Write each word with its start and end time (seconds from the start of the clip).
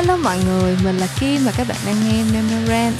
Hello 0.00 0.16
mọi 0.16 0.38
người, 0.44 0.76
mình 0.84 0.98
là 0.98 1.06
Kim 1.20 1.44
và 1.44 1.52
các 1.56 1.68
bạn 1.68 1.76
đang 1.86 1.96
nghe 2.04 2.24
Memorance 2.32 2.98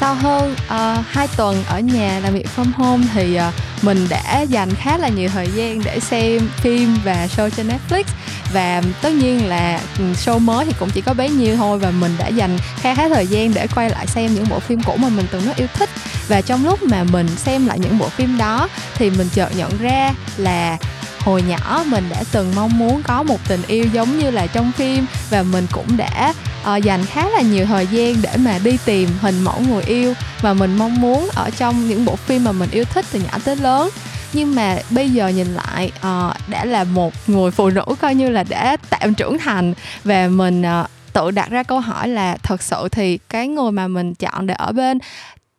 Sau 0.00 0.14
hơn 0.14 0.54
ờ, 0.68 0.96
uh, 1.00 1.06
2 1.08 1.28
tuần 1.36 1.64
ở 1.68 1.80
nhà 1.80 2.20
làm 2.22 2.34
việc 2.34 2.46
from 2.56 2.72
home 2.74 3.04
thì 3.14 3.38
uh, 3.38 3.84
mình 3.84 4.06
đã 4.10 4.40
dành 4.40 4.74
khá 4.74 4.98
là 4.98 5.08
nhiều 5.08 5.28
thời 5.28 5.48
gian 5.54 5.80
để 5.84 6.00
xem 6.00 6.48
phim 6.56 6.96
và 7.04 7.28
show 7.36 7.50
trên 7.50 7.68
Netflix. 7.68 8.04
Và 8.52 8.82
tất 9.02 9.12
nhiên 9.12 9.48
là 9.48 9.80
ừ, 9.98 10.04
show 10.12 10.38
mới 10.38 10.66
thì 10.66 10.72
cũng 10.78 10.90
chỉ 10.90 11.00
có 11.00 11.14
bấy 11.14 11.30
nhiêu 11.30 11.56
thôi 11.56 11.78
và 11.78 11.90
mình 11.90 12.14
đã 12.18 12.28
dành 12.28 12.58
khá 12.76 12.94
khá 12.94 13.08
thời 13.08 13.26
gian 13.26 13.54
để 13.54 13.66
quay 13.74 13.90
lại 13.90 14.06
xem 14.06 14.34
những 14.34 14.48
bộ 14.50 14.60
phim 14.60 14.82
cũ 14.82 14.96
mà 14.96 15.08
mình 15.08 15.26
từng 15.30 15.44
rất 15.44 15.56
yêu 15.56 15.68
thích. 15.74 15.90
Và 16.28 16.40
trong 16.40 16.64
lúc 16.64 16.82
mà 16.82 17.04
mình 17.04 17.28
xem 17.36 17.66
lại 17.66 17.78
những 17.78 17.98
bộ 17.98 18.08
phim 18.08 18.38
đó 18.38 18.68
thì 18.94 19.10
mình 19.10 19.28
chợt 19.34 19.56
nhận 19.56 19.78
ra 19.78 20.14
là 20.36 20.78
hồi 21.24 21.42
nhỏ 21.42 21.84
mình 21.86 22.04
đã 22.10 22.22
từng 22.32 22.52
mong 22.56 22.78
muốn 22.78 23.02
có 23.02 23.22
một 23.22 23.48
tình 23.48 23.62
yêu 23.66 23.84
giống 23.92 24.18
như 24.18 24.30
là 24.30 24.46
trong 24.46 24.72
phim 24.72 25.06
và 25.30 25.42
mình 25.42 25.66
cũng 25.72 25.96
đã 25.96 26.34
uh, 26.76 26.82
dành 26.82 27.04
khá 27.04 27.28
là 27.28 27.40
nhiều 27.40 27.66
thời 27.66 27.86
gian 27.86 28.14
để 28.22 28.36
mà 28.36 28.58
đi 28.64 28.78
tìm 28.84 29.08
hình 29.20 29.44
mẫu 29.44 29.60
người 29.68 29.82
yêu 29.82 30.14
và 30.40 30.54
mình 30.54 30.78
mong 30.78 31.00
muốn 31.00 31.28
ở 31.34 31.50
trong 31.50 31.88
những 31.88 32.04
bộ 32.04 32.16
phim 32.16 32.44
mà 32.44 32.52
mình 32.52 32.70
yêu 32.70 32.84
thích 32.84 33.04
từ 33.12 33.20
nhỏ 33.20 33.38
tới 33.44 33.56
lớn. 33.56 33.88
Nhưng 34.32 34.54
mà 34.54 34.78
bây 34.90 35.10
giờ 35.10 35.28
nhìn 35.28 35.54
lại 35.54 35.92
uh, 35.96 36.48
đã 36.48 36.64
là 36.64 36.84
một 36.84 37.12
người 37.26 37.50
phụ 37.50 37.70
nữ 37.70 37.84
coi 38.00 38.14
như 38.14 38.28
là 38.28 38.44
đã 38.48 38.76
tạm 38.90 39.14
trưởng 39.14 39.38
thành 39.38 39.74
và 40.04 40.28
mình 40.28 40.62
uh, 40.62 40.90
tự 41.12 41.30
đặt 41.30 41.50
ra 41.50 41.62
câu 41.62 41.80
hỏi 41.80 42.08
là 42.08 42.36
thật 42.42 42.62
sự 42.62 42.88
thì 42.92 43.18
cái 43.28 43.48
người 43.48 43.72
mà 43.72 43.88
mình 43.88 44.14
chọn 44.14 44.46
để 44.46 44.54
ở 44.54 44.72
bên 44.72 44.98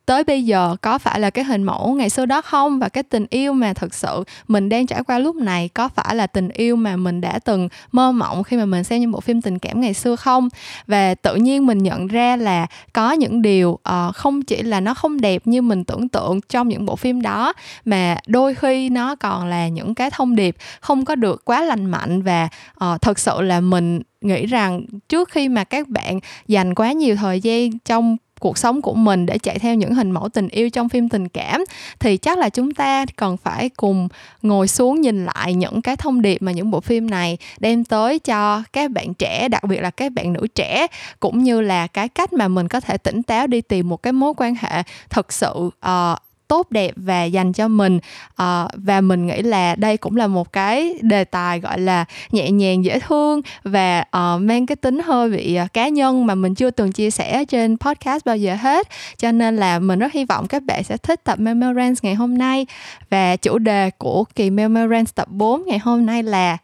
tới 0.05 0.23
bây 0.23 0.45
giờ 0.45 0.75
có 0.81 0.97
phải 0.97 1.19
là 1.19 1.29
cái 1.29 1.43
hình 1.43 1.63
mẫu 1.63 1.93
ngày 1.93 2.09
xưa 2.09 2.25
đó 2.25 2.41
không? 2.41 2.79
Và 2.79 2.89
cái 2.89 3.03
tình 3.03 3.25
yêu 3.29 3.53
mà 3.53 3.73
thực 3.73 3.93
sự 3.93 4.23
mình 4.47 4.69
đang 4.69 4.87
trải 4.87 5.03
qua 5.03 5.19
lúc 5.19 5.35
này 5.35 5.69
có 5.73 5.89
phải 5.89 6.15
là 6.15 6.27
tình 6.27 6.49
yêu 6.49 6.75
mà 6.75 6.95
mình 6.95 7.21
đã 7.21 7.39
từng 7.39 7.69
mơ 7.91 8.11
mộng 8.11 8.43
khi 8.43 8.57
mà 8.57 8.65
mình 8.65 8.83
xem 8.83 9.01
những 9.01 9.11
bộ 9.11 9.19
phim 9.19 9.41
tình 9.41 9.59
cảm 9.59 9.81
ngày 9.81 9.93
xưa 9.93 10.15
không? 10.15 10.49
Và 10.87 11.15
tự 11.15 11.35
nhiên 11.35 11.65
mình 11.65 11.77
nhận 11.77 12.07
ra 12.07 12.35
là 12.35 12.67
có 12.93 13.11
những 13.11 13.41
điều 13.41 13.69
uh, 13.69 14.15
không 14.15 14.41
chỉ 14.41 14.63
là 14.63 14.79
nó 14.79 14.93
không 14.93 15.21
đẹp 15.21 15.47
như 15.47 15.61
mình 15.61 15.83
tưởng 15.83 16.09
tượng 16.09 16.41
trong 16.41 16.67
những 16.67 16.85
bộ 16.85 16.95
phim 16.95 17.21
đó 17.21 17.53
mà 17.85 18.17
đôi 18.27 18.55
khi 18.55 18.89
nó 18.89 19.15
còn 19.15 19.47
là 19.47 19.67
những 19.67 19.95
cái 19.95 20.11
thông 20.11 20.35
điệp 20.35 20.55
không 20.81 21.05
có 21.05 21.15
được 21.15 21.45
quá 21.45 21.61
lành 21.61 21.85
mạnh. 21.85 22.21
Và 22.21 22.49
uh, 22.83 23.01
thật 23.01 23.19
sự 23.19 23.41
là 23.41 23.59
mình 23.61 24.01
nghĩ 24.21 24.45
rằng 24.45 24.81
trước 25.09 25.29
khi 25.29 25.49
mà 25.49 25.63
các 25.63 25.87
bạn 25.87 26.19
dành 26.47 26.75
quá 26.75 26.91
nhiều 26.91 27.15
thời 27.15 27.39
gian 27.39 27.79
trong 27.79 28.17
cuộc 28.39 28.57
sống 28.57 28.81
của 28.81 28.93
mình 28.93 29.25
để 29.25 29.37
chạy 29.37 29.59
theo 29.59 29.75
những 29.75 29.93
hình 29.95 30.11
mẫu 30.11 30.29
tình 30.29 30.47
yêu 30.47 30.69
trong 30.69 30.89
phim 30.89 31.09
tình 31.09 31.27
cảm 31.27 31.63
thì 31.99 32.17
chắc 32.17 32.37
là 32.37 32.49
chúng 32.49 32.73
ta 32.73 33.05
cần 33.15 33.37
phải 33.37 33.69
cùng 33.69 34.07
ngồi 34.41 34.67
xuống 34.67 35.01
nhìn 35.01 35.25
lại 35.25 35.53
những 35.53 35.81
cái 35.81 35.95
thông 35.95 36.21
điệp 36.21 36.41
mà 36.41 36.51
những 36.51 36.71
bộ 36.71 36.79
phim 36.79 37.09
này 37.09 37.37
đem 37.59 37.83
tới 37.83 38.19
cho 38.19 38.63
các 38.73 38.91
bạn 38.91 39.13
trẻ 39.13 39.47
đặc 39.49 39.63
biệt 39.63 39.81
là 39.81 39.89
các 39.89 40.11
bạn 40.11 40.33
nữ 40.33 40.47
trẻ 40.55 40.87
cũng 41.19 41.43
như 41.43 41.61
là 41.61 41.87
cái 41.87 42.09
cách 42.09 42.33
mà 42.33 42.47
mình 42.47 42.67
có 42.67 42.79
thể 42.79 42.97
tỉnh 42.97 43.23
táo 43.23 43.47
đi 43.47 43.61
tìm 43.61 43.89
một 43.89 44.03
cái 44.03 44.13
mối 44.13 44.33
quan 44.37 44.55
hệ 44.59 44.83
thực 45.09 45.33
sự 45.33 45.69
uh, 45.85 46.19
tốt 46.47 46.71
đẹp 46.71 46.91
và 46.95 47.23
dành 47.23 47.53
cho 47.53 47.67
mình. 47.67 47.99
À, 48.35 48.67
và 48.73 49.01
mình 49.01 49.27
nghĩ 49.27 49.41
là 49.41 49.75
đây 49.75 49.97
cũng 49.97 50.15
là 50.15 50.27
một 50.27 50.53
cái 50.53 50.93
đề 51.01 51.23
tài 51.23 51.59
gọi 51.59 51.79
là 51.79 52.05
nhẹ 52.31 52.51
nhàng 52.51 52.85
dễ 52.85 52.99
thương 52.99 53.41
và 53.63 53.99
uh, 53.99 54.41
mang 54.41 54.65
cái 54.65 54.75
tính 54.75 54.99
hơi 54.99 55.29
bị 55.29 55.57
uh, 55.65 55.73
cá 55.73 55.87
nhân 55.87 56.25
mà 56.25 56.35
mình 56.35 56.55
chưa 56.55 56.71
từng 56.71 56.91
chia 56.91 57.11
sẻ 57.11 57.45
trên 57.45 57.77
podcast 57.77 58.25
bao 58.25 58.37
giờ 58.37 58.55
hết. 58.55 58.87
Cho 59.17 59.31
nên 59.31 59.55
là 59.55 59.79
mình 59.79 59.99
rất 59.99 60.13
hy 60.13 60.25
vọng 60.25 60.47
các 60.47 60.63
bạn 60.63 60.83
sẽ 60.83 60.97
thích 60.97 61.23
tập 61.23 61.39
Memorance 61.39 61.99
ngày 62.03 62.15
hôm 62.15 62.37
nay. 62.37 62.65
Và 63.09 63.35
chủ 63.35 63.57
đề 63.57 63.89
của 63.97 64.23
kỳ 64.35 64.49
Memorance 64.49 65.11
tập 65.15 65.27
4 65.31 65.63
ngày 65.65 65.79
hôm 65.79 66.05
nay 66.05 66.23
là 66.23 66.57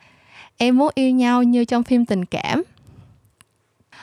em 0.57 0.77
muốn 0.77 0.91
yêu 0.95 1.09
nhau 1.09 1.43
như 1.43 1.65
trong 1.65 1.83
phim 1.83 2.05
tình 2.05 2.25
cảm 2.25 2.63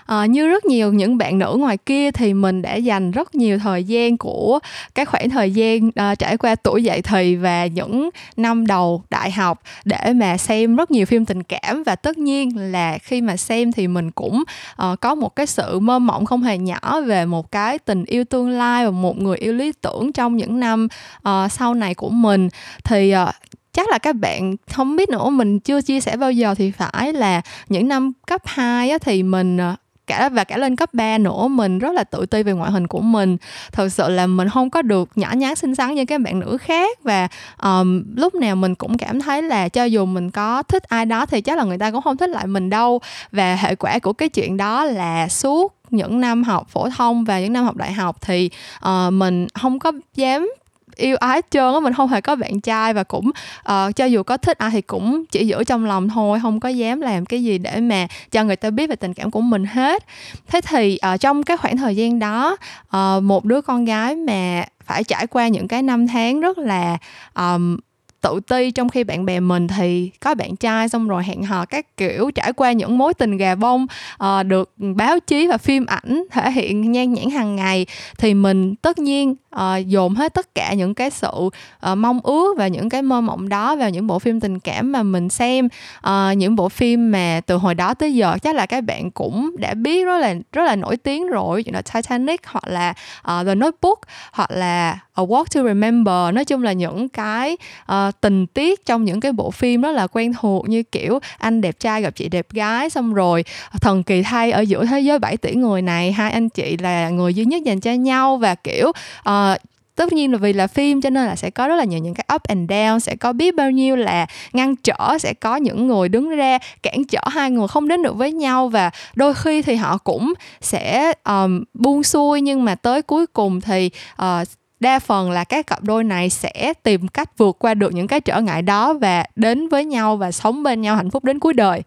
à, 0.09 0.27
như 0.27 0.49
rất 0.49 0.65
nhiều 0.65 0.93
những 0.93 1.19
bạn 1.19 1.39
nữ 1.39 1.57
ngoài 1.59 1.77
kia 1.77 2.11
thì 2.11 2.35
mình 2.35 2.63
đã 2.63 2.75
dành 2.75 3.11
rất 3.11 3.35
nhiều 3.35 3.59
thời 3.59 3.85
gian 3.85 4.17
của 4.17 4.59
cái 4.95 5.05
khoảng 5.05 5.31
thời 5.31 5.51
gian 5.51 5.91
à, 5.95 6.15
trải 6.15 6.37
qua 6.37 6.55
tuổi 6.55 6.85
dậy 6.85 7.03
thì 7.03 7.37
và 7.37 7.67
những 7.67 8.11
năm 8.37 8.67
đầu 8.67 9.03
đại 9.11 9.31
học 9.31 9.63
để 9.85 10.13
mà 10.15 10.37
xem 10.37 10.77
rất 10.77 10.91
nhiều 10.91 11.07
phim 11.07 11.25
tình 11.25 11.43
cảm. 11.43 11.83
Và 11.83 11.97
tất 11.97 12.19
nhiên 12.19 12.73
là 12.73 12.99
khi 12.99 13.21
mà 13.21 13.37
xem 13.37 13.73
thì 13.73 13.89
mình 13.89 14.11
cũng 14.11 14.45
à, 14.77 14.97
có 15.01 15.15
một 15.15 15.37
cái 15.37 15.47
sự 15.47 15.79
mơ 15.79 15.99
mộng 15.99 16.27
không 16.27 16.43
hề 16.43 16.59
nhỏ 16.59 17.01
về 17.01 17.25
một 17.25 17.53
cái 17.53 17.79
tình 17.79 18.05
yêu 18.05 18.25
tương 18.25 18.51
lai 18.51 18.85
và 18.85 18.91
một 18.91 19.19
người 19.19 19.37
yêu 19.37 19.53
lý 19.53 19.73
tưởng 19.73 20.13
trong 20.13 20.37
những 20.37 20.61
năm 20.61 20.89
à, 21.23 21.49
sau 21.49 21.75
này 21.75 21.95
của 21.95 22.11
mình. 22.11 22.49
Thì 22.85 23.11
à, 23.11 23.33
chắc 23.73 23.89
là 23.89 23.99
các 23.99 24.17
bạn 24.17 24.57
không 24.73 24.97
biết 24.97 25.09
nữa 25.09 25.31
mình 25.31 25.61
chưa 25.61 25.81
chia 25.81 26.01
sẻ 26.01 26.17
bao 26.17 26.33
giờ 26.33 26.55
thì 26.55 26.71
phải 26.71 27.13
là 27.13 27.41
những 27.69 27.89
năm 27.89 28.13
cấp 28.27 28.43
2 28.45 28.91
á, 28.91 28.99
thì 28.99 29.23
mình 29.23 29.59
cả 30.09 30.29
và 30.29 30.45
cả 30.45 30.57
lên 30.57 30.77
cấp 30.77 30.95
3 30.95 31.19
nữa 31.19 31.49
mình 31.49 31.79
rất 31.79 31.93
là 31.93 32.05
tự 32.05 32.27
ti 32.27 32.43
về 32.43 32.53
ngoại 32.53 32.71
hình 32.71 32.87
của 32.87 33.01
mình. 33.01 33.37
Thật 33.73 33.89
sự 33.89 34.09
là 34.09 34.27
mình 34.27 34.49
không 34.49 34.71
có 34.71 34.83
được 34.83 35.11
nhỏ 35.17 35.33
nhắn 35.37 35.57
xinh 35.57 35.75
xắn 35.75 35.95
như 35.95 36.05
các 36.05 36.21
bạn 36.21 36.41
nữ 36.41 36.57
khác 36.61 36.99
và 37.03 37.29
um, 37.63 38.05
lúc 38.17 38.35
nào 38.35 38.57
mình 38.57 38.75
cũng 38.75 38.99
cảm 38.99 39.21
thấy 39.21 39.43
là 39.43 39.69
cho 39.69 39.85
dù 39.85 40.05
mình 40.05 40.31
có 40.31 40.63
thích 40.63 40.83
ai 40.83 41.07
đó 41.07 41.27
thì 41.27 41.41
chắc 41.41 41.59
là 41.59 41.65
người 41.65 41.79
ta 41.79 41.91
cũng 41.91 42.03
không 42.03 42.17
thích 42.17 42.31
lại 42.31 42.47
mình 42.47 42.71
đâu. 42.71 43.01
Và 43.33 43.55
hệ 43.55 43.75
quả 43.75 43.99
của 43.99 44.13
cái 44.13 44.29
chuyện 44.29 44.57
đó 44.57 44.85
là 44.85 45.29
suốt 45.29 45.75
những 45.91 46.21
năm 46.21 46.45
học 46.45 46.69
phổ 46.69 46.89
thông 46.91 47.25
và 47.25 47.41
những 47.41 47.53
năm 47.53 47.65
học 47.65 47.77
đại 47.77 47.93
học 47.93 48.17
thì 48.21 48.51
uh, 48.87 49.13
mình 49.13 49.47
không 49.55 49.79
có 49.79 49.93
dám 50.15 50.51
yêu 50.99 51.17
ái 51.17 51.37
hết 51.37 51.47
trơn 51.51 51.75
á 51.75 51.81
mình 51.81 51.93
không 51.93 52.09
hề 52.09 52.21
có 52.21 52.37
bạn 52.37 52.61
trai 52.61 52.95
và 52.95 53.05
cũng 53.05 53.31
uh, 53.61 53.97
cho 53.97 54.05
dù 54.05 54.23
có 54.23 54.37
thích 54.37 54.59
ai 54.59 54.71
thì 54.71 54.81
cũng 54.81 55.25
chỉ 55.31 55.47
giữ 55.47 55.65
trong 55.65 55.85
lòng 55.85 56.09
thôi 56.09 56.39
không 56.43 56.61
có 56.61 56.69
dám 56.69 57.01
làm 57.01 57.27
cái 57.27 57.45
gì 57.45 57.59
để 57.59 57.81
mà 57.81 58.07
cho 58.31 58.45
người 58.45 58.57
ta 58.57 58.71
biết 58.71 58.91
về 58.91 58.97
tình 58.97 59.15
cảm 59.15 59.31
của 59.31 59.41
mình 59.41 59.65
hết. 59.65 60.05
Thế 60.47 60.61
thì 60.61 60.99
uh, 61.15 61.21
trong 61.21 61.43
cái 61.43 61.57
khoảng 61.57 61.77
thời 61.77 61.97
gian 61.97 62.19
đó 62.19 62.57
uh, 62.97 63.23
một 63.23 63.45
đứa 63.45 63.61
con 63.61 63.85
gái 63.85 64.17
mà 64.17 64.65
phải 64.85 65.05
trải 65.05 65.27
qua 65.27 65.49
những 65.49 65.69
cái 65.69 65.83
năm 65.83 66.07
tháng 66.07 66.41
rất 66.41 66.59
là 66.59 66.99
um, 67.35 67.77
tự 68.21 68.41
ti 68.41 68.71
trong 68.71 68.89
khi 68.89 69.05
bạn 69.05 69.27
bè 69.27 69.41
mình 69.41 69.69
thì 69.69 70.11
có 70.21 70.35
bạn 70.35 70.57
trai 70.57 70.89
xong 70.89 71.09
rồi 71.09 71.25
hẹn 71.25 71.43
hò 71.43 71.65
các 71.65 71.97
kiểu 71.97 72.31
trải 72.31 72.53
qua 72.53 72.73
những 72.73 72.99
mối 72.99 73.15
tình 73.15 73.37
gà 73.37 73.55
bông 73.55 73.87
uh, 74.25 74.47
được 74.47 74.75
báo 74.97 75.21
chí 75.21 75.47
và 75.47 75.59
phim 75.59 75.87
ảnh 75.87 76.25
thể 76.31 76.51
hiện 76.51 76.93
nhan 76.93 77.13
nhãn 77.13 77.31
hàng 77.31 77.57
ngày 77.57 77.87
thì 78.19 78.35
mình 78.35 78.75
tất 78.75 78.99
nhiên 78.99 79.35
uh, 79.57 79.87
dồn 79.87 80.15
hết 80.15 80.35
tất 80.35 80.55
cả 80.55 80.75
những 80.75 80.95
cái 80.95 81.11
sự 81.11 81.29
uh, 81.37 81.99
mong 81.99 82.21
ước 82.23 82.59
và 82.59 82.69
những 82.69 82.89
cái 82.89 83.03
mơ 83.03 83.21
mộng 83.21 83.49
đó 83.49 83.77
vào 83.77 83.91
những 83.91 84.07
bộ 84.07 84.19
phim 84.19 84.41
tình 84.41 84.59
cảm 84.59 84.93
mà 84.93 85.03
mình 85.03 85.29
xem. 85.29 85.69
Uh, 86.07 86.37
những 86.37 86.57
bộ 86.57 86.69
phim 86.69 87.11
mà 87.11 87.41
từ 87.47 87.57
hồi 87.57 87.75
đó 87.75 87.95
tới 87.95 88.15
giờ 88.15 88.37
chắc 88.43 88.55
là 88.55 88.67
các 88.67 88.85
bạn 88.85 89.11
cũng 89.11 89.57
đã 89.59 89.75
biết 89.75 90.05
rất 90.05 90.19
là 90.19 90.35
rất 90.53 90.65
là 90.65 90.77
nổi 90.77 90.97
tiếng 90.97 91.27
rồi 91.27 91.63
như 91.67 91.73
là 91.73 91.83
Titanic 91.83 92.47
hoặc 92.47 92.69
là 92.69 92.95
uh, 93.21 93.47
The 93.47 93.55
Notebook 93.55 94.01
hoặc 94.33 94.51
là 94.51 94.99
A 95.15 95.23
Walk 95.23 95.45
to 95.55 95.63
Remember. 95.63 96.35
Nói 96.35 96.45
chung 96.45 96.63
là 96.63 96.73
những 96.73 97.09
cái 97.09 97.57
uh, 97.93 98.08
tình 98.11 98.47
tiết 98.47 98.87
trong 98.87 99.05
những 99.05 99.21
cái 99.21 99.33
bộ 99.33 99.51
phim 99.51 99.83
rất 99.83 99.93
là 99.93 100.07
quen 100.07 100.33
thuộc 100.41 100.69
như 100.69 100.83
kiểu 100.83 101.19
anh 101.39 101.61
đẹp 101.61 101.81
trai 101.81 102.03
gặp 102.03 102.11
chị 102.11 102.29
đẹp 102.29 102.47
gái 102.53 102.91
xong 102.91 103.15
rồi 103.15 103.45
thần 103.81 104.03
kỳ 104.03 104.23
thay 104.23 104.51
ở 104.51 104.61
giữa 104.61 104.85
thế 104.85 105.01
giới 105.01 105.19
7 105.19 105.37
tỷ 105.37 105.55
người 105.55 105.83
này 105.83 106.13
hai 106.13 106.33
anh 106.33 106.49
chị 106.49 106.77
là 106.77 107.11
người 107.11 107.35
duy 107.35 107.45
nhất 107.45 107.63
dành 107.63 107.81
cho 107.81 107.93
nhau 107.93 108.37
và 108.37 108.55
kiểu 108.55 108.89
uh, 109.29 109.59
tất 109.99 110.13
nhiên 110.13 110.33
là 110.33 110.39
vì 110.39 110.53
là 110.53 110.67
phim 110.67 111.01
cho 111.01 111.11
nên 111.11 111.27
là 111.27 111.37
sẽ 111.37 111.51
có 111.51 111.69
rất 111.69 111.77
là 111.77 111.85
nhiều 111.85 111.99
những 111.99 112.15
cái 112.15 112.25
up 112.35 112.43
and 112.43 112.71
down 112.71 112.99
sẽ 112.99 113.17
có 113.17 113.33
biết 113.33 113.55
bao 113.55 113.71
nhiêu 113.71 113.97
là 113.97 114.27
ngăn 114.53 114.77
trở 114.77 115.19
sẽ 115.21 115.35
có 115.35 115.57
những 115.57 115.87
người 115.87 116.09
đứng 116.09 116.29
ra 116.29 116.59
cản 116.83 117.05
trở 117.05 117.21
hai 117.27 117.51
người 117.51 117.69
không 117.69 117.89
đến 117.89 118.03
được 118.03 118.17
với 118.17 118.33
nhau 118.33 118.69
và 118.69 118.91
đôi 119.15 119.35
khi 119.35 119.63
thì 119.63 119.75
họ 119.75 119.99
cũng 119.99 120.35
sẽ 120.61 121.13
um, 121.25 121.65
buông 121.75 122.03
xuôi 122.03 122.41
nhưng 122.41 122.65
mà 122.65 122.75
tới 122.75 123.03
cuối 123.03 123.27
cùng 123.27 123.61
thì 123.61 123.91
uh, 124.23 124.49
đa 124.81 124.99
phần 124.99 125.31
là 125.31 125.45
các 125.45 125.67
cặp 125.67 125.83
đôi 125.83 126.05
này 126.05 126.31
sẽ 126.31 126.73
tìm 126.83 127.09
cách 127.09 127.39
vượt 127.39 127.57
qua 127.59 127.75
được 127.75 127.95
những 127.95 128.07
cái 128.07 128.21
trở 128.21 128.41
ngại 128.41 128.63
đó 128.63 128.93
và 128.93 129.25
đến 129.37 129.69
với 129.69 129.85
nhau 129.85 130.17
và 130.17 130.33
sống 130.33 130.63
bên 130.63 130.81
nhau 130.81 130.97
hạnh 130.97 131.11
phúc 131.11 131.25
đến 131.25 131.39
cuối 131.39 131.53
đời. 131.53 131.83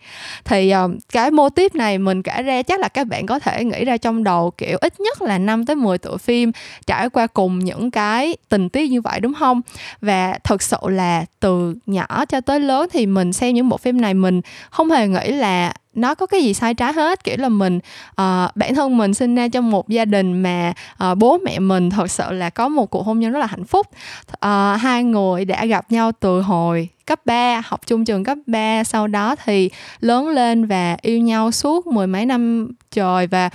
Thì 0.46 0.74
uh, 0.86 0.92
cái 1.12 1.32
mô 1.32 1.50
típ 1.50 1.76
này 1.76 1.98
mình 1.98 2.24
kể 2.24 2.44
ra 2.44 2.62
chắc 2.62 2.80
là 2.80 2.88
các 2.88 3.08
bạn 3.08 3.26
có 3.26 3.40
thể 3.40 3.64
nghĩ 3.64 3.86
ra 3.86 3.98
trong 3.98 4.24
đầu 4.24 4.52
kiểu 4.58 4.78
ít 4.82 5.00
nhất 5.00 5.22
là 5.22 5.38
5 5.38 5.66
tới 5.66 5.76
10 5.76 5.98
tựa 5.98 6.18
phim 6.18 6.52
trải 6.88 7.10
qua 7.10 7.28
cùng 7.28 7.60
những 7.60 7.92
cái 7.92 8.38
tình 8.50 8.70
tiết 8.70 8.92
như 8.92 9.02
vậy 9.02 9.20
đúng 9.20 9.34
không? 9.34 9.62
Và 10.02 10.40
thực 10.44 10.62
sự 10.62 10.78
là 10.84 11.26
từ 11.40 11.76
nhỏ 11.86 12.26
cho 12.26 12.42
tới 12.42 12.60
lớn 12.60 12.90
thì 12.94 13.06
mình 13.06 13.34
xem 13.34 13.56
những 13.56 13.70
bộ 13.70 13.78
phim 13.78 14.02
này 14.02 14.14
mình 14.14 14.42
không 14.70 14.92
hề 14.92 15.08
nghĩ 15.08 15.32
là 15.32 15.74
nó 15.94 16.16
có 16.16 16.26
cái 16.26 16.44
gì 16.44 16.54
sai 16.54 16.74
trái 16.74 16.94
hết. 16.94 17.24
Kiểu 17.24 17.36
là 17.40 17.50
mình 17.50 17.78
uh, 18.10 18.56
bản 18.56 18.76
thân 18.76 18.98
mình 18.98 19.14
sinh 19.14 19.36
ra 19.36 19.48
trong 19.48 19.72
một 19.72 19.90
gia 19.90 20.06
đình 20.06 20.42
mà 20.42 20.74
uh, 21.12 21.18
bố 21.18 21.38
mẹ 21.38 21.60
mình 21.60 21.90
thật 21.90 22.12
sự 22.12 22.32
là 22.32 22.50
có 22.50 22.68
một 22.68 22.86
cuộc 22.86 23.06
hôn 23.06 23.20
nhân 23.20 23.32
rất 23.32 23.40
là 23.40 23.46
hạnh 23.46 23.66
phúc. 23.66 23.88
Uh, 24.32 24.82
hai 24.82 25.04
người 25.04 25.46
đã 25.46 25.66
gặp 25.66 25.92
nhau 25.92 26.12
từ 26.20 26.42
hồi 26.42 26.90
cấp 27.06 27.20
3 27.26 27.62
học 27.66 27.82
chung 27.88 28.06
trường 28.06 28.24
cấp 28.24 28.38
3 28.46 28.84
sau 28.84 29.08
đó 29.08 29.36
thì 29.46 29.70
lớn 30.00 30.30
lên 30.30 30.66
và 30.66 30.98
yêu 31.02 31.20
nhau 31.20 31.52
suốt 31.52 31.88
mười 31.88 32.08
mấy 32.08 32.26
năm 32.26 32.72
trời 32.92 33.28
và 33.28 33.50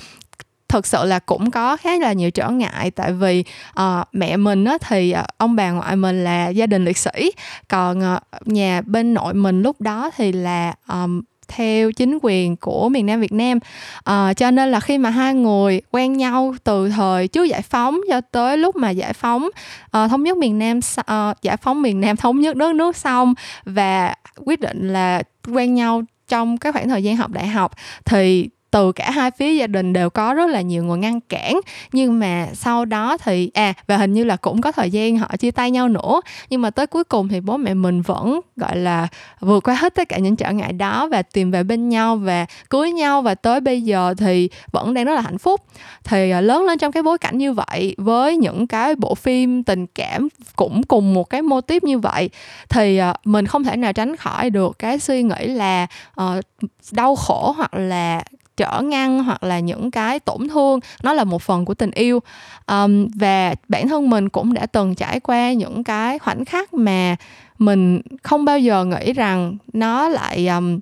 thực 0.68 0.86
sự 0.86 1.04
là 1.04 1.18
cũng 1.18 1.50
có 1.50 1.76
khá 1.76 1.96
là 1.96 2.12
nhiều 2.12 2.30
trở 2.30 2.50
ngại. 2.50 2.90
Tại 2.90 3.12
vì 3.12 3.44
uh, 3.80 4.06
mẹ 4.12 4.36
mình 4.36 4.64
á, 4.64 4.78
thì 4.88 5.14
uh, 5.18 5.26
ông 5.38 5.56
bà 5.56 5.70
ngoại 5.70 5.96
mình 5.96 6.24
là 6.24 6.48
gia 6.48 6.66
đình 6.66 6.84
liệt 6.84 6.98
sĩ. 6.98 7.32
Còn 7.68 8.14
uh, 8.14 8.48
nhà 8.48 8.80
bên 8.86 9.14
nội 9.14 9.34
mình 9.34 9.62
lúc 9.62 9.80
đó 9.80 10.10
thì 10.16 10.32
là 10.32 10.74
um, 10.88 11.22
theo 11.48 11.92
chính 11.92 12.18
quyền 12.22 12.56
của 12.56 12.88
miền 12.88 13.06
Nam 13.06 13.20
Việt 13.20 13.32
Nam. 13.32 13.58
À, 14.04 14.34
cho 14.34 14.50
nên 14.50 14.70
là 14.70 14.80
khi 14.80 14.98
mà 14.98 15.10
hai 15.10 15.34
người 15.34 15.80
quen 15.90 16.12
nhau 16.12 16.54
từ 16.64 16.88
thời 16.88 17.28
trước 17.28 17.44
giải 17.44 17.62
phóng 17.62 18.00
cho 18.08 18.20
tới 18.20 18.58
lúc 18.58 18.76
mà 18.76 18.90
giải 18.90 19.12
phóng 19.12 19.48
à, 19.90 20.08
thống 20.08 20.22
nhất 20.22 20.36
miền 20.36 20.58
Nam 20.58 20.80
à, 21.06 21.34
giải 21.42 21.56
phóng 21.56 21.82
miền 21.82 22.00
Nam 22.00 22.16
thống 22.16 22.40
nhất 22.40 22.56
đất 22.56 22.74
nước 22.74 22.96
xong 22.96 23.34
và 23.64 24.14
quyết 24.44 24.60
định 24.60 24.92
là 24.92 25.22
quen 25.52 25.74
nhau 25.74 26.02
trong 26.28 26.58
cái 26.58 26.72
khoảng 26.72 26.88
thời 26.88 27.02
gian 27.02 27.16
học 27.16 27.30
đại 27.30 27.46
học 27.46 27.72
thì 28.04 28.48
từ 28.76 28.92
cả 28.92 29.10
hai 29.10 29.30
phía 29.30 29.54
gia 29.54 29.66
đình 29.66 29.92
đều 29.92 30.10
có 30.10 30.34
rất 30.34 30.50
là 30.50 30.60
nhiều 30.60 30.84
người 30.84 30.98
ngăn 30.98 31.20
cản. 31.20 31.60
Nhưng 31.92 32.18
mà 32.18 32.46
sau 32.54 32.84
đó 32.84 33.16
thì 33.24 33.50
à 33.54 33.74
và 33.86 33.96
hình 33.96 34.12
như 34.12 34.24
là 34.24 34.36
cũng 34.36 34.60
có 34.60 34.72
thời 34.72 34.90
gian 34.90 35.18
họ 35.18 35.36
chia 35.36 35.50
tay 35.50 35.70
nhau 35.70 35.88
nữa. 35.88 36.20
Nhưng 36.50 36.62
mà 36.62 36.70
tới 36.70 36.86
cuối 36.86 37.04
cùng 37.04 37.28
thì 37.28 37.40
bố 37.40 37.56
mẹ 37.56 37.74
mình 37.74 38.02
vẫn 38.02 38.40
gọi 38.56 38.76
là 38.76 39.08
vượt 39.40 39.64
qua 39.64 39.74
hết 39.74 39.94
tất 39.94 40.08
cả 40.08 40.18
những 40.18 40.36
trở 40.36 40.52
ngại 40.52 40.72
đó 40.72 41.08
và 41.10 41.22
tìm 41.22 41.50
về 41.50 41.62
bên 41.62 41.88
nhau 41.88 42.16
và 42.16 42.46
cưới 42.70 42.92
nhau. 42.92 43.22
Và 43.22 43.34
tới 43.34 43.60
bây 43.60 43.82
giờ 43.82 44.14
thì 44.18 44.48
vẫn 44.72 44.94
đang 44.94 45.04
rất 45.04 45.14
là 45.14 45.20
hạnh 45.20 45.38
phúc. 45.38 45.60
Thì 46.04 46.30
à, 46.30 46.40
lớn 46.40 46.64
lên 46.64 46.78
trong 46.78 46.92
cái 46.92 47.02
bối 47.02 47.18
cảnh 47.18 47.38
như 47.38 47.52
vậy 47.52 47.94
với 47.98 48.36
những 48.36 48.66
cái 48.66 48.94
bộ 48.94 49.14
phim 49.14 49.62
tình 49.62 49.86
cảm 49.86 50.28
cũng 50.56 50.82
cùng 50.82 51.14
một 51.14 51.30
cái 51.30 51.42
mô 51.42 51.60
tiếp 51.60 51.84
như 51.84 51.98
vậy 51.98 52.30
thì 52.68 52.96
à, 52.96 53.14
mình 53.24 53.46
không 53.46 53.64
thể 53.64 53.76
nào 53.76 53.92
tránh 53.92 54.16
khỏi 54.16 54.50
được 54.50 54.78
cái 54.78 54.98
suy 54.98 55.22
nghĩ 55.22 55.46
là 55.46 55.86
uh, 56.20 56.44
đau 56.92 57.16
khổ 57.16 57.54
hoặc 57.56 57.74
là 57.74 58.22
trở 58.56 58.82
ngăn 58.84 59.24
hoặc 59.24 59.42
là 59.42 59.60
những 59.60 59.90
cái 59.90 60.20
tổn 60.20 60.48
thương 60.48 60.80
nó 61.02 61.12
là 61.12 61.24
một 61.24 61.42
phần 61.42 61.64
của 61.64 61.74
tình 61.74 61.90
yêu. 61.90 62.22
Um, 62.66 63.08
và 63.14 63.54
bản 63.68 63.88
thân 63.88 64.10
mình 64.10 64.28
cũng 64.28 64.54
đã 64.54 64.66
từng 64.66 64.94
trải 64.94 65.20
qua 65.20 65.52
những 65.52 65.84
cái 65.84 66.18
khoảnh 66.18 66.44
khắc 66.44 66.74
mà 66.74 67.16
mình 67.58 68.00
không 68.22 68.44
bao 68.44 68.58
giờ 68.58 68.84
nghĩ 68.84 69.12
rằng 69.12 69.56
nó 69.72 70.08
lại 70.08 70.48
um, 70.48 70.80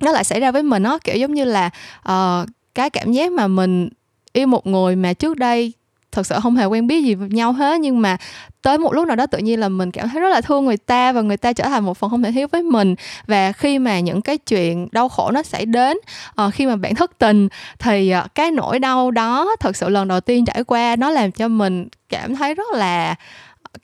nó 0.00 0.12
lại 0.12 0.24
xảy 0.24 0.40
ra 0.40 0.50
với 0.50 0.62
mình 0.62 0.82
nó 0.82 0.98
kiểu 0.98 1.16
giống 1.16 1.34
như 1.34 1.44
là 1.44 1.70
uh, 2.08 2.48
cái 2.74 2.90
cảm 2.90 3.12
giác 3.12 3.32
mà 3.32 3.48
mình 3.48 3.88
yêu 4.32 4.46
một 4.46 4.66
người 4.66 4.96
mà 4.96 5.12
trước 5.12 5.36
đây 5.36 5.72
thật 6.14 6.26
sự 6.26 6.34
không 6.42 6.56
hề 6.56 6.64
quen 6.64 6.86
biết 6.86 7.04
gì 7.04 7.14
với 7.14 7.28
nhau 7.28 7.52
hết 7.52 7.80
nhưng 7.80 8.02
mà 8.02 8.16
tới 8.62 8.78
một 8.78 8.94
lúc 8.94 9.06
nào 9.06 9.16
đó 9.16 9.26
tự 9.26 9.38
nhiên 9.38 9.60
là 9.60 9.68
mình 9.68 9.90
cảm 9.90 10.08
thấy 10.08 10.20
rất 10.20 10.28
là 10.28 10.40
thương 10.40 10.64
người 10.64 10.76
ta 10.76 11.12
và 11.12 11.20
người 11.20 11.36
ta 11.36 11.52
trở 11.52 11.64
thành 11.64 11.84
một 11.84 11.98
phần 11.98 12.10
không 12.10 12.22
thể 12.22 12.32
thiếu 12.32 12.48
với 12.52 12.62
mình. 12.62 12.94
Và 13.26 13.52
khi 13.52 13.78
mà 13.78 14.00
những 14.00 14.22
cái 14.22 14.38
chuyện 14.38 14.88
đau 14.92 15.08
khổ 15.08 15.30
nó 15.30 15.42
xảy 15.42 15.66
đến 15.66 15.96
uh, 16.46 16.54
khi 16.54 16.66
mà 16.66 16.76
bạn 16.76 16.94
thất 16.94 17.18
tình 17.18 17.48
thì 17.78 18.14
uh, 18.24 18.34
cái 18.34 18.50
nỗi 18.50 18.78
đau 18.78 19.10
đó 19.10 19.56
thật 19.60 19.76
sự 19.76 19.88
lần 19.88 20.08
đầu 20.08 20.20
tiên 20.20 20.44
trải 20.44 20.64
qua 20.64 20.96
nó 20.96 21.10
làm 21.10 21.32
cho 21.32 21.48
mình 21.48 21.88
cảm 22.08 22.36
thấy 22.36 22.54
rất 22.54 22.72
là 22.74 23.14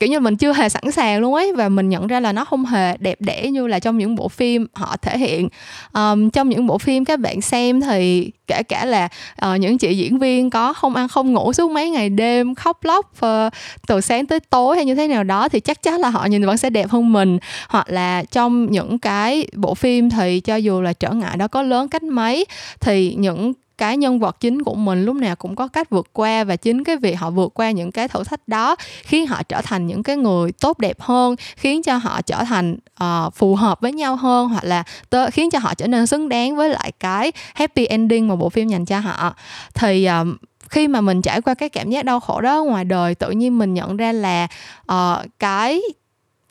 kiểu 0.01 0.09
như 0.09 0.21
mình 0.21 0.37
chưa 0.37 0.53
hề 0.53 0.69
sẵn 0.69 0.93
sàng 0.93 1.21
luôn 1.21 1.35
ấy 1.35 1.53
và 1.53 1.69
mình 1.69 1.89
nhận 1.89 2.07
ra 2.07 2.21
là 2.21 2.33
nó 2.33 2.45
không 2.45 2.65
hề 2.65 2.97
đẹp 2.97 3.21
đẽ 3.21 3.51
như 3.51 3.67
là 3.67 3.79
trong 3.79 3.99
những 3.99 4.15
bộ 4.15 4.29
phim 4.29 4.67
họ 4.73 4.97
thể 5.03 5.19
hiện. 5.19 5.49
Um, 5.93 6.31
trong 6.31 6.49
những 6.49 6.67
bộ 6.67 6.79
phim 6.79 7.05
các 7.05 7.21
bạn 7.21 7.41
xem 7.41 7.81
thì 7.81 8.31
kể 8.47 8.63
cả 8.63 8.85
là 8.85 9.09
uh, 9.47 9.61
những 9.61 9.79
chị 9.79 9.97
diễn 9.97 10.19
viên 10.19 10.51
có 10.51 10.73
không 10.73 10.95
ăn 10.95 11.09
không 11.09 11.33
ngủ 11.33 11.53
suốt 11.53 11.71
mấy 11.71 11.91
ngày 11.91 12.09
đêm 12.09 12.55
khóc 12.55 12.85
lóc 12.85 13.13
uh, 13.27 13.53
từ 13.87 14.01
sáng 14.01 14.27
tới 14.27 14.41
tối 14.41 14.77
hay 14.77 14.85
như 14.85 14.95
thế 14.95 15.09
nào 15.09 15.25
đó 15.25 15.49
thì 15.49 15.61
chắc 15.61 15.83
chắn 15.83 16.01
là 16.01 16.11
họ 16.11 16.25
nhìn 16.27 16.47
vẫn 16.47 16.57
sẽ 16.57 16.71
đẹp 16.71 16.91
hơn 16.91 17.13
mình. 17.13 17.39
Hoặc 17.69 17.91
là 17.91 18.23
trong 18.31 18.71
những 18.71 18.99
cái 18.99 19.47
bộ 19.57 19.75
phim 19.75 20.11
thì 20.11 20.41
cho 20.41 20.57
dù 20.57 20.81
là 20.81 20.93
trở 20.93 21.11
ngại 21.11 21.37
đó 21.37 21.49
có 21.49 21.63
lớn 21.63 21.89
cách 21.89 22.03
mấy 22.03 22.45
thì 22.81 23.15
những 23.19 23.53
cái 23.81 23.97
nhân 23.97 24.19
vật 24.19 24.41
chính 24.41 24.63
của 24.63 24.75
mình 24.75 25.05
lúc 25.05 25.17
nào 25.17 25.37
cũng 25.37 25.57
có 25.57 25.69
cách 25.69 25.91
vượt 25.91 26.07
qua 26.13 26.45
và 26.45 26.57
chính 26.57 26.85
cái 26.85 26.97
việc 26.97 27.15
họ 27.15 27.31
vượt 27.31 27.55
qua 27.55 27.71
những 27.71 27.93
cái 27.93 28.09
thử 28.09 28.25
thách 28.25 28.49
đó 28.49 28.77
khiến 29.03 29.27
họ 29.27 29.43
trở 29.43 29.61
thành 29.63 29.87
những 29.87 30.03
cái 30.03 30.17
người 30.17 30.53
tốt 30.53 30.79
đẹp 30.79 31.01
hơn 31.01 31.37
khiến 31.57 31.83
cho 31.83 31.97
họ 31.97 32.23
trở 32.23 32.45
thành 32.45 32.77
uh, 33.05 33.35
phù 33.35 33.55
hợp 33.55 33.81
với 33.81 33.93
nhau 33.93 34.17
hơn 34.17 34.49
hoặc 34.49 34.65
là 34.65 34.83
tớ, 35.11 35.31
khiến 35.31 35.51
cho 35.51 35.59
họ 35.59 35.75
trở 35.75 35.87
nên 35.87 36.07
xứng 36.07 36.29
đáng 36.29 36.57
với 36.57 36.69
lại 36.69 36.93
cái 37.01 37.33
happy 37.55 37.87
ending 37.87 38.29
mà 38.29 38.37
bộ 38.37 38.49
phim 38.49 38.69
dành 38.69 38.85
cho 38.85 38.99
họ. 38.99 39.35
Thì 39.75 40.09
uh, 40.21 40.27
khi 40.71 40.89
mà 40.89 41.01
mình 41.01 41.23
trải 41.23 41.41
qua 41.41 41.55
cái 41.55 41.69
cảm 41.69 41.91
giác 41.91 42.05
đau 42.05 42.21
khổ 42.21 42.41
đó 42.41 42.65
ngoài 42.65 42.85
đời 42.85 43.15
tự 43.15 43.31
nhiên 43.31 43.59
mình 43.59 43.75
nhận 43.75 43.97
ra 43.97 44.13
là 44.13 44.49
uh, 44.93 45.27
cái 45.39 45.81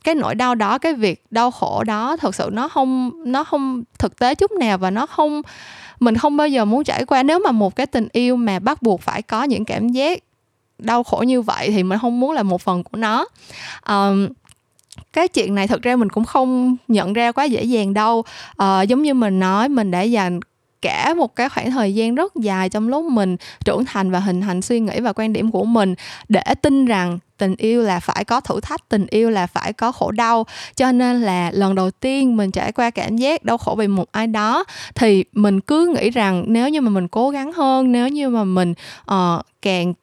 cái 0.03 0.15
nỗi 0.15 0.35
đau 0.35 0.55
đó 0.55 0.77
cái 0.77 0.93
việc 0.93 1.25
đau 1.31 1.51
khổ 1.51 1.83
đó 1.83 2.17
thực 2.17 2.35
sự 2.35 2.49
nó 2.53 2.67
không 2.67 3.11
nó 3.25 3.43
không 3.43 3.83
thực 3.99 4.19
tế 4.19 4.35
chút 4.35 4.51
nào 4.51 4.77
và 4.77 4.91
nó 4.91 5.05
không 5.05 5.41
mình 5.99 6.17
không 6.17 6.37
bao 6.37 6.47
giờ 6.47 6.65
muốn 6.65 6.83
trải 6.83 7.05
qua 7.05 7.23
nếu 7.23 7.39
mà 7.39 7.51
một 7.51 7.75
cái 7.75 7.85
tình 7.85 8.07
yêu 8.11 8.35
mà 8.35 8.59
bắt 8.59 8.81
buộc 8.81 9.01
phải 9.01 9.21
có 9.21 9.43
những 9.43 9.65
cảm 9.65 9.89
giác 9.89 10.19
đau 10.79 11.03
khổ 11.03 11.17
như 11.17 11.41
vậy 11.41 11.71
thì 11.71 11.83
mình 11.83 11.99
không 11.99 12.19
muốn 12.19 12.31
là 12.31 12.43
một 12.43 12.61
phần 12.61 12.83
của 12.83 12.97
nó. 12.97 13.25
Um, 13.89 14.27
cái 15.13 15.27
chuyện 15.27 15.55
này 15.55 15.67
thực 15.67 15.81
ra 15.81 15.95
mình 15.95 16.09
cũng 16.09 16.25
không 16.25 16.75
nhận 16.87 17.13
ra 17.13 17.31
quá 17.31 17.43
dễ 17.43 17.63
dàng 17.63 17.93
đâu. 17.93 18.23
Uh, 18.63 18.87
giống 18.87 19.03
như 19.03 19.13
mình 19.13 19.39
nói 19.39 19.69
mình 19.69 19.91
đã 19.91 20.01
dành 20.01 20.39
cả 20.81 21.13
một 21.13 21.35
cái 21.35 21.49
khoảng 21.49 21.71
thời 21.71 21.95
gian 21.95 22.15
rất 22.15 22.35
dài 22.35 22.69
trong 22.69 22.87
lúc 22.87 23.05
mình 23.05 23.37
trưởng 23.65 23.85
thành 23.85 24.11
và 24.11 24.19
hình 24.19 24.41
thành 24.41 24.61
suy 24.61 24.79
nghĩ 24.79 24.99
và 24.99 25.13
quan 25.13 25.33
điểm 25.33 25.51
của 25.51 25.65
mình 25.65 25.95
để 26.29 26.41
tin 26.61 26.85
rằng 26.85 27.19
tình 27.37 27.55
yêu 27.55 27.81
là 27.81 27.99
phải 27.99 28.23
có 28.23 28.39
thử 28.39 28.59
thách 28.59 28.89
tình 28.89 29.05
yêu 29.09 29.29
là 29.29 29.47
phải 29.47 29.73
có 29.73 29.91
khổ 29.91 30.11
đau. 30.11 30.45
Cho 30.75 30.91
nên 30.91 31.21
là 31.21 31.51
lần 31.51 31.75
đầu 31.75 31.91
tiên 31.91 32.37
mình 32.37 32.51
trải 32.51 32.71
qua 32.71 32.89
cảm 32.89 33.17
giác 33.17 33.43
đau 33.43 33.57
khổ 33.57 33.75
vì 33.77 33.87
một 33.87 34.11
ai 34.11 34.27
đó 34.27 34.63
thì 34.95 35.23
mình 35.33 35.61
cứ 35.61 35.95
nghĩ 35.95 36.09
rằng 36.09 36.43
nếu 36.47 36.69
như 36.69 36.81
mà 36.81 36.89
mình 36.89 37.07
cố 37.07 37.29
gắng 37.29 37.53
hơn 37.53 37.91
nếu 37.91 38.07
như 38.07 38.29
mà 38.29 38.43
mình 38.43 38.73
uh, 39.11 39.45
càng 39.61 39.93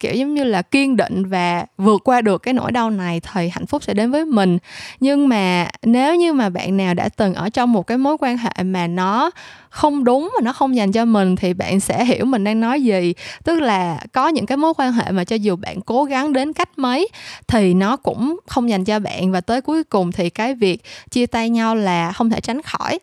kiểu 0.00 0.14
giống 0.14 0.34
như 0.34 0.44
là 0.44 0.62
kiên 0.62 0.96
định 0.96 1.24
và 1.26 1.66
vượt 1.78 2.00
qua 2.04 2.20
được 2.20 2.42
cái 2.42 2.54
nỗi 2.54 2.72
đau 2.72 2.90
này 2.90 3.20
thì 3.32 3.48
hạnh 3.48 3.66
phúc 3.66 3.82
sẽ 3.82 3.94
đến 3.94 4.10
với 4.10 4.24
mình. 4.24 4.58
Nhưng 5.00 5.28
mà 5.28 5.68
nếu 5.82 6.14
như 6.14 6.32
mà 6.32 6.48
bạn 6.48 6.76
nào 6.76 6.94
đã 6.94 7.08
từng 7.08 7.34
ở 7.34 7.50
trong 7.50 7.72
một 7.72 7.86
cái 7.86 7.98
mối 7.98 8.16
quan 8.20 8.38
hệ 8.38 8.62
mà 8.62 8.86
nó 8.86 9.30
không 9.70 10.04
đúng 10.04 10.30
mà 10.34 10.44
nó 10.44 10.52
không 10.52 10.76
dành 10.76 10.92
cho 10.92 11.04
mình 11.04 11.36
thì 11.36 11.54
bạn 11.54 11.80
sẽ 11.80 12.04
hiểu 12.04 12.24
mình 12.24 12.44
đang 12.44 12.60
nói 12.60 12.82
gì. 12.82 13.14
Tức 13.44 13.60
là 13.60 14.00
có 14.12 14.28
những 14.28 14.46
cái 14.46 14.56
mối 14.56 14.74
quan 14.76 14.92
hệ 14.92 15.10
mà 15.10 15.24
cho 15.24 15.36
dù 15.36 15.56
bạn 15.56 15.80
cố 15.80 16.04
gắng 16.04 16.32
đến 16.32 16.52
cách 16.52 16.78
mấy 16.78 17.08
thì 17.48 17.74
nó 17.74 17.96
cũng 17.96 18.38
không 18.46 18.70
dành 18.70 18.84
cho 18.84 18.98
bạn. 18.98 19.32
Và 19.32 19.40
tới 19.40 19.60
cuối 19.60 19.84
cùng 19.84 20.12
thì 20.12 20.30
cái 20.30 20.54
việc 20.54 20.82
chia 21.10 21.26
tay 21.26 21.50
nhau 21.50 21.74
là 21.76 22.12
không 22.12 22.30
thể 22.30 22.40
tránh 22.40 22.62
khỏi. 22.62 22.98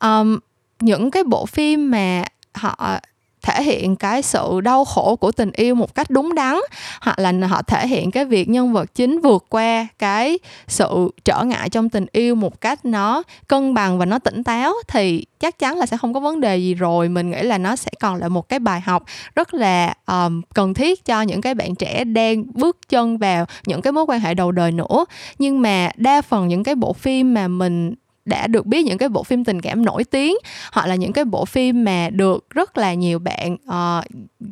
Um, 0.00 0.38
những 0.80 1.10
cái 1.10 1.24
bộ 1.24 1.46
phim 1.46 1.90
mà 1.90 2.24
họ 2.54 2.98
thể 3.42 3.62
hiện 3.62 3.96
cái 3.96 4.22
sự 4.22 4.60
đau 4.60 4.84
khổ 4.84 5.16
của 5.16 5.32
tình 5.32 5.50
yêu 5.52 5.74
một 5.74 5.94
cách 5.94 6.10
đúng 6.10 6.34
đắn 6.34 6.56
hoặc 7.00 7.18
là 7.18 7.32
họ 7.48 7.62
thể 7.62 7.86
hiện 7.86 8.10
cái 8.10 8.24
việc 8.24 8.48
nhân 8.48 8.72
vật 8.72 8.94
chính 8.94 9.20
vượt 9.20 9.46
qua 9.48 9.86
cái 9.98 10.38
sự 10.68 11.10
trở 11.24 11.44
ngại 11.44 11.68
trong 11.68 11.88
tình 11.88 12.06
yêu 12.12 12.34
một 12.34 12.60
cách 12.60 12.84
nó 12.84 13.22
cân 13.48 13.74
bằng 13.74 13.98
và 13.98 14.06
nó 14.06 14.18
tỉnh 14.18 14.44
táo 14.44 14.74
thì 14.88 15.24
chắc 15.40 15.58
chắn 15.58 15.78
là 15.78 15.86
sẽ 15.86 15.96
không 15.96 16.14
có 16.14 16.20
vấn 16.20 16.40
đề 16.40 16.56
gì 16.56 16.74
rồi. 16.74 17.08
Mình 17.08 17.30
nghĩ 17.30 17.42
là 17.42 17.58
nó 17.58 17.76
sẽ 17.76 17.90
còn 18.00 18.16
là 18.16 18.28
một 18.28 18.48
cái 18.48 18.58
bài 18.58 18.80
học 18.80 19.04
rất 19.36 19.54
là 19.54 19.94
um, 20.06 20.42
cần 20.54 20.74
thiết 20.74 21.04
cho 21.04 21.22
những 21.22 21.40
cái 21.40 21.54
bạn 21.54 21.74
trẻ 21.74 22.04
đang 22.04 22.44
bước 22.54 22.76
chân 22.88 23.18
vào 23.18 23.46
những 23.66 23.82
cái 23.82 23.92
mối 23.92 24.04
quan 24.08 24.20
hệ 24.20 24.34
đầu 24.34 24.52
đời 24.52 24.72
nữa. 24.72 25.04
Nhưng 25.38 25.62
mà 25.62 25.90
đa 25.96 26.22
phần 26.22 26.48
những 26.48 26.64
cái 26.64 26.74
bộ 26.74 26.92
phim 26.92 27.34
mà 27.34 27.48
mình 27.48 27.94
đã 28.24 28.46
được 28.46 28.66
biết 28.66 28.84
những 28.84 28.98
cái 28.98 29.08
bộ 29.08 29.22
phim 29.22 29.44
tình 29.44 29.60
cảm 29.60 29.84
nổi 29.84 30.04
tiếng 30.04 30.36
hoặc 30.72 30.86
là 30.86 30.94
những 30.94 31.12
cái 31.12 31.24
bộ 31.24 31.44
phim 31.44 31.84
mà 31.84 32.08
được 32.10 32.50
rất 32.50 32.78
là 32.78 32.94
nhiều 32.94 33.18
bạn 33.18 33.54
uh, 33.54 34.04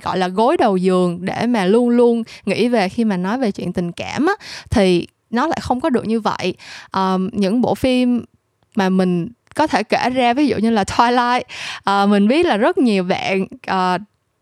gọi 0.02 0.18
là 0.18 0.28
gối 0.28 0.56
đầu 0.56 0.76
giường 0.76 1.18
để 1.20 1.46
mà 1.46 1.64
luôn 1.64 1.88
luôn 1.88 2.22
nghĩ 2.44 2.68
về 2.68 2.88
khi 2.88 3.04
mà 3.04 3.16
nói 3.16 3.38
về 3.38 3.50
chuyện 3.52 3.72
tình 3.72 3.92
cảm 3.92 4.26
á, 4.26 4.34
thì 4.70 5.06
nó 5.30 5.46
lại 5.46 5.58
không 5.62 5.80
có 5.80 5.90
được 5.90 6.06
như 6.06 6.20
vậy. 6.20 6.54
Um, 6.92 7.28
những 7.32 7.60
bộ 7.60 7.74
phim 7.74 8.24
mà 8.76 8.88
mình 8.88 9.28
có 9.54 9.66
thể 9.66 9.82
kể 9.82 10.10
ra 10.10 10.34
ví 10.34 10.46
dụ 10.46 10.56
như 10.56 10.70
là 10.70 10.84
Twilight 10.84 11.42
uh, 12.04 12.10
mình 12.10 12.28
biết 12.28 12.46
là 12.46 12.56
rất 12.56 12.78
nhiều 12.78 13.04
bạn 13.04 13.42
uh, 13.70 14.00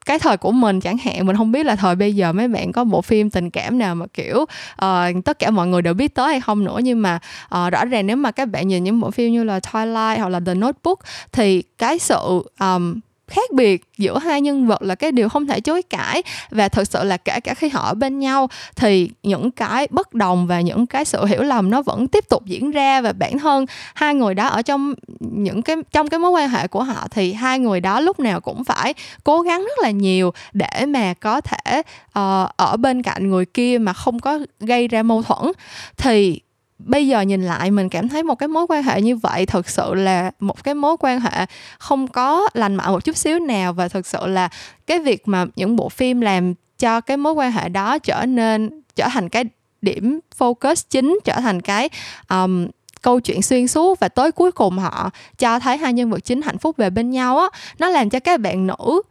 cái 0.09 0.19
thời 0.19 0.37
của 0.37 0.53
mình 0.53 0.81
chẳng 0.81 0.99
hạn 0.99 1.27
mình 1.27 1.37
không 1.37 1.53
biết 1.53 1.67
là 1.67 1.77
thời 1.77 1.97
bây 1.97 2.15
giờ 2.15 2.33
mấy 2.33 2.49
bạn 2.49 2.73
có 2.73 2.85
bộ 2.85 3.03
phim 3.03 3.31
tình 3.31 3.51
cảm 3.51 3.79
nào 3.79 3.95
mà 3.95 4.07
kiểu 4.15 4.37
uh, 4.85 5.25
tất 5.25 5.39
cả 5.39 5.51
mọi 5.51 5.67
người 5.67 5.83
đều 5.83 5.95
biết 5.95 6.15
tới 6.15 6.29
hay 6.29 6.41
không 6.41 6.65
nữa. 6.65 6.79
Nhưng 6.83 7.03
mà 7.03 7.19
uh, 7.45 7.73
rõ 7.73 7.85
ràng 7.85 8.07
nếu 8.07 8.17
mà 8.17 8.31
các 8.31 8.47
bạn 8.49 8.69
nhìn 8.69 8.85
những 8.85 9.01
bộ 9.01 9.11
phim 9.11 9.33
như 9.33 9.45
là 9.45 9.59
Twilight 9.59 10.19
hoặc 10.19 10.29
là 10.29 10.41
The 10.47 10.55
Notebook 10.55 10.99
thì 11.33 11.63
cái 11.63 11.99
sự 11.99 12.43
um, 12.61 13.01
khác 13.29 13.51
biệt 13.53 13.85
giữa 13.99 14.19
hai 14.19 14.41
nhân 14.41 14.67
vật 14.67 14.83
là 14.83 14.95
cái 14.95 15.13
điều 15.13 15.29
không 15.29 15.47
thể 15.47 15.61
chối 15.61 15.83
cãi 15.83 16.23
và 16.51 16.69
thực 16.69 16.89
sự 16.89 17.05
là 17.05 17.17
kể 17.17 17.41
cả 17.41 17.55
khi 17.55 17.69
họ 17.69 17.81
ở 17.81 17.95
bên 17.95 18.19
nhau 18.19 18.49
thì 18.77 19.11
những 19.23 19.51
cái 19.51 19.89
bất 19.91 20.15
đồng 20.15 20.47
và 20.47 20.61
những 20.61 20.87
cái 20.87 21.05
sự 21.05 21.25
hiểu 21.25 21.43
lầm 21.43 21.71
nó 21.71 21.83
vẫn 21.83 22.09
tiếp 22.09 22.25
tục 22.29 22.47
diễn 22.47 22.71
ra 22.71 23.01
và 23.01 23.13
bản 23.13 23.39
thân 23.39 23.67
hai 23.95 24.15
người 24.15 24.35
đó 24.35 24.47
ở 24.47 24.63
trong 24.63 24.95
những 25.21 25.63
cái 25.63 25.77
trong 25.93 26.09
cái 26.09 26.21
mối 26.21 26.31
quan 26.31 26.49
hệ 26.49 26.69
của 26.69 26.83
họ 26.83 27.07
thì 27.11 27.33
hai 27.33 27.59
người 27.59 27.81
đó 27.81 28.01
lúc 28.01 28.21
nào 28.21 28.41
cũng 28.41 28.65
phải 28.65 28.95
cố 29.25 29.41
gắng 29.41 29.61
rất 29.61 29.83
là 29.83 29.91
nhiều 29.91 30.33
để 30.53 30.87
mà 30.87 31.15
có 31.15 31.41
thể 31.41 31.79
uh, 31.79 32.49
ở 32.57 32.77
bên 32.79 33.03
cạnh 33.03 33.31
người 33.31 33.45
kia 33.45 33.79
mà 33.79 33.93
không 33.93 34.19
có 34.19 34.39
gây 34.61 34.89
ra 34.89 35.03
mâu 35.03 35.23
thuẫn. 35.23 35.53
Thì 35.97 36.41
bây 36.79 37.09
giờ 37.09 37.21
nhìn 37.21 37.43
lại 37.43 37.71
mình 37.71 37.89
cảm 37.89 38.09
thấy 38.09 38.23
một 38.23 38.35
cái 38.35 38.49
mối 38.49 38.67
quan 38.69 38.83
hệ 38.83 39.03
như 39.03 39.17
vậy 39.17 39.47
thực 39.47 39.69
sự 39.69 39.95
là 39.95 40.31
một 40.41 40.65
cái 40.65 40.75
mối 40.75 40.97
quan 41.01 41.21
hệ 41.21 41.47
không 41.79 42.09
có 42.09 42.49
lành 42.55 42.75
mạnh 42.75 42.93
một 42.93 43.05
chút 43.05 43.17
xíu 43.17 43.39
nào 43.39 43.73
và 43.73 43.89
thực 43.89 44.07
sự 44.07 44.27
là 44.27 44.49
cái 44.87 44.99
việc 44.99 45.29
mà 45.29 45.47
những 45.57 45.77
bộ 45.77 45.89
phim 45.89 46.21
làm 46.21 46.55
cho 46.79 47.01
cái 47.01 47.17
mối 47.17 47.33
quan 47.33 47.53
hệ 47.53 47.69
đó 47.69 47.99
trở 47.99 48.27
nên 48.27 48.83
trở 48.97 49.09
thành 49.13 49.29
cái 49.29 49.45
điểm 49.83 50.21
focus 50.39 50.85
chính 50.91 51.19
trở 51.25 51.35
thành 51.41 51.61
cái 51.61 51.89
um, 52.31 52.67
câu 53.03 53.21
chuyện 53.21 53.43
xuyên 53.43 53.69
suốt 53.69 54.01
và 54.01 54.09
tới 54.09 54.33
cuối 54.33 54.53
cùng 54.53 54.79
họ 54.79 55.11
cho 55.39 55.59
thấy 55.59 55.77
hai 55.77 55.93
nhân 55.93 56.11
vật 56.11 56.21
chính 56.21 56.43
hạnh 56.43 56.59
phúc 56.59 56.77
về 56.77 56.91
bên 56.91 57.11
nhau 57.11 57.39
á 57.39 57.49
nó 57.79 57.89
làm 57.89 58.11
cho 58.11 58.21
các 58.21 58.41
bạn 58.41 58.67
nữ 58.67 59.03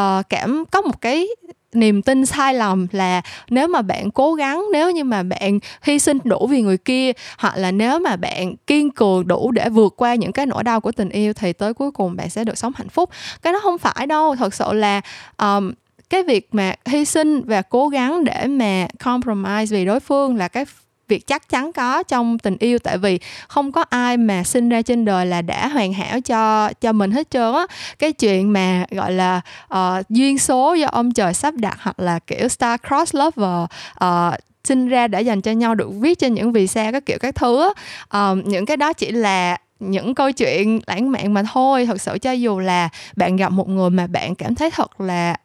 uh, 0.00 0.28
cảm 0.28 0.64
có 0.70 0.80
một 0.80 1.00
cái 1.00 1.28
niềm 1.76 2.02
tin 2.02 2.26
sai 2.26 2.54
lầm 2.54 2.86
là 2.92 3.22
nếu 3.50 3.68
mà 3.68 3.82
bạn 3.82 4.10
cố 4.10 4.34
gắng 4.34 4.64
nếu 4.72 4.90
như 4.90 5.04
mà 5.04 5.22
bạn 5.22 5.58
hy 5.82 5.98
sinh 5.98 6.18
đủ 6.24 6.46
vì 6.46 6.62
người 6.62 6.78
kia 6.78 7.12
hoặc 7.38 7.56
là 7.56 7.70
nếu 7.70 7.98
mà 7.98 8.16
bạn 8.16 8.56
kiên 8.66 8.90
cường 8.90 9.26
đủ 9.26 9.50
để 9.50 9.68
vượt 9.68 9.94
qua 9.96 10.14
những 10.14 10.32
cái 10.32 10.46
nỗi 10.46 10.64
đau 10.64 10.80
của 10.80 10.92
tình 10.92 11.08
yêu 11.08 11.32
thì 11.32 11.52
tới 11.52 11.74
cuối 11.74 11.90
cùng 11.90 12.16
bạn 12.16 12.30
sẽ 12.30 12.44
được 12.44 12.58
sống 12.58 12.72
hạnh 12.76 12.88
phúc. 12.88 13.10
Cái 13.42 13.52
đó 13.52 13.60
không 13.62 13.78
phải 13.78 14.06
đâu 14.06 14.36
thật 14.36 14.54
sự 14.54 14.72
là 14.72 15.00
um, 15.38 15.72
cái 16.10 16.22
việc 16.22 16.48
mà 16.52 16.74
hy 16.86 17.04
sinh 17.04 17.42
và 17.42 17.62
cố 17.62 17.88
gắng 17.88 18.24
để 18.24 18.46
mà 18.46 18.86
compromise 19.04 19.76
vì 19.76 19.84
đối 19.84 20.00
phương 20.00 20.36
là 20.36 20.48
cái 20.48 20.64
việc 21.08 21.26
chắc 21.26 21.48
chắn 21.48 21.72
có 21.72 22.02
trong 22.02 22.38
tình 22.38 22.56
yêu 22.58 22.78
tại 22.78 22.98
vì 22.98 23.18
không 23.48 23.72
có 23.72 23.84
ai 23.90 24.16
mà 24.16 24.44
sinh 24.44 24.68
ra 24.68 24.82
trên 24.82 25.04
đời 25.04 25.26
là 25.26 25.42
đã 25.42 25.68
hoàn 25.68 25.92
hảo 25.92 26.20
cho 26.20 26.70
cho 26.80 26.92
mình 26.92 27.10
hết 27.10 27.30
trơn 27.30 27.54
á. 27.54 27.66
Cái 27.98 28.12
chuyện 28.12 28.52
mà 28.52 28.84
gọi 28.90 29.12
là 29.12 29.40
uh, 29.74 30.08
duyên 30.08 30.38
số 30.38 30.74
do 30.74 30.86
ông 30.86 31.12
trời 31.12 31.34
sắp 31.34 31.54
đặt 31.54 31.78
hoặc 31.80 32.00
là 32.00 32.18
kiểu 32.18 32.48
star 32.48 32.80
cross 32.88 33.14
lover 33.14 33.64
uh, 34.04 34.34
sinh 34.64 34.88
ra 34.88 35.08
để 35.08 35.22
dành 35.22 35.40
cho 35.40 35.52
nhau 35.52 35.74
được 35.74 35.90
viết 36.00 36.18
trên 36.18 36.34
những 36.34 36.52
vì 36.52 36.66
sao 36.66 36.92
các 36.92 37.06
kiểu 37.06 37.18
các 37.20 37.34
thứ 37.34 37.72
uh, 38.16 38.46
những 38.46 38.66
cái 38.66 38.76
đó 38.76 38.92
chỉ 38.92 39.10
là 39.10 39.58
những 39.80 40.14
câu 40.14 40.32
chuyện 40.32 40.80
lãng 40.86 41.12
mạn 41.12 41.34
mà 41.34 41.42
thôi. 41.52 41.86
Thật 41.86 42.00
sự 42.00 42.18
cho 42.18 42.32
dù 42.32 42.58
là 42.58 42.88
bạn 43.16 43.36
gặp 43.36 43.52
một 43.52 43.68
người 43.68 43.90
mà 43.90 44.06
bạn 44.06 44.34
cảm 44.34 44.54
thấy 44.54 44.70
thật 44.70 45.00
là 45.00 45.36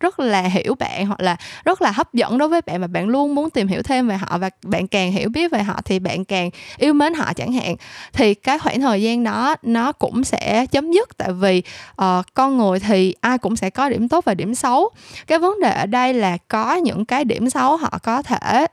rất 0.00 0.20
là 0.20 0.40
hiểu 0.40 0.74
bạn 0.74 1.06
hoặc 1.06 1.20
là 1.20 1.36
rất 1.64 1.82
là 1.82 1.90
hấp 1.90 2.14
dẫn 2.14 2.38
đối 2.38 2.48
với 2.48 2.60
bạn 2.66 2.80
và 2.80 2.86
bạn 2.86 3.08
luôn 3.08 3.34
muốn 3.34 3.50
tìm 3.50 3.68
hiểu 3.68 3.82
thêm 3.82 4.08
về 4.08 4.16
họ 4.16 4.38
và 4.38 4.50
bạn 4.64 4.86
càng 4.86 5.12
hiểu 5.12 5.28
biết 5.28 5.50
về 5.50 5.62
họ 5.62 5.80
thì 5.84 5.98
bạn 5.98 6.24
càng 6.24 6.50
yêu 6.76 6.92
mến 6.92 7.14
họ 7.14 7.32
chẳng 7.32 7.52
hạn. 7.52 7.76
Thì 8.12 8.34
cái 8.34 8.58
khoảng 8.58 8.80
thời 8.80 9.02
gian 9.02 9.24
đó 9.24 9.54
nó 9.62 9.92
cũng 9.92 10.24
sẽ 10.24 10.66
chấm 10.66 10.92
dứt 10.92 11.16
tại 11.16 11.32
vì 11.32 11.62
uh, 12.02 12.24
con 12.34 12.56
người 12.56 12.80
thì 12.80 13.14
ai 13.20 13.38
cũng 13.38 13.56
sẽ 13.56 13.70
có 13.70 13.88
điểm 13.88 14.08
tốt 14.08 14.24
và 14.24 14.34
điểm 14.34 14.54
xấu. 14.54 14.90
Cái 15.26 15.38
vấn 15.38 15.60
đề 15.60 15.70
ở 15.70 15.86
đây 15.86 16.14
là 16.14 16.36
có 16.48 16.74
những 16.74 17.04
cái 17.04 17.24
điểm 17.24 17.50
xấu 17.50 17.76
họ 17.76 17.98
có 18.02 18.22
thể 18.22 18.66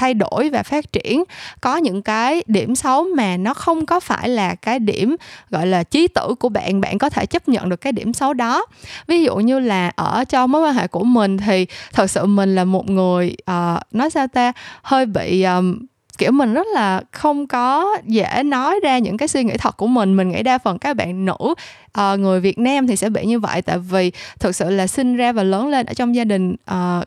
thay 0.00 0.14
đổi 0.14 0.50
và 0.50 0.62
phát 0.62 0.92
triển 0.92 1.24
có 1.60 1.76
những 1.76 2.02
cái 2.02 2.42
điểm 2.46 2.74
xấu 2.74 3.04
mà 3.16 3.36
nó 3.36 3.54
không 3.54 3.86
có 3.86 4.00
phải 4.00 4.28
là 4.28 4.54
cái 4.54 4.78
điểm 4.78 5.16
gọi 5.50 5.66
là 5.66 5.82
trí 5.82 6.08
tử 6.08 6.34
của 6.40 6.48
bạn 6.48 6.80
bạn 6.80 6.98
có 6.98 7.10
thể 7.10 7.26
chấp 7.26 7.48
nhận 7.48 7.68
được 7.68 7.80
cái 7.80 7.92
điểm 7.92 8.12
xấu 8.12 8.34
đó. 8.34 8.66
Ví 9.06 9.22
dụ 9.22 9.36
như 9.36 9.58
là 9.58 9.92
ở 9.96 10.24
trong 10.24 10.52
mối 10.52 10.62
quan 10.62 10.74
hệ 10.74 10.86
của 10.86 11.04
mình 11.04 11.38
thì 11.38 11.66
thật 11.92 12.10
sự 12.10 12.26
mình 12.26 12.54
là 12.54 12.64
một 12.64 12.90
người 12.90 13.36
uh, 13.50 13.80
nói 13.92 14.10
sao 14.10 14.26
ta 14.26 14.52
hơi 14.82 15.06
bị 15.06 15.42
um, 15.42 15.78
kiểu 16.18 16.32
mình 16.32 16.54
rất 16.54 16.66
là 16.74 17.02
không 17.12 17.46
có 17.46 17.96
dễ 18.04 18.42
nói 18.42 18.80
ra 18.82 18.98
những 18.98 19.16
cái 19.16 19.28
suy 19.28 19.44
nghĩ 19.44 19.54
thật 19.58 19.76
của 19.76 19.86
mình. 19.86 20.16
Mình 20.16 20.28
nghĩ 20.28 20.42
đa 20.42 20.58
phần 20.58 20.78
các 20.78 20.96
bạn 20.96 21.24
nữ 21.24 21.34
uh, 21.40 22.18
người 22.18 22.40
Việt 22.40 22.58
Nam 22.58 22.86
thì 22.86 22.96
sẽ 22.96 23.10
bị 23.10 23.26
như 23.26 23.40
vậy. 23.40 23.62
Tại 23.62 23.78
vì 23.78 24.12
thực 24.38 24.56
sự 24.56 24.70
là 24.70 24.86
sinh 24.86 25.16
ra 25.16 25.32
và 25.32 25.42
lớn 25.42 25.68
lên 25.68 25.86
ở 25.86 25.94
trong 25.94 26.14
gia 26.14 26.24
đình 26.24 26.56
uh, 26.70 27.04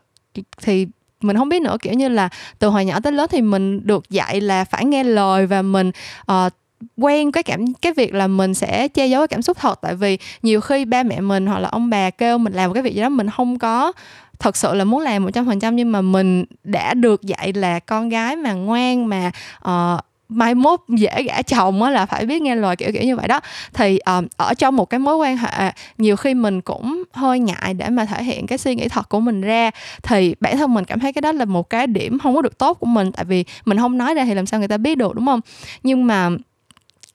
thì 0.61 0.87
mình 1.23 1.37
không 1.37 1.49
biết 1.49 1.61
nữa 1.61 1.77
kiểu 1.81 1.93
như 1.93 2.09
là 2.09 2.29
từ 2.59 2.67
hồi 2.67 2.85
nhỏ 2.85 2.99
tới 2.99 3.11
lớn 3.11 3.27
thì 3.31 3.41
mình 3.41 3.87
được 3.87 4.09
dạy 4.09 4.41
là 4.41 4.65
phải 4.65 4.85
nghe 4.85 5.03
lời 5.03 5.45
và 5.45 5.61
mình 5.61 5.91
uh, 6.31 6.53
quen 6.97 7.31
cái 7.31 7.43
cảm 7.43 7.73
cái 7.73 7.93
việc 7.93 8.13
là 8.13 8.27
mình 8.27 8.53
sẽ 8.53 8.87
che 8.87 9.07
giấu 9.07 9.21
cái 9.21 9.27
cảm 9.27 9.41
xúc 9.41 9.57
thật. 9.59 9.79
Tại 9.81 9.95
vì 9.95 10.17
nhiều 10.41 10.61
khi 10.61 10.85
ba 10.85 11.03
mẹ 11.03 11.21
mình 11.21 11.47
hoặc 11.47 11.59
là 11.59 11.69
ông 11.69 11.89
bà 11.89 12.09
kêu 12.09 12.37
mình 12.37 12.53
làm 12.53 12.69
một 12.69 12.73
cái 12.73 12.83
việc 12.83 12.95
gì 12.95 13.01
đó 13.01 13.09
mình 13.09 13.29
không 13.29 13.59
có 13.59 13.93
thật 14.39 14.57
sự 14.57 14.73
là 14.73 14.83
muốn 14.83 15.01
làm 15.01 15.23
một 15.23 15.29
trăm 15.33 15.45
phần 15.45 15.59
trăm 15.59 15.75
nhưng 15.75 15.91
mà 15.91 16.01
mình 16.01 16.45
đã 16.63 16.93
được 16.93 17.21
dạy 17.21 17.53
là 17.53 17.79
con 17.79 18.09
gái 18.09 18.35
mà 18.35 18.53
ngoan 18.53 19.05
mà 19.05 19.31
uh, 19.67 19.99
mai 20.33 20.55
mốt 20.55 20.79
dễ 20.89 21.23
gả 21.23 21.41
chồng 21.41 21.83
á 21.83 21.89
là 21.89 22.05
phải 22.05 22.25
biết 22.25 22.41
nghe 22.41 22.55
lời 22.55 22.75
kiểu 22.75 22.91
kiểu 22.93 23.03
như 23.03 23.15
vậy 23.15 23.27
đó. 23.27 23.39
Thì 23.73 23.99
um, 23.99 24.27
ở 24.37 24.53
trong 24.53 24.75
một 24.75 24.89
cái 24.89 24.99
mối 24.99 25.15
quan 25.15 25.37
hệ 25.37 25.71
nhiều 25.97 26.15
khi 26.15 26.33
mình 26.33 26.61
cũng 26.61 27.03
hơi 27.13 27.39
ngại 27.39 27.73
để 27.73 27.89
mà 27.89 28.05
thể 28.05 28.23
hiện 28.23 28.47
cái 28.47 28.57
suy 28.57 28.75
nghĩ 28.75 28.87
thật 28.87 29.09
của 29.09 29.19
mình 29.19 29.41
ra. 29.41 29.71
Thì 30.03 30.35
bản 30.39 30.57
thân 30.57 30.73
mình 30.73 30.85
cảm 30.85 30.99
thấy 30.99 31.13
cái 31.13 31.21
đó 31.21 31.31
là 31.31 31.45
một 31.45 31.69
cái 31.69 31.87
điểm 31.87 32.19
không 32.19 32.35
có 32.35 32.41
được 32.41 32.57
tốt 32.57 32.73
của 32.79 32.85
mình 32.85 33.11
tại 33.11 33.25
vì 33.25 33.45
mình 33.65 33.77
không 33.77 33.97
nói 33.97 34.13
ra 34.13 34.25
thì 34.25 34.33
làm 34.33 34.45
sao 34.45 34.59
người 34.59 34.67
ta 34.67 34.77
biết 34.77 34.97
được 34.97 35.15
đúng 35.15 35.25
không? 35.25 35.39
Nhưng 35.83 36.07
mà 36.07 36.29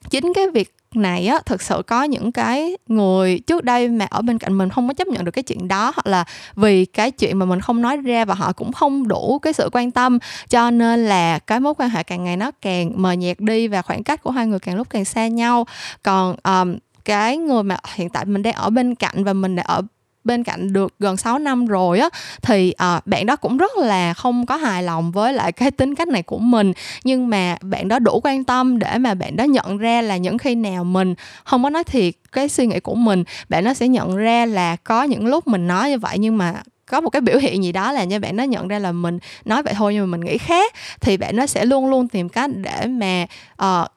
chính 0.09 0.33
cái 0.33 0.49
việc 0.49 0.75
này 0.95 1.27
á 1.27 1.39
thực 1.45 1.61
sự 1.61 1.81
có 1.87 2.03
những 2.03 2.31
cái 2.31 2.77
người 2.87 3.39
trước 3.39 3.63
đây 3.63 3.87
mà 3.87 4.05
ở 4.05 4.21
bên 4.21 4.37
cạnh 4.37 4.57
mình 4.57 4.69
không 4.69 4.87
có 4.87 4.93
chấp 4.93 5.07
nhận 5.07 5.25
được 5.25 5.31
cái 5.31 5.43
chuyện 5.43 5.67
đó 5.67 5.91
hoặc 5.95 6.07
là 6.07 6.23
vì 6.55 6.85
cái 6.85 7.11
chuyện 7.11 7.39
mà 7.39 7.45
mình 7.45 7.61
không 7.61 7.81
nói 7.81 7.97
ra 7.97 8.25
và 8.25 8.33
họ 8.33 8.53
cũng 8.53 8.71
không 8.71 9.07
đủ 9.07 9.39
cái 9.39 9.53
sự 9.53 9.69
quan 9.71 9.91
tâm 9.91 10.19
cho 10.49 10.71
nên 10.71 11.05
là 11.05 11.39
cái 11.39 11.59
mối 11.59 11.73
quan 11.77 11.89
hệ 11.89 12.03
càng 12.03 12.23
ngày 12.23 12.37
nó 12.37 12.51
càng 12.61 12.91
mờ 12.95 13.11
nhạt 13.11 13.39
đi 13.39 13.67
và 13.67 13.81
khoảng 13.81 14.03
cách 14.03 14.23
của 14.23 14.31
hai 14.31 14.47
người 14.47 14.59
càng 14.59 14.75
lúc 14.75 14.89
càng 14.89 15.05
xa 15.05 15.27
nhau. 15.27 15.67
Còn 16.03 16.35
um, 16.43 16.77
cái 17.05 17.37
người 17.37 17.63
mà 17.63 17.77
hiện 17.95 18.09
tại 18.09 18.25
mình 18.25 18.43
đang 18.43 18.53
ở 18.53 18.69
bên 18.69 18.95
cạnh 18.95 19.23
và 19.23 19.33
mình 19.33 19.55
đã 19.55 19.63
ở 19.63 19.81
bên 20.23 20.43
cạnh 20.43 20.73
được 20.73 20.93
gần 20.99 21.17
6 21.17 21.39
năm 21.39 21.65
rồi 21.65 21.99
á 21.99 22.09
thì 22.41 22.71
à, 22.71 23.01
bạn 23.05 23.25
đó 23.25 23.35
cũng 23.35 23.57
rất 23.57 23.71
là 23.77 24.13
không 24.13 24.45
có 24.45 24.55
hài 24.55 24.83
lòng 24.83 25.11
với 25.11 25.33
lại 25.33 25.51
cái 25.51 25.71
tính 25.71 25.95
cách 25.95 26.07
này 26.07 26.23
của 26.23 26.39
mình. 26.39 26.73
Nhưng 27.03 27.29
mà 27.29 27.57
bạn 27.61 27.87
đó 27.87 27.99
đủ 27.99 28.19
quan 28.23 28.43
tâm 28.43 28.79
để 28.79 28.97
mà 28.97 29.13
bạn 29.13 29.35
đó 29.35 29.43
nhận 29.43 29.77
ra 29.77 30.01
là 30.01 30.17
những 30.17 30.37
khi 30.37 30.55
nào 30.55 30.83
mình 30.83 31.15
không 31.43 31.63
có 31.63 31.69
nói 31.69 31.83
thiệt 31.83 32.13
cái 32.31 32.49
suy 32.49 32.67
nghĩ 32.67 32.79
của 32.79 32.95
mình 32.95 33.23
bạn 33.49 33.63
nó 33.63 33.73
sẽ 33.73 33.87
nhận 33.87 34.15
ra 34.15 34.45
là 34.45 34.75
có 34.75 35.03
những 35.03 35.25
lúc 35.25 35.47
mình 35.47 35.67
nói 35.67 35.89
như 35.89 35.99
vậy 35.99 36.17
nhưng 36.19 36.37
mà 36.37 36.53
có 36.85 37.01
một 37.01 37.09
cái 37.09 37.21
biểu 37.21 37.37
hiện 37.37 37.63
gì 37.63 37.71
đó 37.71 37.91
là 37.91 38.03
như 38.03 38.19
bạn 38.19 38.35
nó 38.35 38.43
nhận 38.43 38.67
ra 38.67 38.79
là 38.79 38.91
mình 38.91 39.19
nói 39.45 39.63
vậy 39.63 39.73
thôi 39.77 39.93
nhưng 39.93 40.11
mà 40.11 40.17
mình 40.17 40.25
nghĩ 40.25 40.37
khác 40.37 40.73
thì 41.01 41.17
bạn 41.17 41.35
nó 41.35 41.45
sẽ 41.45 41.65
luôn 41.65 41.89
luôn 41.89 42.07
tìm 42.07 42.29
cách 42.29 42.49
để 42.55 42.87
mà 42.87 43.25
uh, 43.63 43.87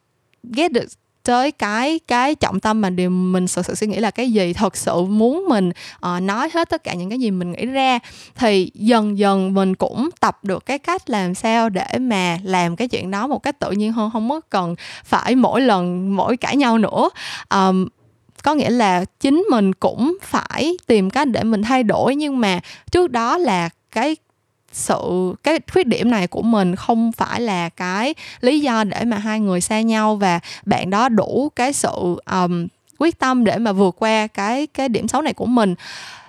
get 0.57 0.73
được 0.73 0.87
tới 1.23 1.53
cái 1.53 2.01
cái 2.07 2.35
trọng 2.35 2.61
tâm 2.61 2.81
mà 2.81 2.91
điều 2.91 3.11
mình 3.11 3.47
thực 3.55 3.67
sự 3.67 3.75
suy 3.75 3.87
nghĩ 3.87 3.99
là 3.99 4.11
cái 4.11 4.33
gì 4.33 4.53
thật 4.53 4.77
sự 4.77 5.03
muốn 5.03 5.45
mình 5.49 5.71
uh, 6.07 6.23
nói 6.23 6.51
hết 6.55 6.71
tất 6.71 6.85
cả 6.85 6.95
những 6.95 7.09
cái 7.11 7.19
gì 7.19 7.31
mình 7.31 7.53
nghĩ 7.53 7.67
ra 7.67 7.99
thì 8.35 8.71
dần 8.75 9.19
dần 9.19 9.55
mình 9.55 9.75
cũng 9.75 10.11
tập 10.21 10.39
được 10.45 10.67
cái 10.67 10.79
cách 10.79 11.11
làm 11.11 11.35
sao 11.35 11.69
để 11.69 11.99
mà 12.01 12.39
làm 12.43 12.77
cái 12.77 12.89
chuyện 12.89 13.11
đó 13.11 13.27
một 13.27 13.43
cách 13.43 13.59
tự 13.59 13.71
nhiên 13.71 13.93
hơn 13.93 14.11
không 14.13 14.31
có 14.31 14.41
cần 14.51 14.75
phải 15.05 15.35
mỗi 15.35 15.61
lần 15.61 16.17
mỗi 16.17 16.37
cãi 16.37 16.57
nhau 16.57 16.79
nữa. 16.79 17.09
Um, 17.55 17.89
có 18.43 18.55
nghĩa 18.55 18.71
là 18.71 19.05
chính 19.21 19.45
mình 19.51 19.75
cũng 19.75 20.17
phải 20.23 20.77
tìm 20.87 21.11
cách 21.11 21.29
để 21.29 21.43
mình 21.43 21.63
thay 21.63 21.83
đổi 21.83 22.17
nhưng 22.17 22.41
mà 22.41 22.61
trước 22.91 23.11
đó 23.11 23.39
là 23.39 23.69
cái 23.91 24.17
sự 24.73 25.35
cái 25.43 25.59
khuyết 25.73 25.87
điểm 25.87 26.11
này 26.11 26.27
của 26.27 26.43
mình 26.43 26.77
không 26.77 27.13
phải 27.13 27.41
là 27.41 27.69
cái 27.69 28.15
lý 28.41 28.61
do 28.61 28.85
để 28.85 29.05
mà 29.05 29.19
hai 29.19 29.41
người 29.41 29.61
xa 29.61 29.81
nhau 29.81 30.17
và 30.17 30.41
bạn 30.65 30.91
đó 30.91 31.09
đủ 31.09 31.53
cái 31.57 31.73
sự 31.73 32.21
um, 32.31 32.67
quyết 32.99 33.19
tâm 33.19 33.45
để 33.45 33.59
mà 33.59 33.73
vượt 33.73 33.97
qua 33.99 34.27
cái 34.27 34.67
cái 34.67 34.89
điểm 34.89 35.09
xấu 35.09 35.23
này 35.23 35.35
của 35.35 35.47
mình. 35.47 35.75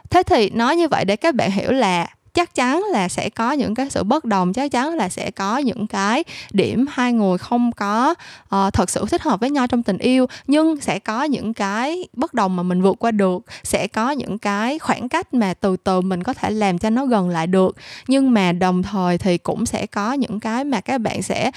Thế 0.10 0.24
thì 0.24 0.50
nói 0.50 0.76
như 0.76 0.88
vậy 0.88 1.06
để 1.06 1.16
các 1.16 1.36
bạn 1.36 1.52
hiểu 1.52 1.72
là 1.72 2.08
chắc 2.34 2.56
chắn 2.56 2.84
là 2.92 3.08
sẽ 3.08 3.30
có 3.30 3.52
những 3.52 3.76
cái 3.76 3.90
sự 3.90 4.04
bất 4.04 4.26
đồng 4.26 4.54
chắc 4.54 4.72
chắn 4.72 4.96
là 4.96 5.10
sẽ 5.10 5.32
có 5.32 5.58
những 5.58 5.88
cái 5.88 6.24
điểm 6.52 6.86
hai 6.92 7.14
người 7.14 7.38
không 7.38 7.72
có 7.72 8.16
uh, 8.56 8.74
thật 8.74 8.90
sự 8.90 9.06
thích 9.12 9.22
hợp 9.22 9.40
với 9.40 9.50
nhau 9.50 9.68
trong 9.68 9.84
tình 9.84 9.98
yêu 9.98 10.26
nhưng 10.48 10.78
sẽ 10.82 11.00
có 11.00 11.24
những 11.24 11.54
cái 11.54 12.08
bất 12.14 12.34
đồng 12.34 12.56
mà 12.56 12.64
mình 12.64 12.82
vượt 12.82 12.96
qua 13.00 13.12
được 13.12 13.46
sẽ 13.64 13.88
có 13.88 14.12
những 14.12 14.38
cái 14.38 14.80
khoảng 14.80 15.10
cách 15.10 15.34
mà 15.34 15.54
từ 15.54 15.78
từ 15.78 16.02
mình 16.02 16.24
có 16.24 16.34
thể 16.34 16.50
làm 16.50 16.78
cho 16.78 16.90
nó 16.90 17.06
gần 17.06 17.30
lại 17.30 17.48
được. 17.48 17.76
Nhưng 18.08 18.34
mà 18.34 18.52
đồng 18.52 18.84
thời 18.84 19.18
thì 19.18 19.38
cũng 19.38 19.66
sẽ 19.66 19.86
có 19.86 20.14
những 20.14 20.40
cái 20.40 20.64
mà 20.64 20.82
các 20.82 20.98
bạn 20.98 21.22
sẽ 21.22 21.52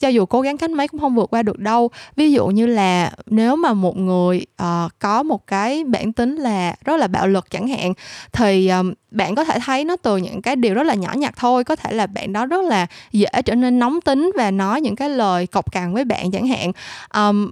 cho 0.00 0.08
dù 0.08 0.26
cố 0.26 0.40
gắng 0.40 0.58
cách 0.58 0.70
mấy 0.70 0.88
cũng 0.88 1.00
không 1.00 1.14
vượt 1.14 1.30
qua 1.30 1.42
được 1.42 1.58
đâu. 1.58 1.90
Ví 2.16 2.32
dụ 2.32 2.46
như 2.46 2.66
là 2.66 3.12
nếu 3.26 3.56
mà 3.56 3.72
một 3.72 3.96
người 3.96 4.46
uh, 4.62 4.92
có 4.98 5.22
một 5.22 5.46
cái 5.46 5.84
bản 5.84 6.12
tính 6.12 6.36
là 6.36 6.74
rất 6.84 6.96
là 6.96 7.06
bạo 7.06 7.26
lực 7.26 7.50
chẳng 7.50 7.68
hạn 7.68 7.92
thì 8.32 8.68
um, 8.68 8.92
bạn 9.10 9.34
có 9.34 9.44
thể 9.44 9.58
thấy 9.64 9.84
nó 9.84 9.96
từ 9.96 10.16
những 10.16 10.42
cái 10.42 10.56
điều 10.56 10.74
rất 10.74 10.82
là 10.82 10.94
nhỏ 10.94 11.12
nhặt 11.16 11.34
thôi. 11.36 11.64
Có 11.64 11.76
thể 11.76 11.92
là 11.92 12.06
bạn 12.06 12.32
đó 12.32 12.46
rất 12.46 12.64
là 12.64 12.86
dễ 13.12 13.28
trở 13.44 13.54
nên 13.54 13.78
nóng 13.78 14.00
tính 14.00 14.32
và 14.36 14.50
nói 14.50 14.80
những 14.80 14.96
cái 14.96 15.08
lời 15.08 15.46
cộc 15.46 15.72
cằn 15.72 15.94
với 15.94 16.04
bạn 16.04 16.30
chẳng 16.30 16.46
hạn. 16.46 16.72
Um, 17.14 17.50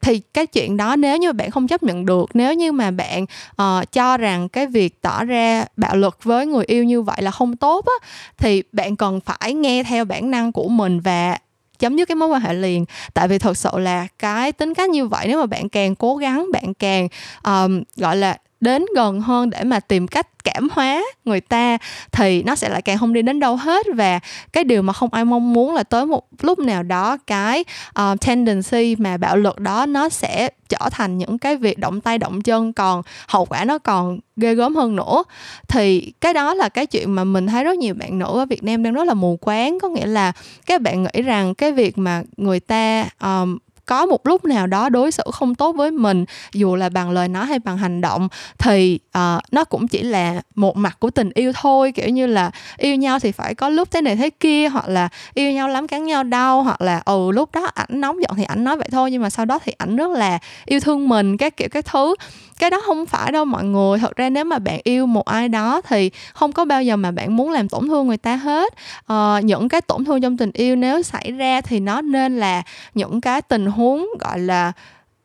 thì 0.00 0.20
cái 0.34 0.46
chuyện 0.46 0.76
đó 0.76 0.96
nếu 0.96 1.16
như 1.16 1.32
bạn 1.32 1.50
không 1.50 1.68
chấp 1.68 1.82
nhận 1.82 2.06
được 2.06 2.30
nếu 2.34 2.54
như 2.54 2.72
mà 2.72 2.90
bạn 2.90 3.26
uh, 3.62 3.92
cho 3.92 4.16
rằng 4.16 4.48
cái 4.48 4.66
việc 4.66 5.02
tỏ 5.02 5.24
ra 5.24 5.64
bạo 5.76 5.96
lực 5.96 6.24
với 6.24 6.46
người 6.46 6.64
yêu 6.64 6.84
như 6.84 7.02
vậy 7.02 7.22
là 7.22 7.30
không 7.30 7.56
tốt 7.56 7.86
á 7.86 8.08
thì 8.38 8.62
bạn 8.72 8.96
cần 8.96 9.20
phải 9.20 9.54
nghe 9.54 9.82
theo 9.82 10.04
bản 10.04 10.30
năng 10.30 10.52
của 10.52 10.68
mình 10.68 11.00
và 11.00 11.38
chấm 11.78 11.96
dứt 11.96 12.08
cái 12.08 12.14
mối 12.16 12.28
quan 12.28 12.40
hệ 12.40 12.54
liền. 12.54 12.84
Tại 13.14 13.28
vì 13.28 13.38
thật 13.38 13.56
sự 13.56 13.70
là 13.74 14.06
cái 14.18 14.52
tính 14.52 14.74
cách 14.74 14.90
như 14.90 15.06
vậy 15.06 15.26
nếu 15.28 15.40
mà 15.40 15.46
bạn 15.46 15.68
càng 15.68 15.94
cố 15.94 16.16
gắng 16.16 16.46
bạn 16.52 16.74
càng 16.74 17.08
um, 17.44 17.82
gọi 17.96 18.16
là 18.16 18.38
đến 18.60 18.84
gần 18.96 19.20
hơn 19.20 19.50
để 19.50 19.64
mà 19.64 19.80
tìm 19.80 20.08
cách 20.08 20.26
cảm 20.44 20.68
hóa 20.72 21.02
người 21.24 21.40
ta 21.40 21.78
thì 22.12 22.42
nó 22.42 22.54
sẽ 22.56 22.68
lại 22.68 22.82
càng 22.82 22.98
không 22.98 23.12
đi 23.12 23.22
đến 23.22 23.40
đâu 23.40 23.56
hết. 23.56 23.86
Và 23.94 24.20
cái 24.52 24.64
điều 24.64 24.82
mà 24.82 24.92
không 24.92 25.12
ai 25.12 25.24
mong 25.24 25.52
muốn 25.52 25.74
là 25.74 25.82
tới 25.82 26.06
một 26.06 26.28
lúc 26.40 26.58
nào 26.58 26.82
đó 26.82 27.16
cái 27.26 27.64
uh, 28.00 28.20
tendency 28.26 28.96
mà 28.98 29.16
bạo 29.16 29.36
lực 29.36 29.60
đó 29.60 29.86
nó 29.86 30.08
sẽ 30.08 30.48
trở 30.68 30.88
thành 30.90 31.18
những 31.18 31.38
cái 31.38 31.56
việc 31.56 31.78
động 31.78 32.00
tay 32.00 32.18
động 32.18 32.42
chân 32.42 32.72
còn 32.72 33.02
hậu 33.28 33.44
quả 33.44 33.64
nó 33.64 33.78
còn 33.78 34.18
ghê 34.36 34.54
gớm 34.54 34.76
hơn 34.76 34.96
nữa. 34.96 35.24
Thì 35.68 36.12
cái 36.20 36.34
đó 36.34 36.54
là 36.54 36.68
cái 36.68 36.86
chuyện 36.86 37.14
mà 37.14 37.24
mình 37.24 37.46
thấy 37.46 37.64
rất 37.64 37.76
nhiều 37.76 37.94
bạn 37.94 38.18
nữ 38.18 38.38
ở 38.38 38.46
Việt 38.46 38.64
Nam 38.64 38.82
đang 38.82 38.94
rất 38.94 39.04
là 39.04 39.14
mù 39.14 39.36
quáng. 39.36 39.78
Có 39.82 39.88
nghĩa 39.88 40.06
là 40.06 40.32
các 40.66 40.80
bạn 40.80 41.02
nghĩ 41.02 41.22
rằng 41.22 41.54
cái 41.54 41.72
việc 41.72 41.98
mà 41.98 42.22
người 42.36 42.60
ta 42.60 43.08
um, 43.22 43.58
có 43.88 44.06
một 44.06 44.26
lúc 44.26 44.44
nào 44.44 44.66
đó 44.66 44.88
đối 44.88 45.10
xử 45.12 45.22
không 45.32 45.54
tốt 45.54 45.72
với 45.76 45.90
mình 45.90 46.24
dù 46.52 46.76
là 46.76 46.88
bằng 46.88 47.10
lời 47.10 47.28
nói 47.28 47.46
hay 47.46 47.58
bằng 47.58 47.78
hành 47.78 48.00
động 48.00 48.28
thì 48.58 48.98
uh, 49.18 49.42
nó 49.50 49.64
cũng 49.64 49.88
chỉ 49.88 50.02
là 50.02 50.42
một 50.54 50.76
mặt 50.76 50.96
của 51.00 51.10
tình 51.10 51.30
yêu 51.34 51.52
thôi. 51.54 51.92
Kiểu 51.92 52.08
như 52.08 52.26
là 52.26 52.50
yêu 52.76 52.96
nhau 52.96 53.18
thì 53.18 53.32
phải 53.32 53.54
có 53.54 53.68
lúc 53.68 53.90
thế 53.90 54.02
này 54.02 54.16
thế 54.16 54.30
kia 54.30 54.68
hoặc 54.68 54.88
là 54.88 55.08
yêu 55.34 55.52
nhau 55.52 55.68
lắm 55.68 55.88
cắn 55.88 56.04
nhau 56.04 56.24
đau 56.24 56.62
hoặc 56.62 56.80
là 56.80 57.02
ừ 57.04 57.30
lúc 57.32 57.54
đó 57.54 57.64
ảnh 57.74 58.00
nóng 58.00 58.22
giận 58.22 58.30
thì 58.36 58.44
ảnh 58.44 58.64
nói 58.64 58.76
vậy 58.76 58.88
thôi 58.92 59.10
nhưng 59.10 59.22
mà 59.22 59.30
sau 59.30 59.44
đó 59.44 59.58
thì 59.64 59.72
ảnh 59.78 59.96
rất 59.96 60.10
là 60.10 60.38
yêu 60.64 60.80
thương 60.80 61.08
mình 61.08 61.36
các 61.36 61.56
kiểu 61.56 61.68
các 61.70 61.84
thứ 61.84 62.14
cái 62.58 62.70
đó 62.70 62.80
không 62.86 63.06
phải 63.06 63.32
đâu 63.32 63.44
mọi 63.44 63.64
người. 63.64 63.98
Thật 63.98 64.16
ra 64.16 64.30
nếu 64.30 64.44
mà 64.44 64.58
bạn 64.58 64.80
yêu 64.84 65.06
một 65.06 65.24
ai 65.24 65.48
đó 65.48 65.80
thì 65.88 66.10
không 66.34 66.52
có 66.52 66.64
bao 66.64 66.82
giờ 66.82 66.96
mà 66.96 67.10
bạn 67.10 67.36
muốn 67.36 67.50
làm 67.50 67.68
tổn 67.68 67.88
thương 67.88 68.06
người 68.06 68.16
ta 68.16 68.36
hết. 68.36 68.74
Uh, 69.12 69.44
những 69.44 69.68
cái 69.68 69.80
tổn 69.80 70.04
thương 70.04 70.20
trong 70.20 70.36
tình 70.36 70.50
yêu 70.52 70.76
nếu 70.76 71.02
xảy 71.02 71.32
ra 71.32 71.60
thì 71.60 71.80
nó 71.80 72.00
nên 72.00 72.38
là 72.38 72.62
những 72.94 73.20
cái 73.20 73.42
tình 73.42 73.66
huống 73.66 74.08
gọi 74.20 74.38
là 74.38 74.72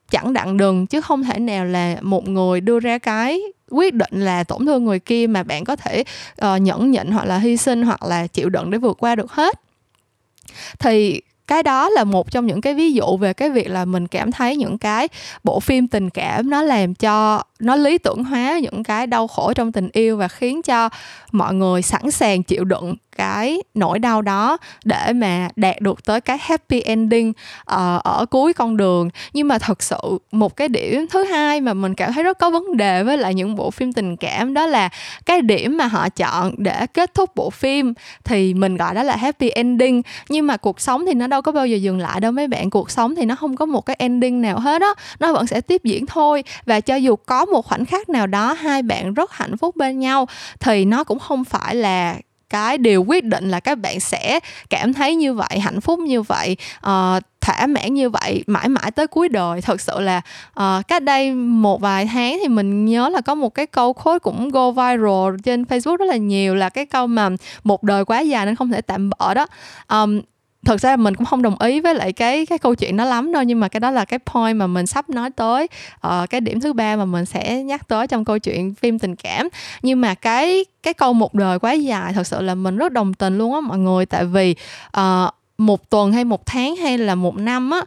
chẳng 0.10 0.34
đặng 0.34 0.58
đừng 0.58 0.88
chứ 0.88 1.02
không 1.02 1.24
thể 1.24 1.40
nào 1.40 1.66
là 1.66 1.96
một 2.02 2.28
người 2.28 2.62
đưa 2.62 2.80
ra 2.80 2.98
cái 2.98 3.42
quyết 3.70 3.94
định 3.94 4.12
là 4.12 4.44
tổn 4.44 4.66
thương 4.66 4.86
người 4.86 5.00
kia 5.00 5.28
mà 5.28 5.44
bạn 5.44 5.64
có 5.64 5.76
thể 5.76 6.04
uh, 6.46 6.62
nhẫn 6.62 6.92
nhịn 6.92 7.08
hoặc 7.08 7.26
là 7.26 7.38
hy 7.38 7.58
sinh 7.58 7.84
hoặc 7.84 8.04
là 8.04 8.28
chịu 8.28 8.50
đựng 8.50 8.72
để 8.72 8.78
vượt 8.78 8.98
qua 9.00 9.16
được 9.16 9.32
hết. 9.32 9.60
Thì 10.80 11.22
cái 11.48 11.64
đó 11.64 11.90
là 11.90 12.04
một 12.04 12.32
trong 12.32 12.46
những 12.46 12.62
cái 12.62 12.74
ví 12.74 12.94
dụ 12.94 13.18
về 13.18 13.34
cái 13.34 13.50
việc 13.50 13.70
là 13.70 13.86
mình 13.86 14.08
cảm 14.08 14.32
thấy 14.32 14.56
những 14.56 14.78
cái 14.78 15.08
bộ 15.44 15.60
phim 15.60 15.88
tình 15.88 16.10
cảm 16.10 16.50
nó 16.50 16.62
làm 16.62 16.94
cho, 16.96 17.44
nó 17.60 17.76
lý 17.76 17.98
tưởng 17.98 18.24
hóa 18.24 18.60
những 18.60 18.84
cái 18.84 19.08
đau 19.08 19.28
khổ 19.28 19.54
trong 19.54 19.72
tình 19.72 19.90
yêu 19.94 20.18
và 20.18 20.28
khiến 20.28 20.62
cho 20.62 20.90
mọi 21.32 21.54
người 21.54 21.82
sẵn 21.82 22.12
sàng 22.12 22.44
chịu 22.44 22.64
đựng 22.64 22.96
cái 23.18 23.60
nỗi 23.74 24.00
đau 24.00 24.22
đó 24.22 24.58
để 24.84 25.14
mà 25.14 25.50
đạt 25.56 25.82
được 25.82 26.06
tới 26.06 26.22
cái 26.22 26.38
happy 26.42 26.82
ending 26.82 27.30
uh, 27.30 28.04
ở 28.04 28.26
cuối 28.30 28.54
con 28.54 28.78
đường. 28.78 29.10
Nhưng 29.34 29.48
mà 29.48 29.58
thật 29.58 29.84
sự 29.84 29.98
một 30.32 30.56
cái 30.56 30.68
điểm 30.68 31.06
thứ 31.10 31.24
hai 31.24 31.62
mà 31.62 31.74
mình 31.74 31.96
cảm 31.96 32.14
thấy 32.14 32.24
rất 32.24 32.40
có 32.40 32.50
vấn 32.50 32.78
đề 32.78 33.04
với 33.04 33.18
lại 33.18 33.34
những 33.34 33.56
bộ 33.56 33.72
phim 33.72 33.94
tình 33.94 34.18
cảm 34.18 34.54
đó 34.54 34.66
là 34.66 34.90
cái 35.26 35.42
điểm 35.42 35.78
mà 35.78 35.88
họ 35.88 36.10
chọn 36.10 36.56
để 36.58 36.88
kết 36.94 37.14
thúc 37.14 37.36
bộ 37.36 37.50
phim 37.50 37.94
thì 38.24 38.54
mình 38.54 38.78
gọi 38.78 38.96
đó 38.96 39.04
là 39.04 39.16
happy 39.16 39.50
ending. 39.50 40.02
Nhưng 40.30 40.48
mà 40.48 40.58
cuộc 40.58 40.82
sống 40.82 41.06
thì 41.06 41.14
nó 41.14 41.28
đâu 41.28 41.42
có 41.42 41.52
bao 41.52 41.68
giờ 41.68 41.78
dừng 41.78 42.00
lại 42.00 42.20
đâu 42.20 42.32
mấy 42.32 42.48
bạn. 42.48 42.70
Cuộc 42.70 42.92
sống 42.92 43.16
thì 43.16 43.26
nó 43.26 43.36
không 43.36 43.56
có 43.56 43.66
một 43.66 43.86
cái 43.86 43.96
ending 44.00 44.42
nào 44.42 44.60
hết 44.60 44.82
á. 44.82 44.94
Nó 45.20 45.34
vẫn 45.34 45.48
sẽ 45.48 45.62
tiếp 45.62 45.82
diễn 45.84 46.06
thôi. 46.06 46.44
Và 46.66 46.80
cho 46.80 46.96
dù 46.96 47.16
có 47.16 47.46
một 47.46 47.66
khoảnh 47.66 47.86
khắc 47.86 48.10
nào 48.10 48.28
đó 48.28 48.54
hai 48.54 48.82
bạn 48.82 49.14
rất 49.14 49.32
hạnh 49.32 49.58
phúc 49.58 49.76
bên 49.76 50.00
nhau 50.00 50.28
thì 50.60 50.86
nó 50.86 51.04
cũng 51.04 51.20
không 51.20 51.44
phải 51.44 51.76
là 51.76 52.16
cái 52.54 52.78
điều 52.78 53.04
quyết 53.04 53.24
định 53.24 53.50
là 53.50 53.60
các 53.60 53.80
bạn 53.80 54.00
sẽ 54.00 54.40
cảm 54.70 54.94
thấy 54.94 55.16
như 55.16 55.34
vậy 55.34 55.60
hạnh 55.60 55.82
phúc 55.82 56.00
như 56.00 56.22
vậy 56.22 56.58
uh, 56.78 57.24
thỏa 57.42 57.68
mãn 57.68 57.94
như 57.94 58.10
vậy 58.10 58.44
mãi 58.48 58.70
mãi 58.70 58.92
tới 58.92 59.08
cuối 59.08 59.30
đời. 59.30 59.62
Thật 59.62 59.82
sự 59.82 60.00
là 60.00 60.22
uh, 60.60 60.88
cách 60.88 61.04
đây 61.04 61.34
một 61.34 61.82
vài 61.82 62.06
tháng 62.06 62.40
thì 62.42 62.48
mình 62.48 62.86
nhớ 62.86 63.10
là 63.10 63.22
có 63.22 63.36
một 63.36 63.50
cái 63.50 63.66
câu 63.66 63.94
khối 63.94 64.20
cũng 64.20 64.50
go 64.50 64.72
viral 64.72 65.36
trên 65.44 65.64
Facebook 65.64 65.98
rất 65.98 66.06
là 66.06 66.16
nhiều 66.16 66.56
là 66.56 66.70
cái 66.70 66.86
câu 66.86 67.08
mà 67.08 67.30
một 67.64 67.84
đời 67.84 68.06
quá 68.06 68.20
dài 68.20 68.46
nên 68.46 68.56
không 68.56 68.72
thể 68.72 68.82
tạm 68.82 69.10
bỡ 69.10 69.34
đó. 69.34 69.48
Um, 69.90 70.22
thật 70.66 70.82
ra 70.82 70.96
mình 70.96 71.16
cũng 71.16 71.26
không 71.26 71.42
đồng 71.42 71.56
ý 71.60 71.82
với 71.82 71.96
lại 71.96 72.14
cái 72.14 72.46
cái 72.46 72.58
câu 72.58 72.76
chuyện 72.76 72.98
đó 72.98 73.06
lắm 73.06 73.32
đâu 73.32 73.44
nhưng 73.44 73.60
mà 73.60 73.68
cái 73.68 73.80
đó 73.80 73.92
là 73.92 74.06
cái 74.06 74.20
point 74.20 74.58
mà 74.58 74.68
mình 74.68 74.86
sắp 74.86 75.10
nói 75.10 75.30
tới 75.30 75.68
uh, 76.08 76.30
cái 76.30 76.42
điểm 76.42 76.60
thứ 76.60 76.74
ba 76.74 76.96
mà 76.96 77.06
mình 77.06 77.26
sẽ 77.26 77.64
nhắc 77.64 77.88
tới 77.88 78.08
trong 78.08 78.26
câu 78.26 78.40
chuyện 78.40 78.74
phim 78.74 79.00
tình 79.00 79.16
cảm. 79.16 79.50
Nhưng 79.82 80.02
mà 80.02 80.14
cái 80.14 80.66
cái 80.84 80.94
câu 80.94 81.14
một 81.14 81.34
đời 81.34 81.60
quá 81.60 81.74
dài 81.74 82.14
thật 82.14 82.28
sự 82.28 82.42
là 82.42 82.56
mình 82.56 82.78
rất 82.78 82.92
đồng 82.92 83.14
tình 83.14 83.38
luôn 83.38 83.54
á 83.54 83.62
mọi 83.62 83.78
người. 83.78 84.06
Tại 84.06 84.26
vì 84.26 84.56
uh, 84.98 85.34
một 85.58 85.90
tuần 85.90 86.12
hay 86.12 86.24
một 86.24 86.46
tháng 86.46 86.76
hay 86.76 86.98
là 86.98 87.16
một 87.16 87.38
năm 87.38 87.72
á 87.72 87.82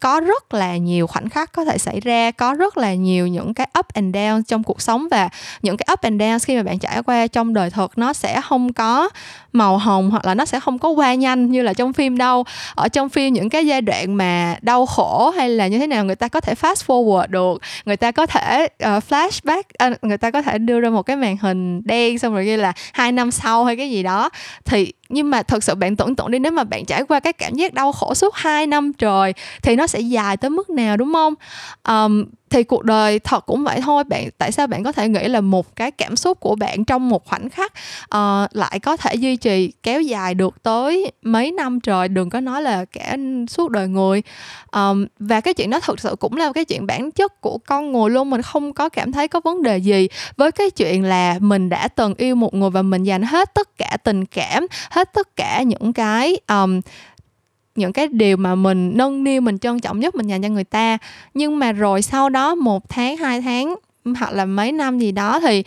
có 0.00 0.20
rất 0.20 0.54
là 0.54 0.76
nhiều 0.76 1.06
khoảnh 1.06 1.28
khắc 1.28 1.52
có 1.52 1.64
thể 1.64 1.78
xảy 1.78 2.00
ra 2.00 2.30
có 2.30 2.54
rất 2.54 2.76
là 2.76 2.94
nhiều 2.94 3.26
những 3.26 3.54
cái 3.54 3.68
up 3.78 3.86
and 3.88 4.16
down 4.16 4.42
trong 4.42 4.62
cuộc 4.62 4.82
sống. 4.82 5.08
Và 5.10 5.28
những 5.62 5.76
cái 5.76 5.88
up 5.92 6.00
and 6.00 6.22
down 6.22 6.38
khi 6.44 6.56
mà 6.56 6.62
bạn 6.62 6.78
trải 6.78 7.02
qua 7.02 7.26
trong 7.26 7.54
đời 7.54 7.70
thực 7.70 7.98
nó 7.98 8.12
sẽ 8.12 8.40
không 8.40 8.72
có 8.72 9.08
màu 9.52 9.78
hồng 9.78 10.10
hoặc 10.10 10.24
là 10.24 10.34
nó 10.34 10.44
sẽ 10.44 10.60
không 10.60 10.78
có 10.78 10.88
qua 10.88 11.14
nhanh 11.14 11.50
như 11.50 11.62
là 11.62 11.72
trong 11.72 11.92
phim 11.92 12.18
đâu. 12.18 12.44
Ở 12.74 12.88
trong 12.88 13.08
phim 13.08 13.34
những 13.34 13.48
cái 13.48 13.66
giai 13.66 13.80
đoạn 13.80 14.16
mà 14.16 14.56
đau 14.62 14.86
khổ 14.86 15.32
hay 15.36 15.48
là 15.48 15.66
như 15.66 15.78
thế 15.78 15.86
nào 15.86 16.04
người 16.04 16.16
ta 16.16 16.28
có 16.28 16.40
thể 16.40 16.54
fast 16.54 16.86
forward 16.86 17.26
được. 17.28 17.62
Người 17.84 17.96
ta 17.96 18.10
có 18.10 18.26
thể 18.26 18.68
uh, 18.84 19.04
flashback 19.08 19.62
uh, 19.90 20.04
người 20.04 20.18
ta 20.18 20.30
có 20.30 20.42
thể 20.42 20.58
đưa 20.58 20.80
ra 20.80 20.90
một 20.90 21.02
cái 21.02 21.16
màn 21.16 21.36
hình 21.36 21.82
đen 21.84 22.18
xong 22.18 22.34
rồi 22.34 22.44
ghi 22.44 22.56
là 22.56 22.72
hai 22.92 23.12
năm 23.12 23.30
sau 23.30 23.64
hay 23.64 23.76
cái 23.76 23.90
gì 23.90 24.02
đó. 24.02 24.30
Thì 24.64 24.92
nhưng 25.08 25.30
mà 25.30 25.42
thật 25.42 25.64
sự 25.64 25.74
bạn 25.74 25.96
tưởng 25.96 26.16
tượng 26.16 26.30
đi 26.30 26.38
nếu 26.38 26.52
mà 26.52 26.64
bạn 26.64 26.84
trải 26.84 27.02
qua 27.02 27.20
cái 27.20 27.32
cảm 27.32 27.54
giác 27.54 27.74
đau 27.74 27.92
khổ 27.92 28.14
suốt 28.14 28.34
2 28.34 28.66
năm 28.66 28.92
trời 28.92 29.34
thì 29.62 29.76
nó 29.76 29.86
sẽ 29.86 30.00
dài 30.00 30.36
tới 30.36 30.50
mức 30.50 30.70
nào 30.70 30.96
đúng 30.96 31.12
không? 31.12 31.34
Um, 31.88 32.24
thì 32.50 32.64
cuộc 32.64 32.84
đời 32.84 33.18
thật 33.18 33.46
cũng 33.46 33.64
vậy 33.64 33.80
thôi. 33.80 34.04
Bạn 34.04 34.28
tại 34.38 34.52
sao 34.52 34.66
bạn 34.66 34.84
có 34.84 34.92
thể 34.92 35.08
nghĩ 35.08 35.28
là 35.28 35.40
một 35.40 35.76
cái 35.76 35.90
cảm 35.90 36.16
xúc 36.16 36.40
của 36.40 36.54
bạn 36.54 36.84
trong 36.84 37.08
một 37.08 37.24
khoảnh 37.26 37.48
khắc 37.50 37.72
uh, 38.04 38.56
lại 38.56 38.80
có 38.82 38.96
thể 38.96 39.14
duy 39.14 39.36
trì 39.36 39.72
kéo 39.82 40.02
dài 40.02 40.34
được 40.34 40.62
tới 40.62 41.12
mấy 41.22 41.52
năm 41.52 41.80
trời? 41.80 42.08
Đừng 42.08 42.30
có 42.30 42.40
nói 42.40 42.62
là 42.62 42.84
cả 42.84 43.16
suốt 43.48 43.70
đời 43.70 43.88
người. 43.88 44.22
Um, 44.72 45.06
và 45.18 45.40
cái 45.40 45.54
chuyện 45.54 45.70
đó 45.70 45.80
thực 45.80 46.00
sự 46.00 46.16
cũng 46.20 46.36
là 46.36 46.52
cái 46.52 46.64
chuyện 46.64 46.86
bản 46.86 47.10
chất 47.10 47.40
của 47.40 47.58
con 47.66 47.92
người 47.92 48.10
luôn. 48.10 48.30
Mình 48.30 48.42
không 48.42 48.72
có 48.72 48.88
cảm 48.88 49.12
thấy 49.12 49.28
có 49.28 49.40
vấn 49.40 49.62
đề 49.62 49.78
gì 49.78 50.08
với 50.36 50.52
cái 50.52 50.70
chuyện 50.70 51.04
là 51.04 51.36
mình 51.40 51.68
đã 51.68 51.88
từng 51.88 52.14
yêu 52.14 52.34
một 52.34 52.54
người 52.54 52.70
và 52.70 52.82
mình 52.82 53.02
dành 53.02 53.22
hết 53.22 53.54
tất 53.54 53.78
cả 53.78 53.96
tình 54.04 54.24
cảm 54.24 54.66
hết 54.90 55.12
tất 55.12 55.36
cả 55.36 55.62
những 55.62 55.92
cái 55.92 56.40
um, 56.48 56.80
những 57.78 57.92
cái 57.92 58.08
điều 58.08 58.36
mà 58.36 58.54
mình 58.54 58.96
nâng 58.96 59.24
niu 59.24 59.40
mình 59.40 59.58
trân 59.58 59.80
trọng 59.80 60.00
nhất 60.00 60.14
mình 60.14 60.26
dành 60.26 60.42
cho 60.42 60.48
người 60.48 60.64
ta. 60.64 60.98
Nhưng 61.34 61.58
mà 61.58 61.72
rồi 61.72 62.02
sau 62.02 62.28
đó 62.28 62.54
một 62.54 62.88
tháng 62.88 63.16
hai 63.16 63.40
tháng 63.40 63.74
hoặc 64.18 64.32
là 64.32 64.44
mấy 64.44 64.72
năm 64.72 64.98
gì 64.98 65.12
đó 65.12 65.40
thì 65.40 65.64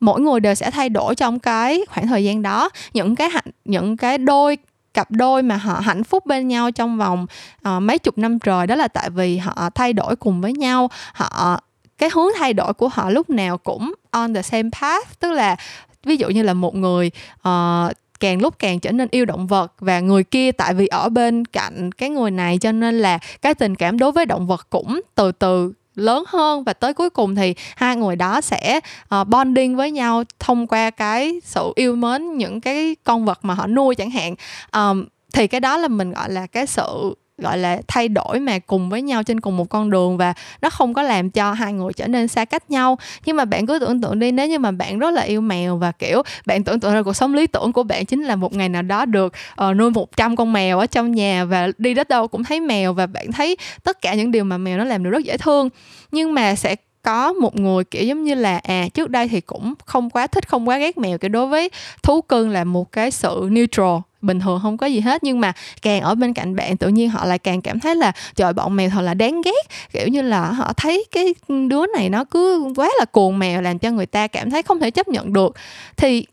mỗi 0.00 0.20
người 0.20 0.40
đều 0.40 0.54
sẽ 0.54 0.70
thay 0.70 0.88
đổi 0.88 1.14
trong 1.14 1.38
cái 1.38 1.80
khoảng 1.88 2.06
thời 2.06 2.24
gian 2.24 2.42
đó. 2.42 2.70
Những 2.94 3.14
cái 3.14 3.28
hạnh 3.30 3.50
những 3.64 3.96
cái 3.96 4.18
đôi 4.18 4.58
cặp 4.94 5.10
đôi 5.10 5.42
mà 5.42 5.56
họ 5.56 5.80
hạnh 5.80 6.04
phúc 6.04 6.26
bên 6.26 6.48
nhau 6.48 6.70
trong 6.70 6.98
vòng 6.98 7.26
uh, 7.68 7.82
mấy 7.82 7.98
chục 7.98 8.18
năm 8.18 8.38
trời 8.38 8.66
đó 8.66 8.74
là 8.74 8.88
tại 8.88 9.10
vì 9.10 9.36
họ 9.36 9.70
thay 9.74 9.92
đổi 9.92 10.16
cùng 10.16 10.40
với 10.40 10.52
nhau. 10.52 10.90
Họ 11.12 11.60
cái 11.98 12.10
hướng 12.12 12.28
thay 12.38 12.52
đổi 12.52 12.74
của 12.74 12.88
họ 12.88 13.10
lúc 13.10 13.30
nào 13.30 13.58
cũng 13.58 13.94
on 14.10 14.34
the 14.34 14.42
same 14.42 14.68
path. 14.80 15.20
Tức 15.20 15.32
là 15.32 15.56
ví 16.04 16.16
dụ 16.16 16.28
như 16.28 16.42
là 16.42 16.54
một 16.54 16.74
người 16.74 17.10
uh, 17.48 17.92
càng 18.24 18.42
lúc 18.42 18.58
càng 18.58 18.80
trở 18.80 18.92
nên 18.92 19.08
yêu 19.10 19.24
động 19.24 19.46
vật 19.46 19.72
và 19.78 20.00
người 20.00 20.24
kia 20.24 20.52
tại 20.52 20.74
vì 20.74 20.86
ở 20.86 21.08
bên 21.08 21.44
cạnh 21.44 21.92
cái 21.92 22.10
người 22.10 22.30
này 22.30 22.58
cho 22.58 22.72
nên 22.72 22.98
là 22.98 23.18
cái 23.42 23.54
tình 23.54 23.74
cảm 23.74 23.98
đối 23.98 24.12
với 24.12 24.26
động 24.26 24.46
vật 24.46 24.66
cũng 24.70 25.00
từ 25.14 25.32
từ 25.32 25.72
lớn 25.94 26.24
hơn 26.28 26.64
và 26.64 26.72
tới 26.72 26.94
cuối 26.94 27.10
cùng 27.10 27.34
thì 27.34 27.54
hai 27.76 27.96
người 27.96 28.16
đó 28.16 28.40
sẽ 28.40 28.80
uh, 29.20 29.28
bonding 29.28 29.76
với 29.76 29.90
nhau 29.90 30.24
thông 30.38 30.66
qua 30.66 30.90
cái 30.90 31.40
sự 31.44 31.72
yêu 31.74 31.96
mến 31.96 32.34
những 32.34 32.60
cái 32.60 32.96
con 33.04 33.24
vật 33.24 33.38
mà 33.42 33.54
họ 33.54 33.66
nuôi 33.66 33.94
chẳng 33.94 34.10
hạn. 34.10 34.34
Um, 34.72 35.04
thì 35.32 35.46
cái 35.46 35.60
đó 35.60 35.76
là 35.76 35.88
mình 35.88 36.12
gọi 36.12 36.30
là 36.30 36.46
cái 36.46 36.66
sự 36.66 37.14
gọi 37.38 37.58
là 37.58 37.80
thay 37.88 38.08
đổi 38.08 38.40
mà 38.40 38.58
cùng 38.58 38.90
với 38.90 39.02
nhau 39.02 39.22
trên 39.22 39.40
cùng 39.40 39.56
một 39.56 39.68
con 39.68 39.90
đường 39.90 40.16
và 40.16 40.34
nó 40.62 40.70
không 40.70 40.94
có 40.94 41.02
làm 41.02 41.30
cho 41.30 41.52
hai 41.52 41.72
người 41.72 41.92
trở 41.92 42.06
nên 42.06 42.28
xa 42.28 42.44
cách 42.44 42.70
nhau. 42.70 42.98
Nhưng 43.24 43.36
mà 43.36 43.44
bạn 43.44 43.66
cứ 43.66 43.78
tưởng 43.78 44.00
tượng 44.00 44.18
đi 44.18 44.32
nếu 44.32 44.48
như 44.48 44.58
mà 44.58 44.70
bạn 44.70 44.98
rất 44.98 45.10
là 45.10 45.22
yêu 45.22 45.40
mèo 45.40 45.76
và 45.76 45.92
kiểu 45.92 46.22
bạn 46.46 46.64
tưởng 46.64 46.80
tượng 46.80 46.94
ra 46.94 47.02
cuộc 47.02 47.12
sống 47.16 47.34
lý 47.34 47.46
tưởng 47.46 47.72
của 47.72 47.82
bạn 47.82 48.06
chính 48.06 48.22
là 48.22 48.36
một 48.36 48.52
ngày 48.52 48.68
nào 48.68 48.82
đó 48.82 49.04
được 49.04 49.32
uh, 49.68 49.76
nuôi 49.76 49.90
100 49.90 50.36
con 50.36 50.52
mèo 50.52 50.78
ở 50.78 50.86
trong 50.86 51.12
nhà 51.12 51.44
và 51.44 51.68
đi 51.78 51.94
đến 51.94 52.06
đâu 52.10 52.28
cũng 52.28 52.44
thấy 52.44 52.60
mèo 52.60 52.92
và 52.92 53.06
bạn 53.06 53.32
thấy 53.32 53.56
tất 53.84 54.00
cả 54.00 54.14
những 54.14 54.30
điều 54.30 54.44
mà 54.44 54.58
mèo 54.58 54.78
nó 54.78 54.84
làm 54.84 55.04
được 55.04 55.10
rất 55.10 55.24
dễ 55.24 55.36
thương. 55.36 55.68
Nhưng 56.12 56.34
mà 56.34 56.54
sẽ 56.54 56.76
có 57.02 57.32
một 57.32 57.56
người 57.56 57.84
kiểu 57.84 58.04
giống 58.04 58.24
như 58.24 58.34
là 58.34 58.60
à 58.62 58.88
trước 58.94 59.10
đây 59.10 59.28
thì 59.28 59.40
cũng 59.40 59.74
không 59.84 60.10
quá 60.10 60.26
thích 60.26 60.48
không 60.48 60.68
quá 60.68 60.78
ghét 60.78 60.98
mèo 60.98 61.18
kiểu 61.18 61.28
đối 61.28 61.46
với 61.46 61.70
thú 62.02 62.20
cưng 62.20 62.50
là 62.50 62.64
một 62.64 62.92
cái 62.92 63.10
sự 63.10 63.48
neutral 63.50 63.98
bình 64.24 64.40
thường 64.40 64.60
không 64.62 64.76
có 64.76 64.86
gì 64.86 65.00
hết. 65.00 65.24
Nhưng 65.24 65.40
mà 65.40 65.52
càng 65.82 66.00
ở 66.00 66.14
bên 66.14 66.32
cạnh 66.34 66.56
bạn, 66.56 66.76
tự 66.76 66.88
nhiên 66.88 67.10
họ 67.10 67.24
lại 67.24 67.38
càng 67.38 67.60
cảm 67.60 67.80
thấy 67.80 67.94
là, 67.94 68.12
trời 68.36 68.52
bọn 68.52 68.76
mèo 68.76 68.90
thật 68.90 69.00
là 69.00 69.14
đáng 69.14 69.42
ghét. 69.42 69.66
Kiểu 69.92 70.08
như 70.08 70.22
là 70.22 70.50
họ 70.50 70.72
thấy 70.72 71.04
cái 71.12 71.34
đứa 71.68 71.86
này 71.86 72.08
nó 72.08 72.24
cứ 72.24 72.72
quá 72.76 72.90
là 72.98 73.04
cuồng 73.04 73.38
mèo, 73.38 73.62
làm 73.62 73.78
cho 73.78 73.90
người 73.90 74.06
ta 74.06 74.26
cảm 74.26 74.50
thấy 74.50 74.62
không 74.62 74.80
thể 74.80 74.90
chấp 74.90 75.08
nhận 75.08 75.32
được. 75.32 75.54
Thì 75.96 76.26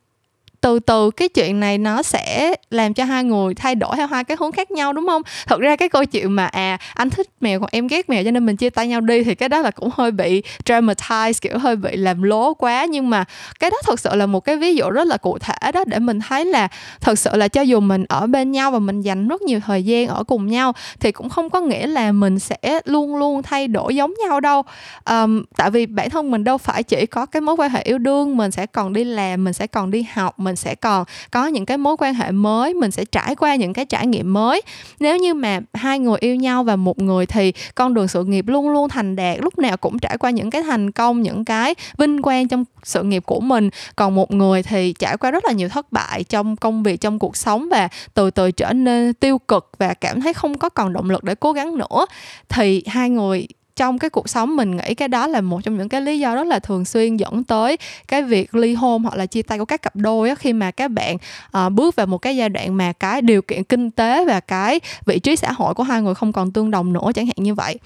từ 0.62 0.80
từ 0.80 1.12
cái 1.12 1.30
chuyện 1.30 1.60
này 1.60 1.78
nó 1.78 2.04
sẽ 2.04 2.56
làm 2.70 2.94
cho 2.94 3.06
hai 3.06 3.24
người 3.24 3.54
thay 3.54 3.76
đổi 3.76 3.96
theo 3.96 4.08
hai 4.08 4.24
cái 4.24 4.38
hướng 4.40 4.52
khác 4.52 4.72
nhau 4.72 4.94
đúng 4.94 5.08
không? 5.08 5.22
Thật 5.48 5.60
ra 5.60 5.76
cái 5.76 5.90
câu 5.90 6.06
chuyện 6.06 6.32
mà 6.32 6.46
à 6.46 6.78
anh 6.94 7.10
thích 7.10 7.28
mèo 7.42 7.60
còn 7.60 7.70
em 7.72 7.88
ghét 7.88 8.10
mèo 8.10 8.24
cho 8.24 8.32
nên 8.32 8.46
mình 8.46 8.56
chia 8.56 8.70
tay 8.70 8.88
nhau 8.88 9.02
đi 9.02 9.24
thì 9.24 9.36
cái 9.36 9.50
đó 9.50 9.60
là 9.60 9.72
cũng 9.72 9.90
hơi 9.94 10.12
bị 10.12 10.44
dramatize 10.66 11.34
kiểu 11.42 11.58
hơi 11.58 11.76
bị 11.76 11.98
làm 11.98 12.22
lố 12.22 12.54
quá. 12.54 12.86
Nhưng 12.86 13.10
mà 13.10 13.26
cái 13.60 13.70
đó 13.70 13.78
thật 13.84 14.00
sự 14.00 14.16
là 14.16 14.26
một 14.26 14.40
cái 14.40 14.58
ví 14.58 14.76
dụ 14.76 14.90
rất 14.90 15.08
là 15.08 15.18
cụ 15.18 15.38
thể 15.40 15.72
đó 15.72 15.84
để 15.88 16.00
mình 16.00 16.20
thấy 16.20 16.46
là 16.46 16.68
thật 17.02 17.20
sự 17.20 17.30
là 17.34 17.48
cho 17.48 17.62
dù 17.62 17.80
mình 17.80 18.06
ở 18.10 18.28
bên 18.28 18.52
nhau 18.52 18.72
và 18.72 18.80
mình 18.80 19.02
dành 19.02 19.28
rất 19.28 19.42
nhiều 19.42 19.60
thời 19.66 19.84
gian 19.84 20.08
ở 20.08 20.24
cùng 20.24 20.48
nhau 20.48 20.74
thì 21.00 21.12
cũng 21.12 21.30
không 21.30 21.50
có 21.50 21.62
nghĩa 21.62 21.88
là 21.88 22.12
mình 22.12 22.40
sẽ 22.40 22.80
luôn 22.86 23.16
luôn 23.16 23.44
thay 23.44 23.68
đổi 23.68 23.96
giống 23.96 24.14
nhau 24.28 24.40
đâu. 24.40 24.64
Um, 25.10 25.44
tại 25.58 25.72
vì 25.72 25.86
bản 25.86 26.10
thân 26.10 26.32
mình 26.32 26.44
đâu 26.44 26.58
phải 26.58 26.84
chỉ 26.84 27.06
có 27.06 27.26
cái 27.26 27.42
mối 27.42 27.56
quan 27.56 27.70
hệ 27.70 27.82
yêu 27.82 27.98
đương 27.98 28.38
mình 28.38 28.52
sẽ 28.52 28.66
còn 28.66 28.94
đi 28.94 29.04
làm 29.04 29.44
mình 29.44 29.54
sẽ 29.54 29.68
còn 29.68 29.92
đi 29.92 30.06
học 30.14 30.40
mình 30.40 30.51
mình 30.52 30.56
sẽ 30.56 30.76
còn 30.76 31.06
có 31.32 31.48
những 31.48 31.66
cái 31.66 31.78
mối 31.78 31.96
quan 32.00 32.14
hệ 32.14 32.32
mới, 32.32 32.74
mình 32.74 32.92
sẽ 32.92 33.06
trải 33.06 33.36
qua 33.36 33.56
những 33.56 33.74
cái 33.74 33.86
trải 33.86 34.08
nghiệm 34.08 34.34
mới. 34.34 34.62
Nếu 35.00 35.18
như 35.18 35.34
mà 35.34 35.60
hai 35.74 36.00
người 36.00 36.18
yêu 36.20 36.36
nhau 36.36 36.64
và 36.64 36.76
một 36.76 37.00
người 37.00 37.26
thì 37.26 37.54
con 37.76 37.94
đường 37.94 38.08
sự 38.08 38.24
nghiệp 38.24 38.48
luôn 38.48 38.70
luôn 38.70 38.90
thành 38.90 39.16
đạt, 39.16 39.38
lúc 39.42 39.60
nào 39.60 39.78
cũng 39.78 40.00
trải 40.00 40.18
qua 40.18 40.30
những 40.30 40.50
cái 40.50 40.64
thành 40.64 40.92
công, 40.92 41.22
những 41.22 41.46
cái 41.46 41.76
vinh 41.98 42.22
quang 42.22 42.48
trong 42.48 42.64
sự 42.84 43.04
nghiệp 43.04 43.24
của 43.26 43.40
mình. 43.40 43.70
Còn 43.96 44.16
một 44.16 44.32
người 44.32 44.64
thì 44.64 44.94
trải 45.00 45.18
qua 45.18 45.32
rất 45.32 45.46
là 45.46 45.52
nhiều 45.52 45.70
thất 45.70 45.92
bại 45.92 46.24
trong 46.24 46.56
công 46.56 46.84
việc, 46.84 47.02
trong 47.02 47.20
cuộc 47.20 47.38
sống 47.38 47.70
và 47.70 47.88
từ 48.14 48.32
từ 48.32 48.52
trở 48.52 48.74
nên 48.74 49.14
tiêu 49.14 49.38
cực 49.38 49.72
và 49.78 49.94
cảm 49.94 50.22
thấy 50.22 50.34
không 50.34 50.58
có 50.58 50.70
còn 50.70 50.94
động 50.94 51.10
lực 51.10 51.24
để 51.24 51.36
cố 51.36 51.54
gắng 51.54 51.78
nữa. 51.78 52.06
Thì 52.50 52.84
hai 52.88 53.10
người 53.10 53.48
trong 53.82 54.00
cái 54.00 54.10
cuộc 54.10 54.30
sống 54.30 54.56
mình 54.56 54.78
nghĩ 54.78 54.94
cái 54.94 55.08
đó 55.08 55.28
là 55.28 55.42
một 55.42 55.62
trong 55.64 55.78
những 55.78 55.90
cái 55.90 56.02
lý 56.02 56.20
do 56.20 56.36
rất 56.36 56.48
là 56.48 56.60
thường 56.60 56.86
xuyên 56.86 57.18
dẫn 57.18 57.44
tới 57.44 57.78
cái 58.08 58.24
việc 58.24 58.56
ly 58.56 58.74
hôn 58.74 59.04
hoặc 59.04 59.16
là 59.16 59.26
chia 59.26 59.42
tay 59.42 59.60
của 59.60 59.66
các 59.66 59.82
cặp 59.82 59.96
đôi 59.96 60.30
á, 60.30 60.36
khi 60.36 60.54
mà 60.54 60.72
các 60.72 60.88
bạn 60.92 61.18
uh, 61.58 61.72
bước 61.72 61.96
vào 61.96 62.06
một 62.06 62.18
cái 62.18 62.36
giai 62.36 62.50
đoạn 62.50 62.78
mà 62.78 62.94
cái 62.94 63.22
điều 63.22 63.42
kiện 63.42 63.64
kinh 63.64 63.92
tế 63.92 64.26
và 64.26 64.40
cái 64.40 64.80
vị 65.06 65.20
trí 65.20 65.36
xã 65.36 65.52
hội 65.52 65.74
của 65.74 65.84
hai 65.84 66.02
người 66.02 66.16
không 66.16 66.34
còn 66.34 66.52
tương 66.52 66.72
đồng 66.72 66.94
nữa 66.94 67.12
chẳng 67.16 67.26
hạn 67.26 67.36
như 67.38 67.54
vậy. 67.54 67.80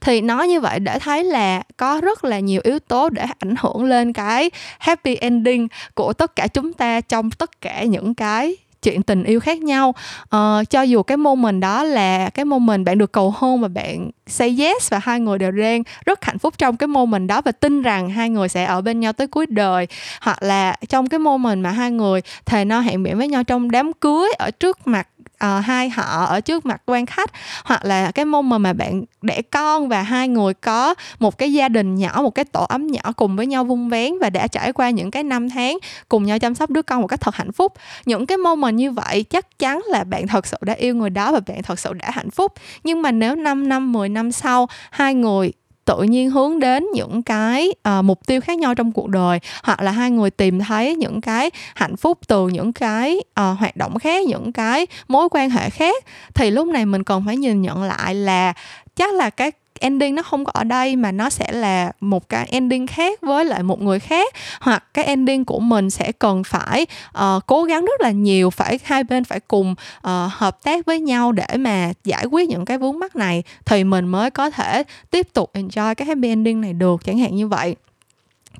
Thì 0.00 0.20
nói 0.20 0.48
như 0.48 0.60
vậy 0.60 0.80
để 0.80 0.98
thấy 0.98 1.24
là 1.24 1.62
có 1.76 2.00
rất 2.00 2.24
là 2.24 2.38
nhiều 2.38 2.60
yếu 2.64 2.78
tố 2.78 3.08
để 3.08 3.26
ảnh 3.38 3.54
hưởng 3.58 3.84
lên 3.84 4.12
cái 4.12 4.50
happy 4.78 5.14
ending 5.14 5.68
của 5.94 6.12
tất 6.12 6.36
cả 6.36 6.46
chúng 6.46 6.72
ta 6.72 7.00
trong 7.00 7.30
tất 7.30 7.60
cả 7.60 7.82
những 7.82 8.14
cái 8.14 8.56
chuyện 8.90 9.02
tình 9.02 9.24
yêu 9.24 9.40
khác 9.40 9.58
nhau. 9.58 9.94
Uh, 10.22 10.70
cho 10.70 10.82
dù 10.82 11.02
cái 11.02 11.16
moment 11.16 11.62
đó 11.62 11.84
là 11.84 12.30
cái 12.30 12.44
moment 12.44 12.84
bạn 12.84 12.98
được 12.98 13.12
cầu 13.12 13.34
hôn 13.36 13.60
và 13.60 13.68
bạn 13.68 14.10
say 14.26 14.56
yes 14.58 14.90
và 14.90 15.00
hai 15.02 15.20
người 15.20 15.38
đều 15.38 15.50
đang 15.50 15.82
rất 16.06 16.24
hạnh 16.24 16.38
phúc 16.38 16.54
trong 16.58 16.76
cái 16.76 16.86
moment 16.86 17.28
đó 17.28 17.40
và 17.40 17.52
tin 17.52 17.82
rằng 17.82 18.10
hai 18.10 18.30
người 18.30 18.48
sẽ 18.48 18.64
ở 18.64 18.80
bên 18.80 19.00
nhau 19.00 19.12
tới 19.12 19.26
cuối 19.26 19.46
đời. 19.46 19.86
Hoặc 20.20 20.42
là 20.42 20.76
trong 20.88 21.06
cái 21.06 21.18
moment 21.18 21.62
mà 21.62 21.70
hai 21.70 21.90
người 21.90 22.20
thề 22.46 22.64
no 22.64 22.80
hẹn 22.80 23.02
biển 23.02 23.18
với 23.18 23.28
nhau 23.28 23.44
trong 23.44 23.70
đám 23.70 23.92
cưới 23.92 24.28
ở 24.38 24.50
trước 24.50 24.86
mặt 24.86 25.08
uh, 25.44 25.64
hai 25.64 25.90
họ 25.90 26.24
ở 26.24 26.40
trước 26.40 26.66
mặt 26.66 26.82
quan 26.86 27.06
khách 27.06 27.30
hoặc 27.64 27.84
là 27.84 28.10
cái 28.10 28.24
moment 28.24 28.62
mà 28.62 28.72
bạn 28.72 29.04
đẻ 29.22 29.42
con 29.42 29.88
và 29.88 30.02
hai 30.02 30.28
người 30.28 30.54
có 30.54 30.94
một 31.18 31.38
cái 31.38 31.52
gia 31.52 31.68
đình 31.68 31.94
nhỏ 31.94 32.20
một 32.22 32.30
cái 32.30 32.44
tổ 32.44 32.64
ấm 32.64 32.86
nhỏ 32.86 33.12
cùng 33.16 33.36
với 33.36 33.46
nhau 33.46 33.64
vung 33.64 33.88
vén 33.88 34.18
và 34.20 34.30
đã 34.30 34.46
trải 34.46 34.72
qua 34.72 34.90
những 34.90 35.10
cái 35.10 35.22
năm 35.22 35.50
tháng 35.50 35.78
cùng 36.08 36.24
nhau 36.24 36.38
chăm 36.38 36.54
sóc 36.54 36.70
đứa 36.70 36.82
con 36.82 37.00
một 37.00 37.06
cách 37.06 37.20
thật 37.20 37.34
hạnh 37.34 37.52
phúc. 37.52 37.72
Những 38.04 38.26
cái 38.26 38.38
moment 38.38 38.76
như 38.76 38.90
vậy 38.90 39.22
chắc 39.22 39.58
chắn 39.58 39.82
là 39.88 40.04
bạn 40.04 40.26
thật 40.26 40.46
sự 40.46 40.56
đã 40.60 40.74
yêu 40.74 40.94
người 40.94 41.10
đó 41.10 41.32
và 41.32 41.40
bạn 41.46 41.62
thật 41.62 41.78
sự 41.78 41.92
đã 41.92 42.10
hạnh 42.10 42.30
phúc. 42.30 42.52
Nhưng 42.84 43.02
mà 43.02 43.10
nếu 43.10 43.34
5 43.34 43.68
năm 43.68 43.92
10 43.92 44.08
năm 44.08 44.32
sau 44.32 44.68
hai 44.90 45.14
người 45.14 45.52
tự 45.88 46.02
nhiên 46.02 46.30
hướng 46.30 46.60
đến 46.60 46.86
những 46.94 47.22
cái 47.22 47.68
uh, 47.88 48.04
mục 48.04 48.26
tiêu 48.26 48.40
khác 48.40 48.58
nhau 48.58 48.74
trong 48.74 48.92
cuộc 48.92 49.08
đời 49.08 49.38
hoặc 49.62 49.82
là 49.82 49.90
hai 49.90 50.10
người 50.10 50.30
tìm 50.30 50.58
thấy 50.58 50.96
những 50.96 51.20
cái 51.20 51.50
hạnh 51.74 51.96
phúc 51.96 52.18
từ 52.26 52.48
những 52.48 52.72
cái 52.72 53.16
uh, 53.16 53.58
hoạt 53.58 53.76
động 53.76 53.98
khác 53.98 54.26
những 54.26 54.52
cái 54.52 54.86
mối 55.08 55.28
quan 55.30 55.50
hệ 55.50 55.70
khác 55.70 56.04
thì 56.34 56.50
lúc 56.50 56.68
này 56.68 56.86
mình 56.86 57.04
cần 57.04 57.22
phải 57.26 57.36
nhìn 57.36 57.62
nhận 57.62 57.82
lại 57.82 58.14
là 58.14 58.52
chắc 58.96 59.14
là 59.14 59.30
cái 59.30 59.52
ending 59.80 60.14
nó 60.14 60.22
không 60.22 60.44
có 60.44 60.52
ở 60.54 60.64
đây 60.64 60.96
mà 60.96 61.12
nó 61.12 61.30
sẽ 61.30 61.52
là 61.52 61.92
một 62.00 62.28
cái 62.28 62.48
ending 62.50 62.86
khác 62.86 63.20
với 63.20 63.44
lại 63.44 63.62
một 63.62 63.82
người 63.82 64.00
khác. 64.00 64.34
Hoặc 64.60 64.84
cái 64.94 65.04
ending 65.04 65.44
của 65.44 65.60
mình 65.60 65.90
sẽ 65.90 66.12
cần 66.12 66.44
phải 66.44 66.86
uh, 67.18 67.46
cố 67.46 67.64
gắng 67.64 67.84
rất 67.84 68.00
là 68.00 68.10
nhiều 68.10 68.50
phải 68.50 68.78
hai 68.84 69.04
bên 69.04 69.24
phải 69.24 69.40
cùng 69.40 69.74
uh, 69.98 70.10
hợp 70.30 70.62
tác 70.62 70.86
với 70.86 71.00
nhau 71.00 71.32
để 71.32 71.56
mà 71.58 71.92
giải 72.04 72.24
quyết 72.24 72.48
những 72.48 72.64
cái 72.64 72.78
vướng 72.78 72.98
mắc 72.98 73.16
này 73.16 73.42
thì 73.64 73.84
mình 73.84 74.06
mới 74.08 74.30
có 74.30 74.50
thể 74.50 74.82
tiếp 75.10 75.28
tục 75.32 75.50
enjoy 75.54 75.94
cái 75.94 76.06
happy 76.06 76.28
ending 76.28 76.60
này 76.60 76.72
được 76.72 77.04
chẳng 77.04 77.18
hạn 77.18 77.36
như 77.36 77.48
vậy. 77.48 77.76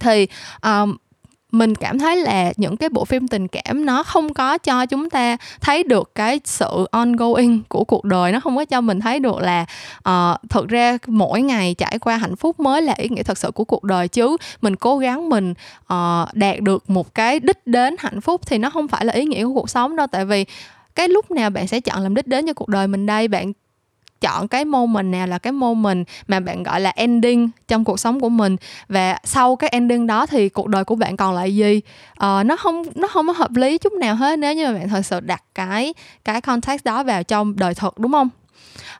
Thì 0.00 0.26
um, 0.62 0.96
mình 1.52 1.74
cảm 1.74 1.98
thấy 1.98 2.16
là 2.16 2.52
những 2.56 2.76
cái 2.76 2.88
bộ 2.88 3.04
phim 3.04 3.28
tình 3.28 3.48
cảm 3.48 3.87
nó 3.87 4.02
không 4.02 4.34
có 4.34 4.58
cho 4.58 4.87
chúng 4.87 5.11
ta 5.11 5.37
thấy 5.61 5.82
được 5.82 6.14
cái 6.14 6.40
sự 6.44 6.87
ongoing 6.90 7.62
của 7.68 7.84
cuộc 7.84 8.04
đời 8.04 8.32
nó 8.32 8.40
không 8.40 8.56
có 8.56 8.64
cho 8.64 8.80
mình 8.80 9.00
thấy 9.00 9.20
được 9.20 9.38
là 9.38 9.66
uh, 10.08 10.50
thực 10.50 10.68
ra 10.68 10.98
mỗi 11.06 11.42
ngày 11.42 11.74
trải 11.74 11.98
qua 11.98 12.16
hạnh 12.16 12.37
phúc 12.37 12.61
mới 12.61 12.82
là 12.82 12.94
ý 12.96 13.08
nghĩa 13.08 13.22
thật 13.22 13.38
sự 13.38 13.50
của 13.50 13.64
cuộc 13.64 13.84
đời 13.84 14.08
chứ 14.08 14.37
mình 14.62 14.76
cố 14.76 14.98
gắng 14.98 15.28
mình 15.28 15.54
uh, 15.92 16.34
đạt 16.34 16.61
được 16.61 16.90
một 16.90 17.14
cái 17.14 17.40
đích 17.40 17.66
đến 17.66 17.94
hạnh 17.98 18.20
phúc 18.20 18.40
thì 18.46 18.58
nó 18.58 18.70
không 18.70 18.88
phải 18.88 19.04
là 19.04 19.12
ý 19.12 19.24
nghĩa 19.24 19.44
của 19.44 19.54
cuộc 19.54 19.70
sống 19.70 19.96
đâu. 19.96 20.06
Tại 20.06 20.24
vì 20.24 20.44
cái 20.94 21.08
lúc 21.08 21.30
nào 21.30 21.50
bạn 21.50 21.66
sẽ 21.66 21.80
chọn 21.80 22.02
làm 22.02 22.14
đích 22.14 22.26
đến 22.26 22.46
cho 22.46 22.52
cuộc 22.52 22.68
đời 22.68 22.87
mình 22.87 23.06
đây? 23.06 23.28
Bạn 23.28 23.52
chọn 24.20 24.48
cái 24.48 24.64
moment 24.64 25.12
nào 25.12 25.26
là 25.26 25.38
cái 25.38 25.52
moment 25.52 26.09
mà 26.28 26.40
bạn 26.40 26.62
gọi 26.62 26.81
là 26.81 26.90
ending 26.90 27.50
trong 27.68 27.85
cuộc 27.85 28.00
sống 28.00 28.20
của 28.20 28.28
mình. 28.28 28.57
Và 28.88 29.18
sau 29.24 29.57
cái 29.57 29.70
ending 29.70 30.07
đó 30.07 30.26
thì 30.26 30.48
cuộc 30.48 30.68
đời 30.68 30.85
của 30.85 30.94
bạn 30.94 31.16
còn 31.16 31.35
lại 31.35 31.57
gì? 31.57 31.81
Uh, 32.12 32.46
nó 32.46 32.57
không 32.57 32.83
nó 32.94 33.09
không 33.09 33.26
có 33.26 33.33
hợp 33.33 33.50
lý 33.50 33.78
chút 33.78 33.92
nào 33.92 34.14
hết 34.14 34.38
nếu 34.38 34.54
như 34.54 34.66
mà 34.66 34.72
bạn 34.72 34.88
thật 34.88 35.02
sự 35.02 35.20
đặt 35.20 35.42
cái 35.54 35.94
cái 36.24 36.40
context 36.40 36.85
đó 36.85 37.02
vào 37.02 37.22
trong 37.22 37.57
đời 37.57 37.74
thực 37.74 37.98
đúng 37.98 38.12
không? 38.12 38.28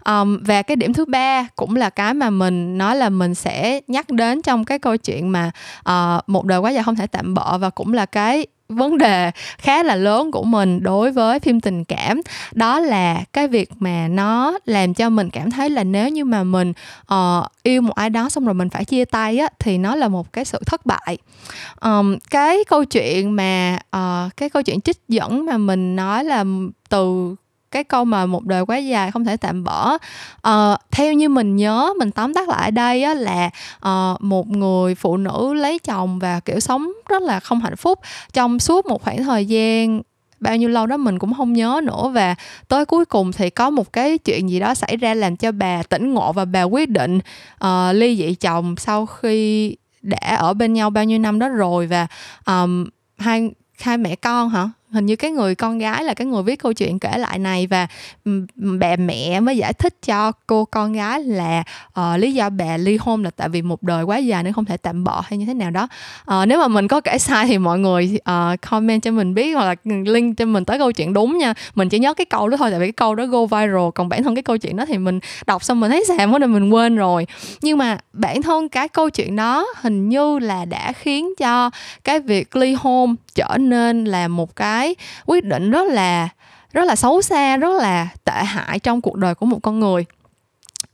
Um, 0.04 0.38
và 0.44 0.62
cái 0.62 0.76
điểm 0.76 0.92
thứ 0.92 1.04
ba 1.04 1.46
cũng 1.57 1.76
là 1.76 1.90
cái 1.90 2.14
mà 2.14 2.31
mình 2.31 2.78
nói 2.78 2.96
là 2.96 3.09
mình 3.09 3.35
sẽ 3.35 3.81
nhắc 3.87 4.11
đến 4.11 4.42
trong 4.42 4.64
cái 4.64 4.78
câu 4.78 4.96
chuyện 4.96 5.33
mà 5.33 5.50
uh, 5.88 6.28
một 6.28 6.44
đời 6.44 6.59
quá 6.59 6.70
dài 6.70 6.85
không 6.85 6.96
thể 6.96 7.07
tạm 7.07 7.35
bỡ 7.35 7.59
và 7.59 7.70
cũng 7.70 7.92
là 7.92 8.07
cái 8.07 8.46
vấn 8.68 8.98
đề 8.98 9.31
khá 9.59 9.83
là 9.83 9.96
lớn 9.96 10.31
của 10.31 10.42
mình 10.42 10.83
đối 10.83 11.11
với 11.11 11.38
phim 11.40 11.61
tình 11.61 11.85
cảm. 11.85 12.20
Đó 12.52 12.81
là 12.81 13.24
cái 13.33 13.48
việc 13.48 13.70
mà 13.78 14.09
nó 14.09 14.59
làm 14.64 14.94
cho 14.94 15.11
mình 15.11 15.31
cảm 15.31 15.50
thấy 15.50 15.70
là 15.70 15.85
nếu 15.85 16.09
như 16.09 16.24
mà 16.24 16.44
mình 16.44 16.72
uh, 17.14 17.44
yêu 17.62 17.83
một 17.83 17.94
ai 17.94 18.11
đó 18.11 18.28
xong 18.28 18.44
rồi 18.44 18.54
mình 18.54 18.70
phải 18.70 18.85
chia 18.85 19.04
tay 19.04 19.38
á 19.38 19.48
thì 19.59 19.78
nó 19.78 19.94
là 19.94 20.09
một 20.09 20.33
cái 20.33 20.44
sự 20.44 20.59
thất 20.66 20.87
bại. 20.87 21.18
Um, 21.81 22.16
cái 22.31 22.64
câu 22.64 22.85
chuyện 22.85 23.37
mà 23.37 23.78
uh, 23.96 24.37
cái 24.37 24.50
câu 24.50 24.62
chuyện 24.62 24.81
trích 24.81 24.98
dẫn 25.09 25.46
mà 25.46 25.59
mình 25.59 25.96
nói 25.96 26.24
là 26.24 26.44
từ 26.88 27.35
cái 27.70 27.85
câu 27.85 28.04
mà 28.04 28.26
một 28.26 28.44
đời 28.44 28.64
quá 28.66 28.76
dài 28.76 29.11
không 29.11 29.24
thể 29.24 29.37
tạm 29.37 29.64
bỏ. 29.64 29.98
Uh, 30.48 30.78
theo 30.90 31.12
như 31.12 31.28
mình 31.28 31.57
nhớ 31.57 31.92
mình 31.98 32.11
tóm 32.11 32.35
tắt 32.35 32.48
lại 32.48 32.70
đây 32.70 33.02
á, 33.02 33.14
là 33.14 33.50
uh, 33.76 34.20
một 34.20 34.48
người 34.48 34.94
phụ 34.94 35.16
nữ 35.16 35.54
lấy 35.54 35.78
chồng 35.78 36.18
và 36.18 36.40
kiểu 36.40 36.61
sống 36.61 36.92
rất 37.09 37.22
là 37.22 37.40
không 37.40 37.61
hạnh 37.61 37.76
phúc. 37.76 38.00
Trong 38.33 38.59
suốt 38.59 38.87
một 38.87 39.02
khoảng 39.02 39.24
thời 39.24 39.46
gian 39.46 40.02
bao 40.40 40.57
nhiêu 40.57 40.68
lâu 40.68 40.87
đó 40.87 40.96
mình 40.96 41.18
cũng 41.18 41.35
không 41.35 41.52
nhớ 41.52 41.81
nữa 41.85 42.09
và 42.09 42.35
tới 42.68 42.85
cuối 42.85 43.04
cùng 43.04 43.33
thì 43.33 43.50
có 43.50 43.70
một 43.70 43.92
cái 43.92 44.18
chuyện 44.18 44.50
gì 44.50 44.61
đó 44.61 44.74
xảy 44.74 44.96
ra 44.96 45.14
làm 45.14 45.37
cho 45.37 45.52
bà 45.52 45.83
tỉnh 45.83 46.14
ngộ 46.14 46.33
và 46.33 46.44
bà 46.44 46.62
quyết 46.62 46.88
định 46.88 47.18
uh, 47.64 47.94
ly 47.94 48.16
dị 48.16 48.35
chồng 48.35 48.76
sau 48.76 49.07
khi 49.07 49.76
đã 50.02 50.37
ở 50.37 50.54
bên 50.54 50.72
nhau 50.72 50.90
bao 50.90 51.04
nhiêu 51.04 51.18
năm 51.18 51.38
đó 51.38 51.48
rồi 51.48 51.87
và 51.87 52.07
um, 52.46 52.87
hai 53.18 53.50
hai 53.81 53.98
mẹ 53.98 54.16
con 54.16 54.48
hả? 54.48 54.70
Hình 54.92 55.07
như 55.07 55.16
cái 55.16 55.31
người 55.31 55.55
con 55.55 55.79
gái 55.79 56.05
là 56.05 56.14
cái 56.14 56.27
người 56.27 56.42
viết 56.42 56.57
câu 56.57 56.72
chuyện 56.72 56.98
kể 56.98 57.18
lại 57.18 57.38
này 57.38 57.66
và 57.66 57.87
bà 58.55 58.96
mẹ 58.96 59.40
mới 59.40 59.57
giải 59.57 59.72
thích 59.72 59.94
cho 60.07 60.33
cô 60.46 60.64
con 60.64 60.92
gái 60.92 61.20
là 61.20 61.64
uh, 62.01 62.18
lý 62.18 62.35
do 62.35 62.51
bà 62.51 62.77
ly 62.77 62.96
hôn 63.01 63.24
là 63.24 63.31
tại 63.31 63.48
vì 63.48 63.62
một 63.62 63.83
đời 63.83 64.03
quá 64.03 64.16
dài 64.16 64.42
nên 64.42 64.53
không 64.53 64.64
thể 64.64 64.77
tạm 64.77 65.05
bợ 65.05 65.20
hay 65.24 65.38
như 65.38 65.46
thế 65.46 65.55
nào 65.55 65.70
đó. 65.70 65.88
Uh, 66.31 66.48
nếu 66.48 66.59
mà 66.59 66.68
mình 66.68 66.88
có 66.88 67.01
kể 67.01 67.18
sai 67.18 67.46
thì 67.46 67.59
mọi 67.59 67.79
người 67.79 68.18
uh, 68.31 68.61
comment 68.70 69.03
cho 69.03 69.11
mình 69.11 69.35
biết 69.35 69.53
hoặc 69.53 69.64
là 69.64 69.74
link 69.85 70.37
cho 70.38 70.44
mình 70.44 70.64
tới 70.64 70.79
câu 70.79 70.92
chuyện 70.92 71.12
đúng 71.12 71.38
nha. 71.38 71.55
Mình 71.74 71.88
chỉ 71.88 71.98
nhớ 71.98 72.14
cái 72.14 72.24
câu 72.24 72.48
đó 72.48 72.57
thôi 72.57 72.70
tại 72.70 72.81
vì 72.81 72.87
cái 72.87 72.92
câu 72.92 73.14
đó 73.14 73.27
go 73.27 73.46
viral 73.46 73.88
còn 73.94 74.09
bản 74.09 74.22
thân 74.22 74.35
cái 74.35 74.42
câu 74.42 74.59
chuyện 74.59 74.77
đó 74.77 74.87
thì 74.87 74.98
mình 74.98 75.20
đọc 75.46 75.64
xong 75.64 75.81
mình 75.81 75.90
thấy 75.90 76.05
xàm 76.09 76.33
quá 76.33 76.38
nên 76.38 76.53
mình 76.53 76.70
quên 76.70 76.96
rồi. 76.96 77.27
Nhưng 77.62 77.79
mà 77.79 77.98
bản 78.12 78.42
thân 78.42 78.68
cái 78.68 78.88
câu 78.88 79.11
chuyện 79.11 79.37
đó 79.37 79.66
hình 79.77 80.09
như 80.09 80.38
là 80.38 80.64
đã 80.64 80.92
khiến 80.92 81.35
cho 81.38 81.70
cái 82.05 82.20
việc 82.20 82.57
ly 82.57 82.72
hôn 82.79 83.16
trở 83.35 83.57
nên 83.59 84.05
là 84.05 84.29
một 84.29 84.57
cái 84.57 84.77
quyết 85.26 85.44
định 85.44 85.70
rất 85.70 85.88
là 85.88 86.28
rất 86.72 86.84
là 86.84 86.96
xấu 86.96 87.22
xa 87.22 87.56
rất 87.56 87.80
là 87.80 88.08
tệ 88.24 88.44
hại 88.44 88.78
trong 88.78 89.00
cuộc 89.00 89.16
đời 89.16 89.34
của 89.34 89.46
một 89.46 89.58
con 89.62 89.80
người. 89.80 90.04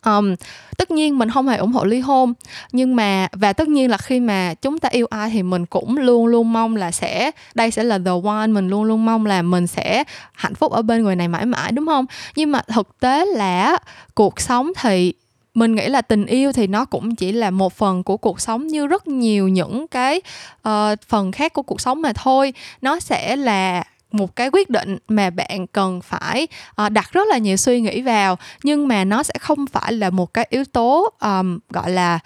Um, 0.06 0.34
tất 0.78 0.90
nhiên 0.90 1.18
mình 1.18 1.30
không 1.30 1.48
hề 1.48 1.56
ủng 1.56 1.72
hộ 1.72 1.84
ly 1.84 2.00
hôn 2.00 2.34
nhưng 2.72 2.96
mà 2.96 3.28
và 3.32 3.52
tất 3.52 3.68
nhiên 3.68 3.90
là 3.90 3.96
khi 3.96 4.20
mà 4.20 4.54
chúng 4.54 4.78
ta 4.78 4.88
yêu 4.88 5.06
ai 5.10 5.30
thì 5.30 5.42
mình 5.42 5.66
cũng 5.66 5.96
luôn 5.96 6.26
luôn 6.26 6.52
mong 6.52 6.76
là 6.76 6.90
sẽ 6.90 7.30
đây 7.54 7.70
sẽ 7.70 7.84
là 7.84 7.98
the 7.98 8.10
one 8.24 8.46
mình 8.46 8.68
luôn 8.68 8.84
luôn 8.84 9.06
mong 9.06 9.26
là 9.26 9.42
mình 9.42 9.66
sẽ 9.66 10.04
hạnh 10.32 10.54
phúc 10.54 10.72
ở 10.72 10.82
bên 10.82 11.02
người 11.02 11.16
này 11.16 11.28
mãi 11.28 11.46
mãi 11.46 11.72
đúng 11.72 11.86
không? 11.86 12.06
Nhưng 12.36 12.52
mà 12.52 12.60
thực 12.74 13.00
tế 13.00 13.24
là 13.24 13.78
cuộc 14.14 14.40
sống 14.40 14.72
thì 14.80 15.12
mình 15.54 15.74
nghĩ 15.74 15.88
là 15.88 16.02
tình 16.02 16.26
yêu 16.26 16.52
thì 16.52 16.66
nó 16.66 16.84
cũng 16.84 17.14
chỉ 17.14 17.32
là 17.32 17.50
một 17.50 17.72
phần 17.72 18.02
của 18.02 18.16
cuộc 18.16 18.40
sống 18.40 18.66
như 18.66 18.86
rất 18.86 19.06
nhiều 19.06 19.48
những 19.48 19.88
cái 19.88 20.20
uh, 20.68 20.72
phần 21.08 21.32
khác 21.32 21.52
của 21.52 21.62
cuộc 21.62 21.80
sống 21.80 22.02
mà 22.02 22.12
thôi. 22.12 22.52
Nó 22.80 23.00
sẽ 23.00 23.36
là 23.36 23.84
một 24.14 24.36
cái 24.36 24.50
quyết 24.52 24.70
định 24.70 24.98
mà 25.08 25.30
bạn 25.30 25.66
cần 25.66 26.00
phải 26.00 26.48
uh, 26.86 26.92
đặt 26.92 27.12
rất 27.12 27.28
là 27.28 27.38
nhiều 27.38 27.56
suy 27.56 27.80
nghĩ 27.80 28.02
vào 28.02 28.38
nhưng 28.62 28.88
mà 28.88 29.04
nó 29.04 29.22
sẽ 29.22 29.34
không 29.40 29.66
phải 29.66 29.92
là 29.92 30.10
một 30.10 30.34
cái 30.34 30.46
yếu 30.50 30.64
tố 30.64 31.10
um, 31.20 31.58
gọi 31.70 31.90
là 31.90 32.18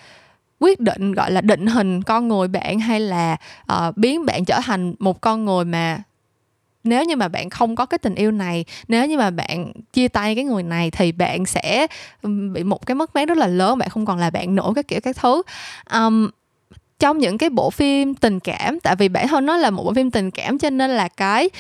quyết 0.61 0.81
định 0.81 1.13
gọi 1.13 1.31
là 1.31 1.41
định 1.41 1.67
hình 1.67 2.03
con 2.03 2.29
người 2.29 2.49
bạn 2.49 2.81
hay 2.81 3.01
là 3.01 3.37
uh, 3.73 3.97
biến 3.97 4.27
bạn 4.27 4.45
trở 4.45 4.61
thành 4.65 4.95
một 4.99 5.21
con 5.21 5.45
người 5.45 5.65
mà 5.65 6.03
nếu 6.85 7.05
như 7.05 7.17
mà 7.17 7.29
bạn 7.29 7.51
không 7.51 7.77
có 7.77 7.87
cái 7.87 7.99
tình 7.99 8.15
yêu 8.15 8.31
này 8.31 8.65
nếu 8.89 9.07
như 9.07 9.19
mà 9.19 9.31
bạn 9.31 9.73
chia 9.93 10.09
tay 10.09 10.35
cái 10.35 10.45
người 10.45 10.63
này 10.63 10.91
thì 10.91 11.13
bạn 11.13 11.47
sẽ 11.47 11.87
bị 12.53 12.65
một 12.65 12.87
cái 12.87 12.95
mất 12.95 13.15
mát 13.15 13.29
rất 13.29 13.39
là 13.39 13.47
lớn 13.47 13.79
bạn 13.79 13.89
không 13.89 14.07
còn 14.07 14.19
là 14.19 14.31
bạn 14.31 14.55
nữa 14.55 14.73
các 14.75 14.89
kiểu 14.89 15.01
các 15.01 15.17
thứ. 15.17 15.43
Um, 15.93 16.31
trong 16.99 17.19
những 17.19 17.39
cái 17.39 17.51
bộ 17.51 17.71
phim 17.71 18.15
tình 18.15 18.41
cảm 18.41 18.81
tại 18.81 18.97
vì 18.97 19.09
bản 19.09 19.29
thân 19.29 19.47
nó 19.47 19.57
là 19.57 19.71
một 19.71 19.85
bộ 19.85 19.95
phim 19.95 20.11
tình 20.11 20.31
cảm 20.31 20.59
cho 20.59 20.71
nên 20.71 20.91
là 20.91 21.09
cái 21.09 21.51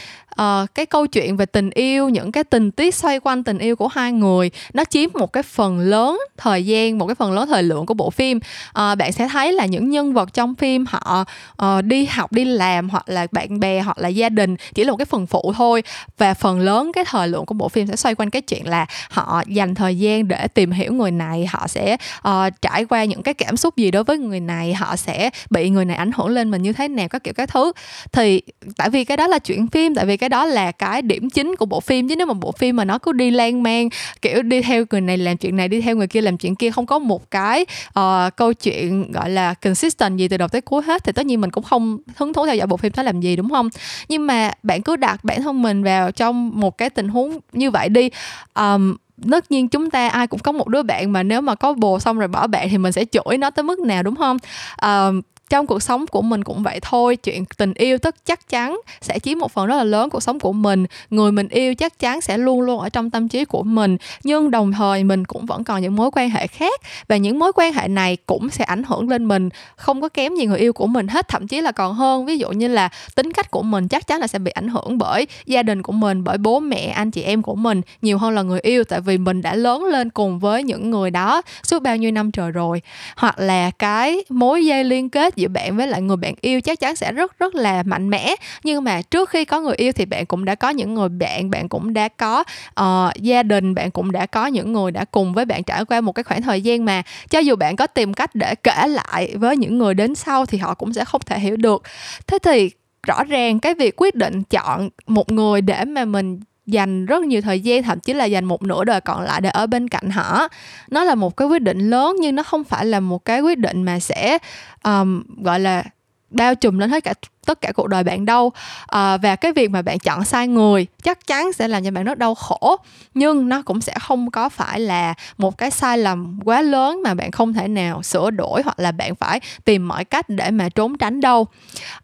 uh, 0.42 0.74
cái 0.74 0.86
câu 0.86 1.06
chuyện 1.06 1.36
về 1.36 1.46
tình 1.46 1.70
yêu 1.70 2.08
những 2.08 2.32
cái 2.32 2.44
tình 2.44 2.70
tiết 2.70 2.94
xoay 2.94 3.20
quanh 3.20 3.44
tình 3.44 3.58
yêu 3.58 3.76
của 3.76 3.88
hai 3.88 4.12
người 4.12 4.50
nó 4.72 4.84
chiếm 4.84 5.10
một 5.14 5.32
cái 5.32 5.42
phần 5.42 5.80
lớn 5.80 6.18
thời 6.36 6.66
gian 6.66 6.98
một 6.98 7.06
cái 7.06 7.14
phần 7.14 7.32
lớn 7.32 7.48
thời 7.48 7.62
lượng 7.62 7.86
của 7.86 7.94
bộ 7.94 8.10
phim. 8.10 8.36
Uh, 8.36 8.98
bạn 8.98 9.12
sẽ 9.12 9.28
thấy 9.28 9.52
là 9.52 9.66
những 9.66 9.90
nhân 9.90 10.12
vật 10.12 10.34
trong 10.34 10.54
phim 10.54 10.84
họ 10.88 11.24
uh, 11.62 11.84
đi 11.84 12.06
học 12.06 12.32
đi 12.32 12.44
làm 12.44 12.88
hoặc 12.88 13.08
là 13.08 13.26
bạn 13.32 13.60
bè 13.60 13.80
hoặc 13.80 13.98
là 13.98 14.08
gia 14.08 14.28
đình 14.28 14.56
chỉ 14.74 14.84
là 14.84 14.90
một 14.90 14.96
cái 14.96 15.04
phần 15.04 15.26
phụ 15.26 15.52
thôi. 15.56 15.82
Và 16.18 16.34
phần 16.34 16.60
lớn 16.60 16.92
cái 16.94 17.04
thời 17.04 17.28
lượng 17.28 17.46
của 17.46 17.54
bộ 17.54 17.68
phim 17.68 17.86
sẽ 17.86 17.96
xoay 17.96 18.14
quanh 18.14 18.30
cái 18.30 18.42
chuyện 18.42 18.68
là 18.68 18.86
họ 19.10 19.42
dành 19.46 19.74
thời 19.74 19.98
gian 19.98 20.28
để 20.28 20.48
tìm 20.48 20.70
hiểu 20.70 20.92
người 20.92 21.10
này 21.10 21.46
họ 21.46 21.68
sẽ 21.68 21.96
uh, 22.28 22.32
trải 22.62 22.84
qua 22.84 23.04
những 23.04 23.22
cái 23.22 23.34
cảm 23.34 23.56
xúc 23.56 23.76
gì 23.76 23.90
đối 23.90 24.04
với 24.04 24.18
người 24.18 24.40
này 24.40 24.74
họ 24.74 24.96
sẽ 24.96 25.30
bị 25.50 25.70
người 25.70 25.84
này 25.84 25.96
ảnh 25.96 26.10
hưởng 26.16 26.28
lên 26.28 26.50
mình 26.50 26.62
như 26.62 26.72
thế 26.72 26.88
nào 26.88 27.08
các 27.08 27.24
kiểu 27.24 27.34
các 27.34 27.48
thứ. 27.48 27.72
Thì 28.12 28.42
tại 28.76 28.90
vì 28.90 29.04
cái 29.04 29.16
đó 29.16 29.26
là 29.26 29.38
chuyện 29.38 29.66
phim 29.66 29.94
tại 29.94 30.06
vì 30.06 30.16
cái 30.16 30.27
đó 30.28 30.46
là 30.46 30.72
cái 30.72 31.02
điểm 31.02 31.30
chính 31.30 31.56
của 31.56 31.66
bộ 31.66 31.80
phim. 31.80 32.08
Chứ 32.08 32.16
nếu 32.16 32.26
mà 32.26 32.34
bộ 32.34 32.52
phim 32.52 32.76
mà 32.76 32.84
nó 32.84 32.98
cứ 32.98 33.12
đi 33.12 33.30
lan 33.30 33.62
man 33.62 33.88
kiểu 34.22 34.42
đi 34.42 34.62
theo 34.62 34.84
người 34.90 35.00
này 35.00 35.18
làm 35.18 35.36
chuyện 35.36 35.56
này 35.56 35.68
đi 35.68 35.80
theo 35.80 35.96
người 35.96 36.06
kia 36.06 36.20
làm 36.20 36.36
chuyện 36.36 36.54
kia 36.54 36.70
không 36.70 36.86
có 36.86 36.98
một 36.98 37.30
cái 37.30 37.66
uh, 37.98 38.36
câu 38.36 38.52
chuyện 38.52 39.12
gọi 39.12 39.30
là 39.30 39.54
consistent 39.54 40.16
gì 40.16 40.28
từ 40.28 40.36
đầu 40.36 40.48
tới 40.48 40.60
cuối 40.60 40.82
hết 40.82 41.04
thì 41.04 41.12
tất 41.12 41.26
nhiên 41.26 41.40
mình 41.40 41.50
cũng 41.50 41.64
không 41.64 41.98
hứng 42.16 42.32
thú 42.32 42.46
theo 42.46 42.54
dõi 42.54 42.66
bộ 42.66 42.76
phim 42.76 42.92
đó 42.96 43.02
làm 43.02 43.20
gì 43.20 43.36
đúng 43.36 43.50
không? 43.50 43.68
Nhưng 44.08 44.26
mà 44.26 44.50
bạn 44.62 44.82
cứ 44.82 44.96
đặt 44.96 45.24
bản 45.24 45.42
thân 45.42 45.62
mình 45.62 45.82
vào 45.82 46.10
trong 46.10 46.60
một 46.60 46.78
cái 46.78 46.90
tình 46.90 47.08
huống 47.08 47.38
như 47.52 47.70
vậy 47.70 47.88
đi 47.88 48.10
um, 48.54 48.96
tất 49.30 49.50
nhiên 49.50 49.68
chúng 49.68 49.90
ta 49.90 50.08
ai 50.08 50.26
cũng 50.26 50.40
có 50.40 50.52
một 50.52 50.68
đứa 50.68 50.82
bạn 50.82 51.12
mà 51.12 51.22
nếu 51.22 51.40
mà 51.40 51.54
có 51.54 51.72
bồ 51.72 51.98
xong 51.98 52.18
rồi 52.18 52.28
bỏ 52.28 52.46
bạn 52.46 52.68
thì 52.70 52.78
mình 52.78 52.92
sẽ 52.92 53.04
chửi 53.04 53.38
nó 53.38 53.50
tới 53.50 53.62
mức 53.62 53.78
nào 53.78 54.02
đúng 54.02 54.16
không? 54.16 54.36
Uh, 54.84 55.24
trong 55.50 55.66
cuộc 55.66 55.82
sống 55.82 56.06
của 56.06 56.22
mình 56.22 56.44
cũng 56.44 56.62
vậy 56.62 56.78
thôi, 56.82 57.16
chuyện 57.16 57.44
tình 57.56 57.74
yêu 57.74 57.98
tất 57.98 58.16
chắc 58.24 58.48
chắn 58.48 58.80
sẽ 59.00 59.18
chiếm 59.18 59.38
một 59.38 59.52
phần 59.52 59.66
rất 59.66 59.76
là 59.76 59.84
lớn 59.84 60.10
cuộc 60.10 60.22
sống 60.22 60.40
của 60.40 60.52
mình. 60.52 60.86
Người 61.10 61.32
mình 61.32 61.48
yêu 61.48 61.74
chắc 61.74 61.98
chắn 61.98 62.20
sẽ 62.20 62.38
luôn 62.38 62.60
luôn 62.60 62.80
ở 62.80 62.88
trong 62.88 63.10
tâm 63.10 63.28
trí 63.28 63.44
của 63.44 63.62
mình, 63.62 63.96
nhưng 64.22 64.50
đồng 64.50 64.72
thời 64.72 65.04
mình 65.04 65.24
cũng 65.24 65.46
vẫn 65.46 65.64
còn 65.64 65.82
những 65.82 65.96
mối 65.96 66.10
quan 66.12 66.30
hệ 66.30 66.46
khác 66.46 66.80
và 67.08 67.16
những 67.16 67.38
mối 67.38 67.52
quan 67.54 67.72
hệ 67.72 67.88
này 67.88 68.16
cũng 68.26 68.50
sẽ 68.50 68.64
ảnh 68.64 68.82
hưởng 68.82 69.08
lên 69.08 69.28
mình, 69.28 69.48
không 69.76 70.00
có 70.00 70.08
kém 70.08 70.34
gì 70.34 70.46
người 70.46 70.58
yêu 70.58 70.72
của 70.72 70.86
mình 70.86 71.08
hết, 71.08 71.28
thậm 71.28 71.48
chí 71.48 71.60
là 71.60 71.72
còn 71.72 71.94
hơn. 71.94 72.26
Ví 72.26 72.38
dụ 72.38 72.50
như 72.50 72.68
là 72.68 72.88
tính 73.14 73.32
cách 73.32 73.50
của 73.50 73.62
mình 73.62 73.88
chắc 73.88 74.06
chắn 74.06 74.20
là 74.20 74.26
sẽ 74.26 74.38
bị 74.38 74.50
ảnh 74.50 74.68
hưởng 74.68 74.98
bởi 74.98 75.26
gia 75.46 75.62
đình 75.62 75.82
của 75.82 75.92
mình, 75.92 76.24
bởi 76.24 76.38
bố 76.38 76.60
mẹ, 76.60 76.86
anh 76.86 77.10
chị 77.10 77.22
em 77.22 77.42
của 77.42 77.54
mình, 77.54 77.80
nhiều 78.02 78.18
hơn 78.18 78.34
là 78.34 78.42
người 78.42 78.60
yêu, 78.60 78.84
tại 78.84 79.00
vì 79.00 79.18
mình 79.18 79.42
đã 79.42 79.54
lớn 79.54 79.84
lên 79.84 80.10
cùng 80.10 80.38
với 80.38 80.62
những 80.62 80.90
người 80.90 81.10
đó 81.10 81.42
suốt 81.62 81.82
bao 81.82 81.96
nhiêu 81.96 82.10
năm 82.10 82.30
trời 82.30 82.50
rồi. 82.50 82.82
Hoặc 83.16 83.38
là 83.38 83.70
cái 83.70 84.24
mối 84.28 84.66
dây 84.66 84.84
liên 84.84 85.10
kết 85.10 85.37
giữa 85.38 85.48
bạn 85.48 85.76
với 85.76 85.86
lại 85.86 86.02
người 86.02 86.16
bạn 86.16 86.34
yêu 86.40 86.60
chắc 86.60 86.80
chắn 86.80 86.96
sẽ 86.96 87.12
rất 87.12 87.38
rất 87.38 87.54
là 87.54 87.82
mạnh 87.82 88.10
mẽ. 88.10 88.34
Nhưng 88.64 88.84
mà 88.84 89.02
trước 89.02 89.30
khi 89.30 89.44
có 89.44 89.60
người 89.60 89.74
yêu 89.74 89.92
thì 89.92 90.04
bạn 90.04 90.26
cũng 90.26 90.44
đã 90.44 90.54
có 90.54 90.70
những 90.70 90.94
người 90.94 91.08
bạn 91.08 91.50
bạn 91.50 91.68
cũng 91.68 91.92
đã 91.94 92.08
có 92.08 92.44
uh, 92.80 93.14
gia 93.16 93.42
đình 93.42 93.74
bạn 93.74 93.90
cũng 93.90 94.12
đã 94.12 94.26
có 94.26 94.46
những 94.46 94.72
người 94.72 94.90
đã 94.90 95.04
cùng 95.04 95.34
với 95.34 95.44
bạn 95.44 95.64
trải 95.64 95.84
qua 95.84 96.00
một 96.00 96.12
cái 96.12 96.22
khoảng 96.22 96.42
thời 96.42 96.62
gian 96.62 96.84
mà 96.84 97.02
cho 97.30 97.38
dù 97.38 97.56
bạn 97.56 97.76
có 97.76 97.86
tìm 97.86 98.14
cách 98.14 98.34
để 98.34 98.54
kể 98.54 98.86
lại 98.86 99.36
với 99.36 99.56
những 99.56 99.78
người 99.78 99.94
đến 99.94 100.14
sau 100.14 100.46
thì 100.46 100.58
họ 100.58 100.74
cũng 100.74 100.92
sẽ 100.92 101.04
không 101.04 101.20
thể 101.26 101.38
hiểu 101.38 101.56
được. 101.56 101.82
Thế 102.26 102.38
thì 102.42 102.70
rõ 103.06 103.24
ràng 103.24 103.60
cái 103.60 103.74
việc 103.74 103.94
quyết 103.96 104.14
định 104.14 104.42
chọn 104.42 104.88
một 105.06 105.32
người 105.32 105.60
để 105.60 105.84
mà 105.84 106.04
mình 106.04 106.40
dành 106.68 107.06
rất 107.06 107.22
nhiều 107.22 107.40
thời 107.40 107.60
gian 107.60 107.82
thậm 107.82 108.00
chí 108.00 108.12
là 108.12 108.24
dành 108.24 108.44
một 108.44 108.62
nửa 108.62 108.84
đời 108.84 109.00
còn 109.00 109.22
lại 109.22 109.40
để 109.40 109.50
ở 109.50 109.66
bên 109.66 109.88
cạnh 109.88 110.10
họ. 110.10 110.48
Nó 110.90 111.04
là 111.04 111.14
một 111.14 111.36
cái 111.36 111.48
quyết 111.48 111.62
định 111.62 111.90
lớn 111.90 112.16
nhưng 112.20 112.34
nó 112.34 112.42
không 112.42 112.64
phải 112.64 112.86
là 112.86 113.00
một 113.00 113.24
cái 113.24 113.40
quyết 113.40 113.58
định 113.58 113.82
mà 113.82 114.00
sẽ 114.00 114.38
um, 114.84 115.22
gọi 115.42 115.60
là 115.60 115.84
bao 116.30 116.54
trùm 116.54 116.78
lên 116.78 116.90
hết 116.90 117.04
cả 117.04 117.14
tất 117.46 117.60
cả 117.60 117.72
cuộc 117.72 117.86
đời 117.86 118.04
bạn 118.04 118.24
đâu. 118.24 118.52
À, 118.86 119.16
và 119.16 119.36
cái 119.36 119.52
việc 119.52 119.70
mà 119.70 119.82
bạn 119.82 119.98
chọn 119.98 120.24
sai 120.24 120.48
người 120.48 120.86
chắc 121.02 121.26
chắn 121.26 121.52
sẽ 121.52 121.68
làm 121.68 121.84
cho 121.84 121.90
bạn 121.90 122.04
rất 122.04 122.18
đau 122.18 122.34
khổ. 122.34 122.76
Nhưng 123.14 123.48
nó 123.48 123.62
cũng 123.62 123.80
sẽ 123.80 123.94
không 124.00 124.30
có 124.30 124.48
phải 124.48 124.80
là 124.80 125.14
một 125.38 125.58
cái 125.58 125.70
sai 125.70 125.98
lầm 125.98 126.40
quá 126.44 126.62
lớn 126.62 127.02
mà 127.04 127.14
bạn 127.14 127.30
không 127.30 127.52
thể 127.52 127.68
nào 127.68 128.02
sửa 128.02 128.30
đổi 128.30 128.62
hoặc 128.62 128.80
là 128.80 128.92
bạn 128.92 129.14
phải 129.14 129.40
tìm 129.64 129.88
mọi 129.88 130.04
cách 130.04 130.28
để 130.28 130.50
mà 130.50 130.68
trốn 130.68 130.98
tránh 130.98 131.20
đâu. 131.20 131.46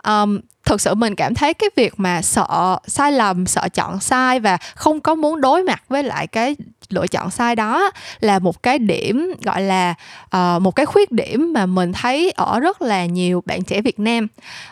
Um, 0.07 0.41
thực 0.65 0.81
sự 0.81 0.95
mình 0.95 1.15
cảm 1.15 1.35
thấy 1.35 1.55
cái 1.55 1.71
việc 1.77 1.93
mà 1.97 2.23
sợ 2.23 2.79
sai 2.87 3.13
lầm 3.13 3.47
sợ 3.47 3.69
chọn 3.75 4.01
sai 4.01 4.41
và 4.41 4.59
không 4.75 5.01
có 5.01 5.15
muốn 5.15 5.41
đối 5.41 5.63
mặt 5.63 5.83
với 5.89 6.03
lại 6.03 6.27
cái 6.27 6.57
lựa 6.89 7.07
chọn 7.07 7.31
sai 7.31 7.57
đó 7.57 7.91
là 8.21 8.39
một 8.39 8.63
cái 8.63 8.79
điểm 8.79 9.33
gọi 9.45 9.63
là 9.63 9.95
uh, 10.37 10.63
một 10.63 10.71
cái 10.71 10.87
khuyết 10.87 11.13
điểm 11.13 11.53
mà 11.53 11.67
mình 11.67 11.93
thấy 11.93 12.31
ở 12.31 12.61
rất 12.61 12.83
là 12.83 13.07
nhiều 13.07 13.43
bạn 13.47 13.63
trẻ 13.63 13.81
Việt 13.81 14.01
Nam. 14.01 14.27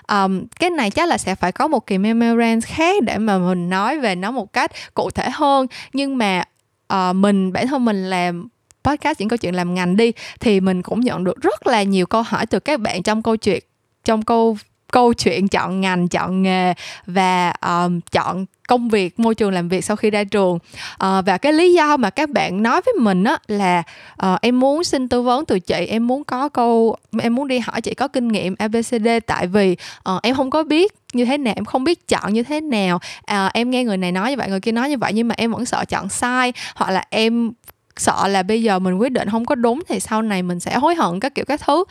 Um, 0.08 0.44
cái 0.60 0.70
này 0.70 0.90
chắc 0.90 1.08
là 1.08 1.18
sẽ 1.18 1.34
phải 1.34 1.52
có 1.52 1.68
một 1.68 1.86
kỳ 1.86 1.98
memorand 1.98 2.66
khác 2.66 3.02
để 3.02 3.18
mà 3.18 3.38
mình 3.38 3.70
nói 3.70 3.98
về 3.98 4.14
nó 4.14 4.30
một 4.30 4.52
cách 4.52 4.70
cụ 4.94 5.10
thể 5.10 5.30
hơn. 5.30 5.66
Nhưng 5.92 6.18
mà 6.18 6.44
uh, 6.92 7.16
mình 7.16 7.52
bản 7.52 7.66
thân 7.66 7.84
mình 7.84 8.10
làm 8.10 8.48
podcast 8.84 9.20
những 9.20 9.28
câu 9.28 9.36
chuyện 9.36 9.54
làm 9.54 9.74
ngành 9.74 9.96
đi 9.96 10.12
thì 10.40 10.60
mình 10.60 10.82
cũng 10.82 11.00
nhận 11.00 11.24
được 11.24 11.40
rất 11.40 11.66
là 11.66 11.82
nhiều 11.82 12.06
câu 12.06 12.22
hỏi 12.22 12.46
từ 12.46 12.60
các 12.60 12.80
bạn 12.80 13.02
trong 13.02 13.22
câu 13.22 13.36
chuyện 13.36 13.64
trong 14.04 14.22
câu 14.22 14.56
câu 14.92 15.12
chuyện 15.12 15.48
chọn 15.48 15.80
ngành 15.80 16.08
chọn 16.08 16.42
nghề 16.42 16.74
và 17.06 17.50
um, 17.50 18.00
chọn 18.12 18.46
công 18.68 18.88
việc 18.88 19.20
môi 19.20 19.34
trường 19.34 19.50
làm 19.50 19.68
việc 19.68 19.84
sau 19.84 19.96
khi 19.96 20.10
ra 20.10 20.24
trường. 20.24 20.54
Uh, 20.54 21.24
và 21.26 21.38
cái 21.38 21.52
lý 21.52 21.72
do 21.72 21.96
mà 21.96 22.10
các 22.10 22.30
bạn 22.30 22.62
nói 22.62 22.80
với 22.86 22.94
mình 22.98 23.24
á 23.24 23.38
là 23.46 23.82
uh, 24.26 24.40
em 24.40 24.60
muốn 24.60 24.84
xin 24.84 25.08
tư 25.08 25.22
vấn 25.22 25.44
từ 25.44 25.58
chị 25.58 25.86
em 25.88 26.06
muốn 26.06 26.24
có 26.24 26.48
câu 26.48 26.96
em 27.22 27.34
muốn 27.34 27.48
đi 27.48 27.58
hỏi 27.58 27.80
chị 27.80 27.94
có 27.94 28.08
kinh 28.08 28.28
nghiệm 28.28 28.54
abcd 28.58 29.08
tại 29.26 29.46
vì 29.46 29.76
uh, 30.10 30.22
em 30.22 30.34
không 30.34 30.50
có 30.50 30.62
biết 30.62 30.92
như 31.12 31.24
thế 31.24 31.38
nào 31.38 31.54
em 31.56 31.64
không 31.64 31.84
biết 31.84 32.08
chọn 32.08 32.32
như 32.32 32.42
thế 32.42 32.60
nào. 32.60 33.00
À, 33.24 33.50
em 33.54 33.70
nghe 33.70 33.84
người 33.84 33.96
này 33.96 34.12
nói 34.12 34.30
như 34.30 34.36
vậy 34.36 34.48
người 34.48 34.60
kia 34.60 34.72
nói 34.72 34.90
như 34.90 34.98
vậy 34.98 35.12
nhưng 35.14 35.28
mà 35.28 35.34
em 35.38 35.52
vẫn 35.52 35.64
sợ 35.64 35.84
chọn 35.84 36.08
sai 36.08 36.52
hoặc 36.74 36.90
là 36.90 37.04
em 37.10 37.52
sợ 37.96 38.28
là 38.28 38.42
bây 38.42 38.62
giờ 38.62 38.78
mình 38.78 38.94
quyết 38.94 39.12
định 39.12 39.28
không 39.30 39.44
có 39.44 39.54
đúng 39.54 39.82
thì 39.88 40.00
sau 40.00 40.22
này 40.22 40.42
mình 40.42 40.60
sẽ 40.60 40.74
hối 40.74 40.94
hận 40.94 41.20
các 41.20 41.34
kiểu 41.34 41.44
các 41.44 41.60
thứ. 41.60 41.84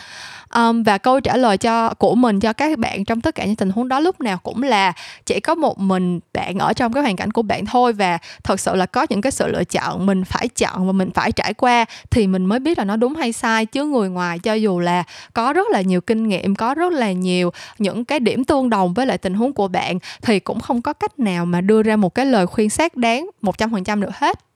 Um, 0.56 0.84
và 0.84 0.98
câu 0.98 1.20
trả 1.20 1.38
lời 1.38 1.58
cho 1.58 1.90
của 1.90 2.16
mình 2.16 2.40
cho 2.40 2.54
các 2.54 2.80
bạn 2.80 3.06
trong 3.06 3.22
tất 3.22 3.36
cả 3.36 3.46
những 3.46 3.56
tình 3.56 3.70
huống 3.70 3.88
đó 3.88 4.00
lúc 4.00 4.22
nào 4.22 4.38
cũng 4.38 4.64
là 4.64 4.94
chỉ 5.26 5.40
có 5.40 5.56
một 5.56 5.80
mình 5.80 6.20
bạn 6.34 6.58
ở 6.58 6.74
trong 6.74 6.94
cái 6.94 7.04
hoàn 7.04 7.16
cảnh 7.16 7.32
của 7.32 7.42
bạn 7.42 7.66
thôi 7.66 7.94
và 7.94 8.18
thật 8.44 8.60
sự 8.60 8.76
là 8.76 8.86
có 8.86 9.06
những 9.10 9.22
cái 9.22 9.32
sự 9.32 9.48
lựa 9.48 9.64
chọn 9.64 10.06
mình 10.06 10.24
phải 10.26 10.48
chọn 10.48 10.88
và 10.88 10.92
mình 10.92 11.12
phải 11.12 11.32
trải 11.32 11.54
qua 11.54 11.86
thì 12.10 12.28
mình 12.28 12.46
mới 12.46 12.60
biết 12.60 12.78
là 12.78 12.84
nó 12.84 12.96
đúng 12.96 13.16
hay 13.16 13.32
sai. 13.32 13.66
Chứ 13.66 13.86
người 13.86 14.10
ngoài 14.10 14.40
cho 14.40 14.54
dù 14.54 14.80
là 14.80 15.04
có 15.34 15.54
rất 15.54 15.68
là 15.72 15.82
nhiều 15.82 16.02
kinh 16.02 16.28
nghiệm 16.28 16.56
có 16.56 16.74
rất 16.74 16.94
là 16.94 17.12
nhiều 17.12 17.52
những 17.80 18.06
cái 18.06 18.20
điểm 18.20 18.44
tương 18.44 18.70
đồng 18.70 18.94
với 18.94 19.06
lại 19.06 19.18
tình 19.18 19.34
huống 19.34 19.54
của 19.54 19.68
bạn 19.68 20.00
thì 20.22 20.40
cũng 20.40 20.60
không 20.60 20.82
có 20.82 20.94
cách 20.94 21.20
nào 21.20 21.46
mà 21.46 21.62
đưa 21.62 21.84
ra 21.84 21.96
một 21.96 22.16
cái 22.16 22.26
lời 22.26 22.48
khuyên 22.48 22.70
xác 22.70 22.98
đáng 22.98 23.30
một 23.42 23.58
trăm 23.58 23.72
phần 23.72 23.84
trăm 23.84 24.02
được 24.02 24.16
hết 24.16 24.51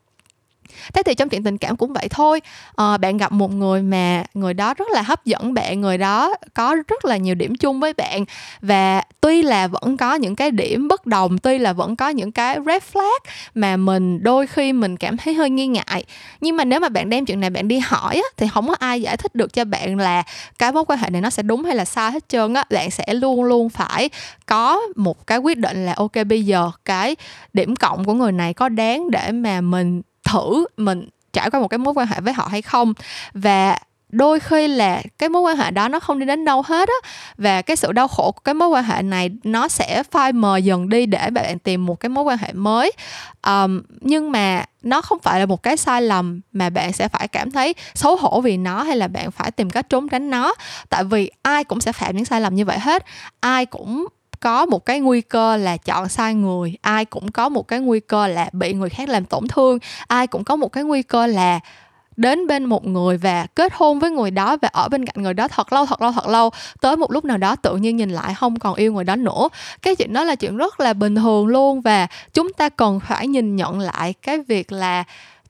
thế 0.94 1.04
thì 1.04 1.14
trong 1.14 1.30
chuyện 1.30 1.44
tình 1.44 1.58
cảm 1.58 1.78
cũng 1.78 1.94
vậy 1.94 2.08
thôi. 2.10 2.42
À, 2.76 2.98
bạn 2.98 3.18
gặp 3.18 3.32
một 3.32 3.52
người 3.52 3.82
mà 3.82 4.24
người 4.34 4.54
đó 4.54 4.74
rất 4.74 4.88
là 4.90 5.02
hấp 5.02 5.26
dẫn 5.26 5.54
bạn 5.54 5.82
người 5.82 5.98
đó 5.98 6.34
có 6.54 6.76
rất 6.88 7.06
là 7.06 7.18
nhiều 7.18 7.36
điểm 7.36 7.56
chung 7.56 7.80
với 7.80 7.94
bạn. 7.94 8.26
Và 8.62 9.02
tuy 9.22 9.42
là 9.42 9.68
vẫn 9.68 9.98
có 9.98 10.16
những 10.16 10.36
cái 10.36 10.52
điểm 10.52 10.88
bất 10.88 11.06
đồng 11.06 11.38
tuy 11.38 11.58
là 11.58 11.74
vẫn 11.74 11.96
có 11.96 12.10
những 12.10 12.32
cái 12.32 12.58
red 12.66 12.84
flag 12.94 13.20
mà 13.56 13.78
mình 13.78 14.24
đôi 14.24 14.48
khi 14.48 14.74
mình 14.74 14.98
cảm 14.98 15.18
thấy 15.18 15.34
hơi 15.34 15.50
nghi 15.50 15.68
ngại. 15.68 16.04
Nhưng 16.42 16.58
mà 16.58 16.66
nếu 16.66 16.80
mà 16.80 16.90
bạn 16.90 17.10
đem 17.10 17.26
chuyện 17.26 17.40
này 17.40 17.50
bạn 17.50 17.68
đi 17.68 17.80
hỏi 17.80 18.16
á, 18.16 18.30
thì 18.38 18.48
không 18.54 18.68
có 18.68 18.76
ai 18.80 19.02
giải 19.02 19.18
thích 19.18 19.36
được 19.36 19.54
cho 19.54 19.66
bạn 19.66 19.98
là 19.98 20.24
cái 20.60 20.72
mối 20.72 20.86
quan 20.88 21.00
hệ 21.00 21.10
này 21.10 21.22
nó 21.22 21.30
sẽ 21.30 21.44
đúng 21.44 21.64
hay 21.64 21.76
là 21.76 21.86
sai 21.86 22.12
hết 22.12 22.30
trơn 22.30 22.54
á. 22.54 22.64
Bạn 22.70 22.92
sẽ 22.92 23.14
luôn 23.14 23.44
luôn 23.44 23.70
phải 23.70 24.10
có 24.46 24.82
một 24.96 25.28
cái 25.28 25.38
quyết 25.38 25.58
định 25.58 25.86
là 25.86 25.94
ok 25.98 26.14
bây 26.28 26.46
giờ 26.46 26.72
cái 26.86 27.16
điểm 27.54 27.76
cộng 27.76 28.06
của 28.06 28.14
người 28.14 28.32
này 28.32 28.54
có 28.54 28.70
đáng 28.70 29.12
để 29.12 29.32
mà 29.32 29.62
mình 29.62 30.02
thử 30.26 30.66
mình 30.78 31.10
trải 31.34 31.50
qua 31.50 31.60
một 31.60 31.68
cái 31.68 31.78
mối 31.78 31.94
quan 31.94 32.08
hệ 32.08 32.22
với 32.22 32.34
họ 32.34 32.48
hay 32.52 32.62
không. 32.62 32.94
Và 33.34 33.78
đôi 34.10 34.40
khi 34.40 34.68
là 34.68 35.02
cái 35.18 35.30
mối 35.30 35.42
quan 35.42 35.58
hệ 35.58 35.72
đó 35.72 35.88
nó 35.88 36.00
không 36.00 36.20
đi 36.20 36.26
đến 36.26 36.46
đâu 36.46 36.62
hết 36.66 36.90
á. 36.90 37.10
Và 37.38 37.62
cái 37.62 37.76
sự 37.76 37.92
đau 37.92 38.08
khổ 38.08 38.32
của 38.32 38.42
cái 38.44 38.54
mối 38.54 38.68
quan 38.68 38.84
hệ 38.84 39.02
này 39.02 39.30
nó 39.44 39.68
sẽ 39.68 40.04
phai 40.12 40.34
mờ 40.34 40.58
dần 40.58 40.90
đi 40.90 41.06
để 41.06 41.30
bạn 41.30 41.60
tìm 41.60 41.86
một 41.86 42.00
cái 42.00 42.10
mối 42.10 42.24
quan 42.24 42.38
hệ 42.38 42.54
mới. 42.54 42.92
Um, 43.48 43.82
nhưng 44.02 44.32
mà 44.32 44.66
nó 44.82 45.02
không 45.02 45.20
phải 45.20 45.40
là 45.40 45.46
một 45.46 45.64
cái 45.64 45.78
sai 45.78 46.02
lầm 46.02 46.42
mà 46.54 46.70
bạn 46.70 46.94
sẽ 46.94 47.08
phải 47.08 47.28
cảm 47.28 47.52
thấy 47.52 47.76
xấu 47.94 48.16
hổ 48.16 48.42
vì 48.42 48.58
nó 48.58 48.84
hay 48.84 48.98
là 48.98 49.08
bạn 49.08 49.32
phải 49.32 49.52
tìm 49.52 49.70
cách 49.70 49.90
trốn 49.90 50.10
tránh 50.10 50.30
nó. 50.30 50.54
Tại 50.90 51.04
vì 51.04 51.32
ai 51.42 51.64
cũng 51.64 51.82
sẽ 51.82 51.92
phạm 51.92 52.16
những 52.16 52.26
sai 52.26 52.42
lầm 52.42 52.56
như 52.56 52.66
vậy 52.66 52.80
hết. 52.80 53.06
Ai 53.40 53.66
cũng 53.66 54.08
có 54.40 54.66
một 54.66 54.86
cái 54.86 55.00
nguy 55.00 55.22
cơ 55.22 55.58
là 55.58 55.78
chọn 55.78 56.10
sai 56.10 56.34
người, 56.34 56.78
ai 56.82 57.06
cũng 57.06 57.32
có 57.32 57.50
một 57.50 57.68
cái 57.68 57.80
nguy 57.80 58.00
cơ 58.00 58.28
là 58.28 58.50
bị 58.54 58.74
người 58.74 58.90
khác 58.90 59.10
làm 59.10 59.26
tổn 59.26 59.48
thương, 59.48 59.80
ai 60.08 60.28
cũng 60.28 60.44
có 60.44 60.56
một 60.56 60.72
cái 60.72 60.84
nguy 60.84 61.04
cơ 61.04 61.28
là 61.28 61.60
đến 62.18 62.48
bên 62.48 62.66
một 62.66 62.88
người 62.88 63.18
và 63.18 63.48
kết 63.56 63.74
hôn 63.76 64.00
với 64.00 64.12
người 64.12 64.32
đó 64.32 64.58
và 64.62 64.68
ở 64.68 64.90
bên 64.90 65.06
cạnh 65.06 65.24
người 65.24 65.34
đó 65.34 65.48
thật 65.48 65.74
lâu 65.74 65.86
thật 65.86 66.02
lâu 66.02 66.12
thật 66.12 66.28
lâu. 66.28 66.50
Tới 66.82 66.98
một 66.98 67.12
lúc 67.12 67.26
nào 67.26 67.38
đó 67.38 67.56
tự 67.56 67.76
nhiên 67.76 67.96
nhìn 67.96 68.10
lại 68.10 68.34
không 68.34 68.60
còn 68.60 68.76
yêu 68.76 68.94
người 68.94 69.04
đó 69.04 69.16
nữa. 69.16 69.50
Cái 69.82 69.96
chuyện 69.96 70.14
đó 70.14 70.24
là 70.24 70.36
chuyện 70.36 70.58
rất 70.58 70.80
là 70.80 70.94
bình 70.94 71.16
thường 71.16 71.48
luôn 71.48 71.82
và 71.82 72.08
chúng 72.34 72.54
ta 72.54 72.70
cần 72.70 73.00
phải 73.00 73.28
nhìn 73.28 73.56
nhận 73.56 73.80
lại 73.80 74.14
cái 74.22 74.40
việc 74.40 74.72
là 74.72 75.04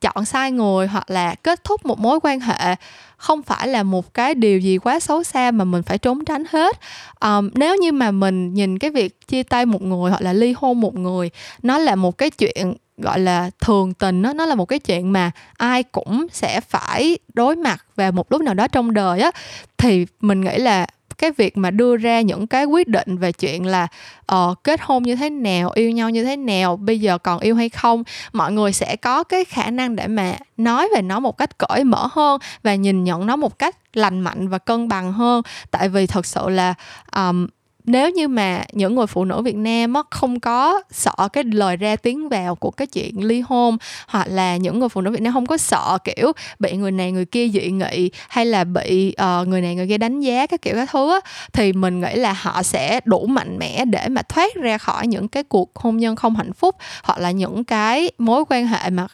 chọn 0.06 0.26
sai 0.26 0.52
người 0.52 0.88
hoặc 0.88 1.12
là 1.12 1.36
kết 1.36 1.64
thúc 1.64 1.86
một 1.86 2.00
mối 2.00 2.20
quan 2.24 2.40
hệ 2.40 2.76
không 3.18 3.42
phải 3.42 3.68
là 3.68 3.84
một 3.84 4.14
cái 4.14 4.36
điều 4.36 4.60
gì 4.60 4.78
quá 4.78 5.00
xấu 5.00 5.24
xa 5.24 5.52
mà 5.52 5.64
mình 5.64 5.84
phải 5.84 5.98
trốn 5.98 6.26
tránh 6.26 6.44
hết. 6.50 6.80
Um, 7.20 7.50
nếu 7.54 7.76
như 7.76 7.92
mà 7.92 8.12
mình 8.12 8.54
nhìn 8.54 8.80
cái 8.80 8.92
việc 8.92 9.28
chia 9.28 9.44
tay 9.44 9.66
một 9.66 9.82
người 9.82 10.10
hoặc 10.10 10.22
là 10.22 10.34
ly 10.34 10.54
hôn 10.58 10.82
một 10.82 10.96
người 10.96 11.30
nó 11.64 11.78
là 11.78 11.96
một 11.96 12.18
cái 12.18 12.30
chuyện 12.30 12.74
gọi 12.98 13.20
là 13.20 13.50
thường 13.62 13.94
tình 13.94 14.22
đó, 14.22 14.34
nó 14.34 14.46
là 14.46 14.56
một 14.56 14.66
cái 14.66 14.80
chuyện 14.80 15.14
mà 15.14 15.32
ai 15.58 15.84
cũng 15.84 16.28
sẽ 16.32 16.62
phải 16.62 17.18
đối 17.34 17.56
mặt 17.56 17.86
vào 17.96 18.12
một 18.12 18.32
lúc 18.32 18.42
nào 18.42 18.54
đó 18.54 18.68
trong 18.68 18.94
đời 18.94 19.20
á 19.20 19.32
thì 19.78 20.06
mình 20.22 20.42
nghĩ 20.42 20.58
là 20.58 20.88
cái 21.18 21.32
việc 21.32 21.58
mà 21.58 21.72
đưa 21.72 21.98
ra 21.98 22.22
những 22.22 22.48
cái 22.48 22.66
quyết 22.66 22.88
định 22.88 23.18
về 23.18 23.32
chuyện 23.32 23.66
là 23.66 23.88
uh, 24.36 24.64
kết 24.64 24.80
hôn 24.84 25.04
như 25.04 25.16
thế 25.16 25.30
nào 25.30 25.72
yêu 25.74 25.92
nhau 25.92 26.10
như 26.10 26.24
thế 26.24 26.36
nào 26.36 26.78
bây 26.78 27.00
giờ 27.00 27.18
còn 27.18 27.40
yêu 27.40 27.56
hay 27.56 27.70
không 27.70 28.04
mọi 28.34 28.52
người 28.52 28.74
sẽ 28.74 28.96
có 28.96 29.24
cái 29.24 29.46
khả 29.46 29.70
năng 29.70 29.96
để 29.96 30.08
mà 30.08 30.36
nói 30.58 30.90
về 30.96 31.02
nó 31.02 31.20
một 31.20 31.38
cách 31.38 31.58
cởi 31.58 31.84
mở 31.84 32.08
hơn 32.12 32.42
và 32.64 32.76
nhìn 32.76 33.04
nhận 33.04 33.26
nó 33.26 33.36
một 33.36 33.60
cách 33.60 33.76
lành 33.94 34.20
mạnh 34.20 34.48
và 34.48 34.58
cân 34.58 34.88
bằng 34.88 35.14
hơn. 35.14 35.42
Tại 35.72 35.90
vì 35.90 36.08
thật 36.08 36.26
sự 36.26 36.50
là 36.50 36.74
um, 37.16 37.48
nếu 37.86 38.10
như 38.10 38.28
mà 38.28 38.64
những 38.72 38.96
người 38.96 39.08
phụ 39.08 39.26
nữ 39.26 39.42
Việt 39.42 39.56
Nam 39.56 39.94
á, 39.94 40.02
không 40.10 40.40
có 40.40 40.82
sợ 40.92 41.28
cái 41.34 41.44
lời 41.44 41.78
ra 41.78 41.96
tiếng 41.96 42.30
vào 42.30 42.56
của 42.56 42.72
cái 42.72 42.88
chuyện 42.88 43.24
ly 43.24 43.40
hôn 43.40 43.78
hoặc 44.08 44.28
là 44.30 44.58
những 44.58 44.80
người 44.80 44.90
phụ 44.90 45.02
nữ 45.02 45.12
Việt 45.12 45.22
Nam 45.22 45.34
không 45.34 45.46
có 45.46 45.58
sợ 45.58 45.98
kiểu 46.04 46.32
bị 46.60 46.78
người 46.78 46.92
này 46.92 47.12
người 47.12 47.26
kia 47.26 47.48
dị 47.48 47.72
nghị 47.72 48.12
hay 48.30 48.46
là 48.46 48.64
bị 48.64 49.16
uh, 49.42 49.48
người 49.48 49.62
này 49.62 49.76
người 49.76 49.88
kia 49.88 49.98
đánh 49.98 50.20
giá 50.20 50.48
các 50.48 50.62
kiểu 50.62 50.76
các 50.76 50.90
thứ 50.92 51.12
á, 51.12 51.20
thì 51.54 51.74
mình 51.74 52.02
nghĩ 52.02 52.16
là 52.16 52.34
họ 52.34 52.64
sẽ 52.64 53.00
đủ 53.06 53.26
mạnh 53.26 53.58
mẽ 53.60 53.86
để 53.86 54.08
mà 54.10 54.22
thoát 54.22 54.56
ra 54.56 54.78
khỏi 54.78 55.08
những 55.08 55.28
cái 55.28 55.44
cuộc 55.44 55.76
hôn 55.76 55.98
nhân 55.98 56.16
không 56.16 56.36
hạnh 56.36 56.54
phúc 56.54 56.76
hoặc 57.04 57.20
là 57.20 57.32
những 57.32 57.64
cái 57.64 58.12
mối 58.18 58.44
quan 58.50 58.68
hệ 58.68 58.90
mà 58.90 59.08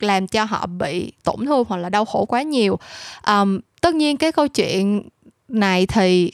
làm 0.00 0.26
cho 0.26 0.44
họ 0.44 0.66
bị 0.66 1.12
tổn 1.24 1.46
thương 1.46 1.64
hoặc 1.68 1.76
là 1.76 1.88
đau 1.88 2.04
khổ 2.04 2.24
quá 2.24 2.42
nhiều. 2.42 2.78
Um, 3.26 3.60
tất 3.80 3.94
nhiên 3.94 4.16
cái 4.16 4.32
câu 4.32 4.48
chuyện 4.48 5.08
này 5.48 5.86
thì 5.86 6.32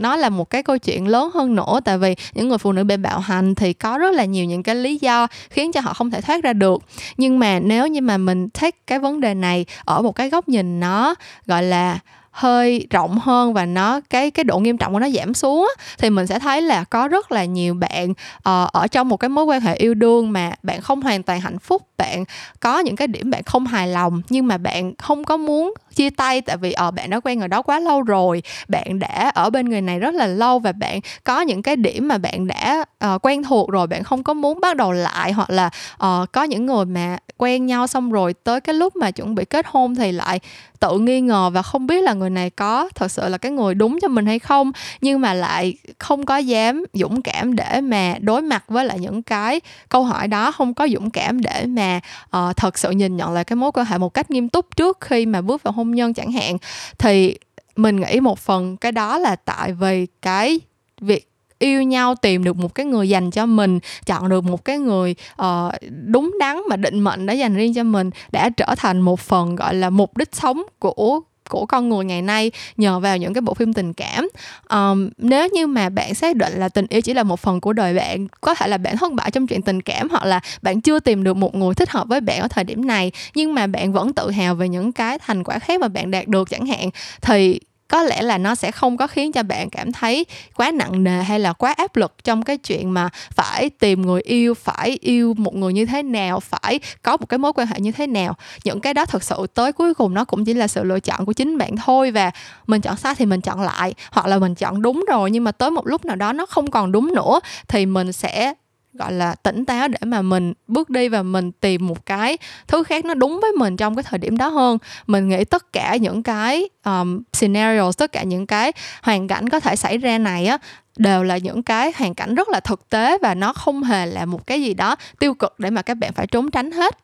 nó 0.00 0.16
là 0.16 0.28
một 0.28 0.50
cái 0.50 0.62
câu 0.62 0.78
chuyện 0.78 1.08
lớn 1.08 1.30
hơn 1.34 1.54
nữa, 1.54 1.80
tại 1.84 1.98
vì 1.98 2.14
những 2.34 2.48
người 2.48 2.58
phụ 2.58 2.72
nữ 2.72 2.84
bị 2.84 2.96
bạo 2.96 3.20
hành 3.20 3.54
thì 3.54 3.72
có 3.72 3.98
rất 3.98 4.14
là 4.14 4.24
nhiều 4.24 4.44
những 4.44 4.62
cái 4.62 4.74
lý 4.74 4.98
do 5.00 5.26
khiến 5.50 5.72
cho 5.72 5.80
họ 5.80 5.92
không 5.94 6.10
thể 6.10 6.20
thoát 6.20 6.42
ra 6.42 6.52
được. 6.52 6.82
Nhưng 7.16 7.38
mà 7.38 7.58
nếu 7.58 7.86
như 7.86 8.00
mà 8.00 8.16
mình 8.16 8.48
take 8.48 8.76
cái 8.86 8.98
vấn 8.98 9.20
đề 9.20 9.34
này 9.34 9.66
ở 9.84 10.02
một 10.02 10.12
cái 10.12 10.30
góc 10.30 10.48
nhìn 10.48 10.80
nó, 10.80 11.14
gọi 11.46 11.62
là 11.62 11.98
hơi 12.32 12.86
rộng 12.90 13.18
hơn 13.18 13.54
và 13.54 13.66
nó 13.66 14.00
cái 14.10 14.30
cái 14.30 14.44
độ 14.44 14.58
nghiêm 14.58 14.78
trọng 14.78 14.92
của 14.92 14.98
nó 14.98 15.08
giảm 15.08 15.34
xuống 15.34 15.70
thì 15.98 16.10
mình 16.10 16.26
sẽ 16.26 16.38
thấy 16.38 16.62
là 16.62 16.84
có 16.84 17.08
rất 17.08 17.32
là 17.32 17.44
nhiều 17.44 17.74
bạn 17.74 18.10
uh, 18.10 18.72
ở 18.72 18.86
trong 18.90 19.08
một 19.08 19.16
cái 19.16 19.28
mối 19.28 19.44
quan 19.44 19.60
hệ 19.60 19.74
yêu 19.74 19.94
đương 19.94 20.32
mà 20.32 20.52
bạn 20.62 20.80
không 20.80 21.02
hoàn 21.02 21.22
toàn 21.22 21.40
hạnh 21.40 21.58
phúc 21.58 21.82
bạn 21.98 22.24
có 22.60 22.78
những 22.78 22.96
cái 22.96 23.08
điểm 23.08 23.30
bạn 23.30 23.42
không 23.42 23.66
hài 23.66 23.88
lòng 23.88 24.22
nhưng 24.28 24.46
mà 24.46 24.58
bạn 24.58 24.92
không 24.98 25.24
có 25.24 25.36
muốn 25.36 25.74
chia 25.94 26.10
tay 26.10 26.40
tại 26.40 26.56
vì 26.56 26.72
ở 26.72 26.84
ờ, 26.84 26.88
uh, 26.88 26.94
bạn 26.94 27.10
đã 27.10 27.20
quen 27.20 27.38
người 27.38 27.48
đó 27.48 27.62
quá 27.62 27.80
lâu 27.80 28.02
rồi 28.02 28.42
bạn 28.68 28.98
đã 28.98 29.30
ở 29.34 29.50
bên 29.50 29.68
người 29.68 29.80
này 29.80 29.98
rất 29.98 30.14
là 30.14 30.26
lâu 30.26 30.58
và 30.58 30.72
bạn 30.72 31.00
có 31.24 31.40
những 31.40 31.62
cái 31.62 31.76
điểm 31.76 32.08
mà 32.08 32.18
bạn 32.18 32.46
đã 32.46 32.84
uh, 33.06 33.26
quen 33.26 33.42
thuộc 33.42 33.70
rồi 33.70 33.86
bạn 33.86 34.04
không 34.04 34.22
có 34.22 34.34
muốn 34.34 34.60
bắt 34.60 34.76
đầu 34.76 34.92
lại 34.92 35.32
hoặc 35.32 35.50
là 35.50 35.70
uh, 35.94 36.32
có 36.32 36.42
những 36.42 36.66
người 36.66 36.84
mà 36.84 37.18
quen 37.36 37.66
nhau 37.66 37.86
xong 37.86 38.12
rồi 38.12 38.34
tới 38.34 38.60
cái 38.60 38.74
lúc 38.74 38.96
mà 38.96 39.10
chuẩn 39.10 39.34
bị 39.34 39.44
kết 39.44 39.66
hôn 39.68 39.94
thì 39.94 40.12
lại 40.12 40.40
tự 40.80 40.98
nghi 40.98 41.20
ngờ 41.20 41.50
và 41.52 41.62
không 41.62 41.86
biết 41.86 42.02
là 42.02 42.12
người 42.12 42.30
này 42.30 42.50
có 42.50 42.88
thật 42.94 43.10
sự 43.10 43.28
là 43.28 43.38
cái 43.38 43.52
người 43.52 43.74
đúng 43.74 43.98
cho 44.02 44.08
mình 44.08 44.26
hay 44.26 44.38
không. 44.38 44.72
Nhưng 45.00 45.20
mà 45.20 45.34
lại 45.34 45.74
không 45.98 46.26
có 46.26 46.36
dám 46.36 46.84
dũng 46.92 47.22
cảm 47.22 47.56
để 47.56 47.80
mà 47.80 48.14
đối 48.20 48.42
mặt 48.42 48.64
với 48.68 48.84
lại 48.84 48.98
những 48.98 49.22
cái 49.22 49.60
câu 49.88 50.04
hỏi 50.04 50.28
đó 50.28 50.52
không 50.52 50.74
có 50.74 50.88
dũng 50.88 51.10
cảm 51.10 51.40
để 51.40 51.66
mà 51.66 52.00
uh, 52.36 52.56
thật 52.56 52.78
sự 52.78 52.90
nhìn 52.90 53.16
nhận 53.16 53.32
lại 53.32 53.44
cái 53.44 53.56
mối 53.56 53.72
quan 53.72 53.86
hệ 53.86 53.98
một 53.98 54.14
cách 54.14 54.30
nghiêm 54.30 54.48
túc 54.48 54.76
trước 54.76 55.00
khi 55.00 55.26
mà 55.26 55.40
bước 55.40 55.62
vào 55.62 55.72
hôn 55.72 55.90
nhân 55.90 56.14
chẳng 56.14 56.32
hạn. 56.32 56.56
Thì 56.98 57.38
mình 57.76 58.00
nghĩ 58.00 58.20
một 58.20 58.38
phần 58.38 58.76
cái 58.76 58.92
đó 58.92 59.18
là 59.18 59.36
tại 59.36 59.72
vì 59.72 60.06
cái 60.22 60.60
việc 61.00 61.31
yêu 61.62 61.82
nhau 61.82 62.14
tìm 62.14 62.44
được 62.44 62.56
một 62.56 62.74
cái 62.74 62.86
người 62.86 63.08
dành 63.08 63.30
cho 63.30 63.46
mình 63.46 63.78
chọn 64.06 64.28
được 64.28 64.44
một 64.44 64.64
cái 64.64 64.78
người 64.78 65.14
uh, 65.42 65.72
đúng 66.06 66.36
đắn 66.40 66.62
mà 66.68 66.76
định 66.76 67.00
mệnh 67.00 67.26
đã 67.26 67.32
dành 67.32 67.54
riêng 67.54 67.74
cho 67.74 67.82
mình 67.82 68.10
đã 68.32 68.50
trở 68.50 68.74
thành 68.76 69.00
một 69.00 69.20
phần 69.20 69.56
gọi 69.56 69.74
là 69.74 69.90
mục 69.90 70.16
đích 70.16 70.34
sống 70.34 70.62
của 70.78 71.20
của 71.48 71.66
con 71.66 71.88
người 71.88 72.04
ngày 72.04 72.22
nay 72.22 72.50
nhờ 72.76 73.00
vào 73.00 73.16
những 73.16 73.34
cái 73.34 73.40
bộ 73.40 73.54
phim 73.54 73.72
tình 73.72 73.92
cảm. 73.92 74.28
Um, 74.70 75.08
nếu 75.18 75.48
như 75.48 75.66
mà 75.66 75.88
bạn 75.88 76.14
xác 76.14 76.36
định 76.36 76.52
là 76.56 76.68
tình 76.68 76.86
yêu 76.88 77.00
chỉ 77.00 77.14
là 77.14 77.22
một 77.22 77.40
phần 77.40 77.60
của 77.60 77.72
đời 77.72 77.94
bạn 77.94 78.28
có 78.40 78.54
thể 78.54 78.68
là 78.68 78.78
bạn 78.78 78.96
thất 78.96 79.12
bại 79.12 79.30
trong 79.30 79.46
chuyện 79.46 79.62
tình 79.62 79.82
cảm 79.82 80.08
hoặc 80.08 80.24
là 80.24 80.40
bạn 80.62 80.80
chưa 80.80 81.00
tìm 81.00 81.24
được 81.24 81.36
một 81.36 81.54
người 81.54 81.74
thích 81.74 81.90
hợp 81.90 82.08
với 82.08 82.20
bạn 82.20 82.40
ở 82.40 82.48
thời 82.48 82.64
điểm 82.64 82.86
này 82.86 83.12
nhưng 83.34 83.54
mà 83.54 83.66
bạn 83.66 83.92
vẫn 83.92 84.12
tự 84.12 84.30
hào 84.30 84.54
về 84.54 84.68
những 84.68 84.92
cái 84.92 85.18
thành 85.18 85.44
quả 85.44 85.58
khác 85.58 85.80
mà 85.80 85.88
bạn 85.88 86.10
đạt 86.10 86.28
được 86.28 86.50
chẳng 86.50 86.66
hạn 86.66 86.90
thì 87.20 87.60
có 87.92 88.02
lẽ 88.02 88.22
là 88.22 88.38
nó 88.38 88.54
sẽ 88.54 88.70
không 88.70 88.96
có 88.96 89.06
khiến 89.06 89.32
cho 89.32 89.42
bạn 89.42 89.70
cảm 89.70 89.92
thấy 89.92 90.26
quá 90.56 90.70
nặng 90.70 91.04
nề 91.04 91.22
hay 91.22 91.40
là 91.40 91.52
quá 91.52 91.72
áp 91.72 91.96
lực 91.96 92.24
trong 92.24 92.42
cái 92.42 92.58
chuyện 92.58 92.90
mà 92.90 93.08
phải 93.30 93.70
tìm 93.70 94.02
người 94.02 94.20
yêu, 94.20 94.54
phải 94.54 94.98
yêu 95.00 95.34
một 95.36 95.54
người 95.54 95.72
như 95.72 95.86
thế 95.86 96.02
nào, 96.02 96.40
phải 96.40 96.80
có 97.02 97.16
một 97.16 97.26
cái 97.28 97.38
mối 97.38 97.52
quan 97.52 97.66
hệ 97.66 97.80
như 97.80 97.92
thế 97.92 98.06
nào. 98.06 98.34
Những 98.64 98.80
cái 98.80 98.94
đó 98.94 99.04
thật 99.06 99.22
sự 99.22 99.46
tới 99.54 99.72
cuối 99.72 99.94
cùng 99.94 100.14
nó 100.14 100.24
cũng 100.24 100.44
chỉ 100.44 100.54
là 100.54 100.68
sự 100.68 100.84
lựa 100.84 101.00
chọn 101.00 101.26
của 101.26 101.32
chính 101.32 101.58
bạn 101.58 101.76
thôi 101.76 102.10
và 102.10 102.30
mình 102.66 102.80
chọn 102.80 102.96
sai 102.96 103.14
thì 103.14 103.26
mình 103.26 103.40
chọn 103.40 103.60
lại, 103.60 103.94
hoặc 104.10 104.26
là 104.26 104.38
mình 104.38 104.54
chọn 104.54 104.82
đúng 104.82 105.04
rồi 105.08 105.30
nhưng 105.30 105.44
mà 105.44 105.52
tới 105.52 105.70
một 105.70 105.86
lúc 105.86 106.04
nào 106.04 106.16
đó 106.16 106.32
nó 106.32 106.46
không 106.46 106.70
còn 106.70 106.92
đúng 106.92 107.14
nữa 107.14 107.40
thì 107.68 107.86
mình 107.86 108.12
sẽ 108.12 108.54
gọi 108.92 109.12
là 109.12 109.34
tỉnh 109.34 109.64
táo 109.64 109.88
để 109.88 109.98
mà 110.02 110.22
mình 110.22 110.52
bước 110.66 110.90
đi 110.90 111.08
và 111.08 111.22
mình 111.22 111.52
tìm 111.52 111.86
một 111.86 112.06
cái 112.06 112.38
thứ 112.68 112.82
khác 112.82 113.04
nó 113.04 113.14
đúng 113.14 113.38
với 113.42 113.52
mình 113.52 113.76
trong 113.76 113.94
cái 113.94 114.02
thời 114.02 114.18
điểm 114.18 114.36
đó 114.36 114.48
hơn. 114.48 114.78
Mình 115.06 115.28
nghĩ 115.28 115.44
tất 115.44 115.72
cả 115.72 115.96
những 115.96 116.22
cái 116.22 116.68
um, 116.84 117.22
scenarios 117.32 117.98
tất 117.98 118.12
cả 118.12 118.22
những 118.22 118.46
cái 118.46 118.72
hoàn 119.02 119.28
cảnh 119.28 119.48
có 119.48 119.60
thể 119.60 119.76
xảy 119.76 119.98
ra 119.98 120.18
này 120.18 120.46
á 120.46 120.58
đều 120.96 121.22
là 121.22 121.36
những 121.36 121.62
cái 121.62 121.92
hoàn 121.96 122.14
cảnh 122.14 122.34
rất 122.34 122.48
là 122.48 122.60
thực 122.60 122.88
tế 122.88 123.18
và 123.18 123.34
nó 123.34 123.52
không 123.52 123.82
hề 123.82 124.06
là 124.06 124.24
một 124.24 124.46
cái 124.46 124.62
gì 124.62 124.74
đó 124.74 124.96
tiêu 125.18 125.34
cực 125.34 125.54
để 125.58 125.70
mà 125.70 125.82
các 125.82 125.94
bạn 125.94 126.12
phải 126.12 126.26
trốn 126.26 126.50
tránh 126.50 126.70
hết 126.70 126.98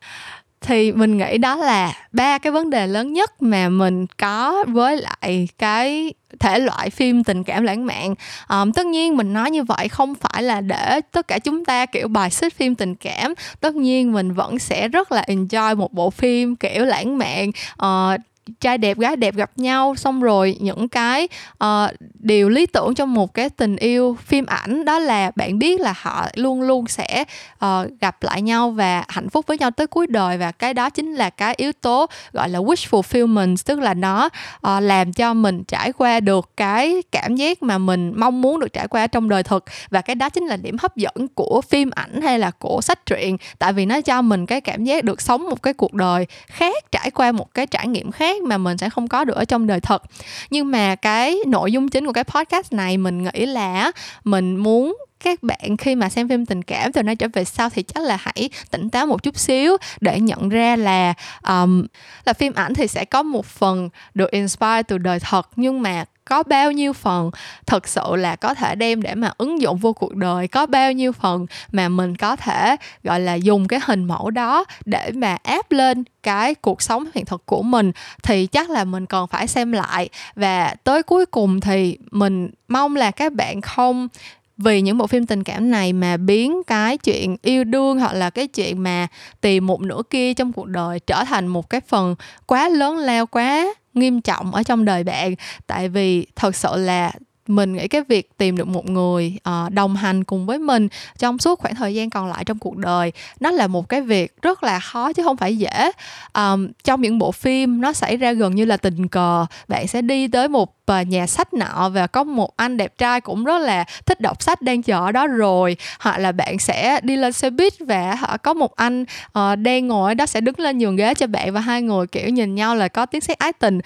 thì 0.60 0.92
mình 0.92 1.18
nghĩ 1.18 1.38
đó 1.38 1.56
là 1.56 1.92
ba 2.12 2.38
cái 2.38 2.52
vấn 2.52 2.70
đề 2.70 2.86
lớn 2.86 3.12
nhất 3.12 3.42
mà 3.42 3.68
mình 3.68 4.06
có 4.18 4.64
với 4.68 4.96
lại 4.96 5.48
cái 5.58 6.14
thể 6.40 6.58
loại 6.58 6.90
phim 6.90 7.24
tình 7.24 7.44
cảm 7.44 7.64
lãng 7.64 7.86
mạn. 7.86 8.14
Um, 8.48 8.72
tất 8.72 8.86
nhiên 8.86 9.16
mình 9.16 9.32
nói 9.32 9.50
như 9.50 9.62
vậy 9.62 9.88
không 9.88 10.14
phải 10.14 10.42
là 10.42 10.60
để 10.60 11.00
tất 11.12 11.28
cả 11.28 11.38
chúng 11.38 11.64
ta 11.64 11.86
kiểu 11.86 12.08
bài 12.08 12.30
xích 12.30 12.54
phim 12.54 12.74
tình 12.74 12.94
cảm. 12.94 13.34
Tất 13.60 13.74
nhiên 13.74 14.12
mình 14.12 14.34
vẫn 14.34 14.58
sẽ 14.58 14.88
rất 14.88 15.12
là 15.12 15.24
enjoy 15.26 15.76
một 15.76 15.92
bộ 15.92 16.10
phim 16.10 16.56
kiểu 16.56 16.84
lãng 16.84 17.18
mạn. 17.18 17.50
Uh, 17.82 18.20
trai 18.60 18.78
đẹp 18.78 18.98
gái 18.98 19.16
đẹp 19.16 19.34
gặp 19.34 19.50
nhau 19.56 19.94
xong 19.94 20.22
rồi 20.22 20.56
những 20.60 20.88
cái 20.88 21.28
uh, 21.64 21.90
điều 22.14 22.48
lý 22.48 22.66
tưởng 22.66 22.94
trong 22.94 23.14
một 23.14 23.34
cái 23.34 23.50
tình 23.50 23.76
yêu 23.76 24.16
phim 24.26 24.46
ảnh 24.46 24.84
đó 24.84 24.98
là 24.98 25.30
bạn 25.36 25.58
biết 25.58 25.80
là 25.80 25.94
họ 25.96 26.26
luôn 26.34 26.62
luôn 26.62 26.86
sẽ 26.86 27.24
uh, 27.64 27.68
gặp 28.00 28.22
lại 28.22 28.42
nhau 28.42 28.70
và 28.70 29.04
hạnh 29.08 29.28
phúc 29.28 29.46
với 29.46 29.58
nhau 29.58 29.70
tới 29.70 29.86
cuối 29.86 30.06
đời 30.06 30.38
và 30.38 30.52
cái 30.52 30.74
đó 30.74 30.90
chính 30.90 31.14
là 31.14 31.30
cái 31.30 31.54
yếu 31.56 31.72
tố 31.72 32.06
gọi 32.32 32.48
là 32.48 32.58
wish 32.58 32.88
fulfillment 32.90 33.56
tức 33.66 33.78
là 33.78 33.94
nó 33.94 34.24
uh, 34.26 34.82
làm 34.82 35.12
cho 35.12 35.34
mình 35.34 35.64
trải 35.64 35.92
qua 35.92 36.20
được 36.20 36.50
cái 36.56 37.02
cảm 37.12 37.36
giác 37.36 37.62
mà 37.62 37.78
mình 37.78 38.12
mong 38.16 38.40
muốn 38.40 38.60
được 38.60 38.72
trải 38.72 38.88
qua 38.88 39.06
trong 39.06 39.28
đời 39.28 39.42
thực. 39.42 39.64
Và 39.90 40.00
cái 40.00 40.14
đó 40.14 40.28
chính 40.28 40.46
là 40.46 40.56
điểm 40.56 40.76
hấp 40.80 40.96
dẫn 40.96 41.28
của 41.34 41.60
phim 41.68 41.90
ảnh 41.90 42.20
hay 42.22 42.38
là 42.38 42.50
của 42.50 42.80
sách 42.80 43.06
truyện 43.06 43.36
tại 43.58 43.72
vì 43.72 43.86
nó 43.86 44.00
cho 44.00 44.22
mình 44.22 44.46
cái 44.46 44.60
cảm 44.60 44.84
giác 44.84 45.04
được 45.04 45.20
sống 45.20 45.50
một 45.50 45.62
cái 45.62 45.74
cuộc 45.74 45.94
đời 45.94 46.26
khác 46.46 46.90
trải 46.92 47.10
qua 47.10 47.32
một 47.32 47.54
cái 47.54 47.66
trải 47.66 47.88
nghiệm 47.88 48.10
khác 48.10 48.37
mà 48.44 48.58
mình 48.58 48.78
sẽ 48.78 48.90
không 48.90 49.08
có 49.08 49.24
được 49.24 49.36
ở 49.36 49.44
trong 49.44 49.66
đời 49.66 49.80
thật. 49.80 50.02
Nhưng 50.50 50.70
mà 50.70 50.94
cái 50.94 51.38
nội 51.46 51.72
dung 51.72 51.88
chính 51.88 52.06
của 52.06 52.12
cái 52.12 52.24
podcast 52.24 52.72
này 52.72 52.96
mình 52.98 53.22
nghĩ 53.22 53.46
là 53.46 53.92
mình 54.24 54.56
muốn 54.56 54.96
các 55.24 55.42
bạn 55.42 55.76
khi 55.76 55.94
mà 55.94 56.08
xem 56.08 56.28
phim 56.28 56.46
tình 56.46 56.62
cảm 56.62 56.92
từ 56.92 57.02
nay 57.02 57.16
trở 57.16 57.26
về 57.32 57.44
sau 57.44 57.70
thì 57.70 57.82
chắc 57.82 58.02
là 58.02 58.18
hãy 58.20 58.50
tỉnh 58.70 58.90
táo 58.90 59.06
một 59.06 59.22
chút 59.22 59.38
xíu 59.38 59.76
để 60.00 60.20
nhận 60.20 60.48
ra 60.48 60.76
là 60.76 61.14
um, 61.48 61.86
là 62.24 62.32
phim 62.32 62.54
ảnh 62.54 62.74
thì 62.74 62.86
sẽ 62.86 63.04
có 63.04 63.22
một 63.22 63.46
phần 63.46 63.88
được 64.14 64.30
inspire 64.30 64.82
từ 64.82 64.98
đời 64.98 65.20
thật. 65.20 65.48
Nhưng 65.56 65.82
mà 65.82 66.04
có 66.28 66.42
bao 66.42 66.72
nhiêu 66.72 66.92
phần 66.92 67.30
thực 67.66 67.88
sự 67.88 68.16
là 68.16 68.36
có 68.36 68.54
thể 68.54 68.74
đem 68.74 69.02
để 69.02 69.14
mà 69.14 69.32
ứng 69.38 69.60
dụng 69.60 69.76
vô 69.76 69.92
cuộc 69.92 70.14
đời, 70.14 70.48
có 70.48 70.66
bao 70.66 70.92
nhiêu 70.92 71.12
phần 71.12 71.46
mà 71.72 71.88
mình 71.88 72.16
có 72.16 72.36
thể, 72.36 72.76
gọi 73.04 73.20
là, 73.20 73.34
dùng 73.34 73.68
cái 73.68 73.80
hình 73.82 74.04
mẫu 74.04 74.30
đó 74.30 74.64
để 74.84 75.10
mà 75.14 75.36
áp 75.42 75.72
lên 75.72 76.04
cái 76.22 76.54
cuộc 76.54 76.82
sống 76.82 77.04
hiện 77.14 77.24
thực 77.24 77.46
của 77.46 77.62
mình, 77.62 77.92
thì 78.22 78.46
chắc 78.46 78.70
là 78.70 78.84
mình 78.84 79.06
còn 79.06 79.28
phải 79.28 79.46
xem 79.46 79.72
lại. 79.72 80.08
Và 80.34 80.74
tới 80.84 81.02
cuối 81.02 81.26
cùng 81.26 81.60
thì 81.60 81.98
mình 82.10 82.50
mong 82.68 82.96
là 82.96 83.10
các 83.10 83.32
bạn 83.32 83.60
không, 83.60 84.08
vì 84.56 84.80
những 84.80 84.98
bộ 84.98 85.06
phim 85.06 85.26
tình 85.26 85.44
cảm 85.44 85.70
này 85.70 85.92
mà 85.92 86.16
biến 86.16 86.62
cái 86.66 86.98
chuyện 86.98 87.36
yêu 87.42 87.64
đương 87.64 88.00
hoặc 88.00 88.12
là 88.12 88.30
cái 88.30 88.46
chuyện 88.46 88.82
mà 88.82 89.06
tìm 89.40 89.66
một 89.66 89.80
nửa 89.80 90.02
kia 90.10 90.34
trong 90.34 90.52
cuộc 90.52 90.66
đời 90.66 91.00
trở 91.00 91.24
thành 91.24 91.46
một 91.46 91.70
cái 91.70 91.80
phần 91.80 92.14
quá 92.46 92.68
lớn 92.68 92.96
lao, 92.96 93.26
quá 93.26 93.66
nghiêm 93.98 94.20
trọng 94.20 94.54
ở 94.54 94.62
trong 94.62 94.84
đời 94.84 95.04
bạn. 95.04 95.34
Tại 95.66 95.88
vì 95.88 96.26
thật 96.36 96.56
sự 96.56 96.76
là 96.76 97.12
mình 97.48 97.72
nghĩ 97.72 97.88
cái 97.88 98.02
việc 98.08 98.38
tìm 98.38 98.56
được 98.56 98.68
một 98.68 98.90
người 98.90 99.38
uh, 99.48 99.72
đồng 99.72 99.96
hành 99.96 100.24
cùng 100.24 100.46
với 100.46 100.58
mình 100.58 100.88
trong 101.18 101.38
suốt 101.38 101.58
khoảng 101.58 101.74
thời 101.74 101.94
gian 101.94 102.10
còn 102.10 102.28
lại 102.28 102.44
trong 102.44 102.58
cuộc 102.58 102.76
đời 102.76 103.12
nó 103.40 103.50
là 103.50 103.66
một 103.66 103.88
cái 103.88 104.00
việc 104.00 104.42
rất 104.42 104.62
là 104.62 104.80
khó 104.80 105.12
chứ 105.12 105.22
không 105.22 105.36
phải 105.36 105.58
dễ. 105.58 105.90
Um, 106.34 106.68
trong 106.84 107.02
những 107.02 107.18
bộ 107.18 107.32
phim 107.32 107.80
nó 107.80 107.92
xảy 107.92 108.16
ra 108.16 108.32
gần 108.32 108.54
như 108.54 108.64
là 108.64 108.76
tình 108.76 109.08
cờ. 109.08 109.46
Bạn 109.68 109.88
sẽ 109.88 110.02
đi 110.02 110.28
tới 110.28 110.48
một 110.48 110.74
uh, 110.92 111.06
nhà 111.06 111.26
sách 111.26 111.54
nọ 111.54 111.88
và 111.88 112.06
có 112.06 112.24
một 112.24 112.56
anh 112.56 112.76
đẹp 112.76 112.98
trai 112.98 113.20
cũng 113.20 113.44
rất 113.44 113.58
là 113.58 113.84
thích 114.06 114.20
đọc 114.20 114.42
sách 114.42 114.62
đang 114.62 114.82
chờ 114.82 115.00
ở 115.00 115.12
đó 115.12 115.26
rồi. 115.26 115.76
Hoặc 116.00 116.18
là 116.18 116.32
bạn 116.32 116.58
sẽ 116.58 117.00
đi 117.02 117.16
lên 117.16 117.32
xe 117.32 117.50
buýt 117.50 117.72
và 117.80 118.14
họ 118.14 118.36
có 118.36 118.54
một 118.54 118.76
anh 118.76 119.02
uh, 119.02 119.58
đang 119.58 119.88
ngồi 119.88 120.14
đó 120.14 120.26
sẽ 120.26 120.40
đứng 120.40 120.58
lên 120.58 120.78
nhường 120.78 120.96
ghế 120.96 121.14
cho 121.14 121.26
bạn 121.26 121.52
và 121.52 121.60
hai 121.60 121.82
người 121.82 122.06
kiểu 122.06 122.28
nhìn 122.28 122.54
nhau 122.54 122.74
là 122.74 122.88
có 122.88 123.06
tiếng 123.06 123.20
sét 123.20 123.38
ái 123.38 123.52
tình 123.52 123.80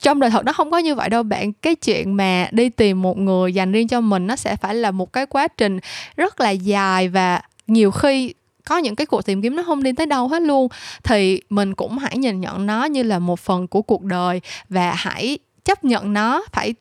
trong 0.00 0.20
đời 0.20 0.30
thật 0.30 0.44
nó 0.44 0.52
không 0.52 0.70
có 0.70 0.78
như 0.78 0.94
vậy 0.94 1.08
đâu 1.08 1.22
bạn. 1.22 1.52
Cái 1.52 1.74
chuyện 1.74 2.16
mà 2.16 2.48
đi 2.52 2.68
tìm 2.68 3.02
một 3.02 3.18
người 3.18 3.54
dành 3.54 3.72
riêng 3.72 3.88
cho 3.88 4.00
mình 4.00 4.26
nó 4.26 4.36
sẽ 4.36 4.56
phải 4.56 4.74
là 4.74 4.90
một 4.90 5.12
cái 5.12 5.26
quá 5.26 5.48
trình 5.48 5.78
rất 6.16 6.40
là 6.40 6.50
dài 6.50 7.08
và 7.08 7.40
nhiều 7.66 7.90
khi 7.90 8.34
có 8.64 8.78
những 8.78 8.96
cái 8.96 9.06
cuộc 9.06 9.26
tìm 9.26 9.42
kiếm 9.42 9.56
nó 9.56 9.62
không 9.62 9.82
đi 9.82 9.92
tới 9.92 10.06
đâu 10.06 10.28
hết 10.28 10.42
luôn. 10.42 10.68
Thì 11.02 11.40
mình 11.50 11.74
cũng 11.74 11.98
hãy 11.98 12.18
nhìn 12.18 12.40
nhận 12.40 12.66
nó 12.66 12.84
như 12.84 13.02
là 13.02 13.18
một 13.18 13.40
phần 13.40 13.66
của 13.66 13.82
cuộc 13.82 14.02
đời 14.02 14.40
và 14.68 14.94
hãy 14.96 15.38
chấp 15.64 15.84
nhận 15.84 16.12
nó 16.12 16.42
phải 16.52 16.74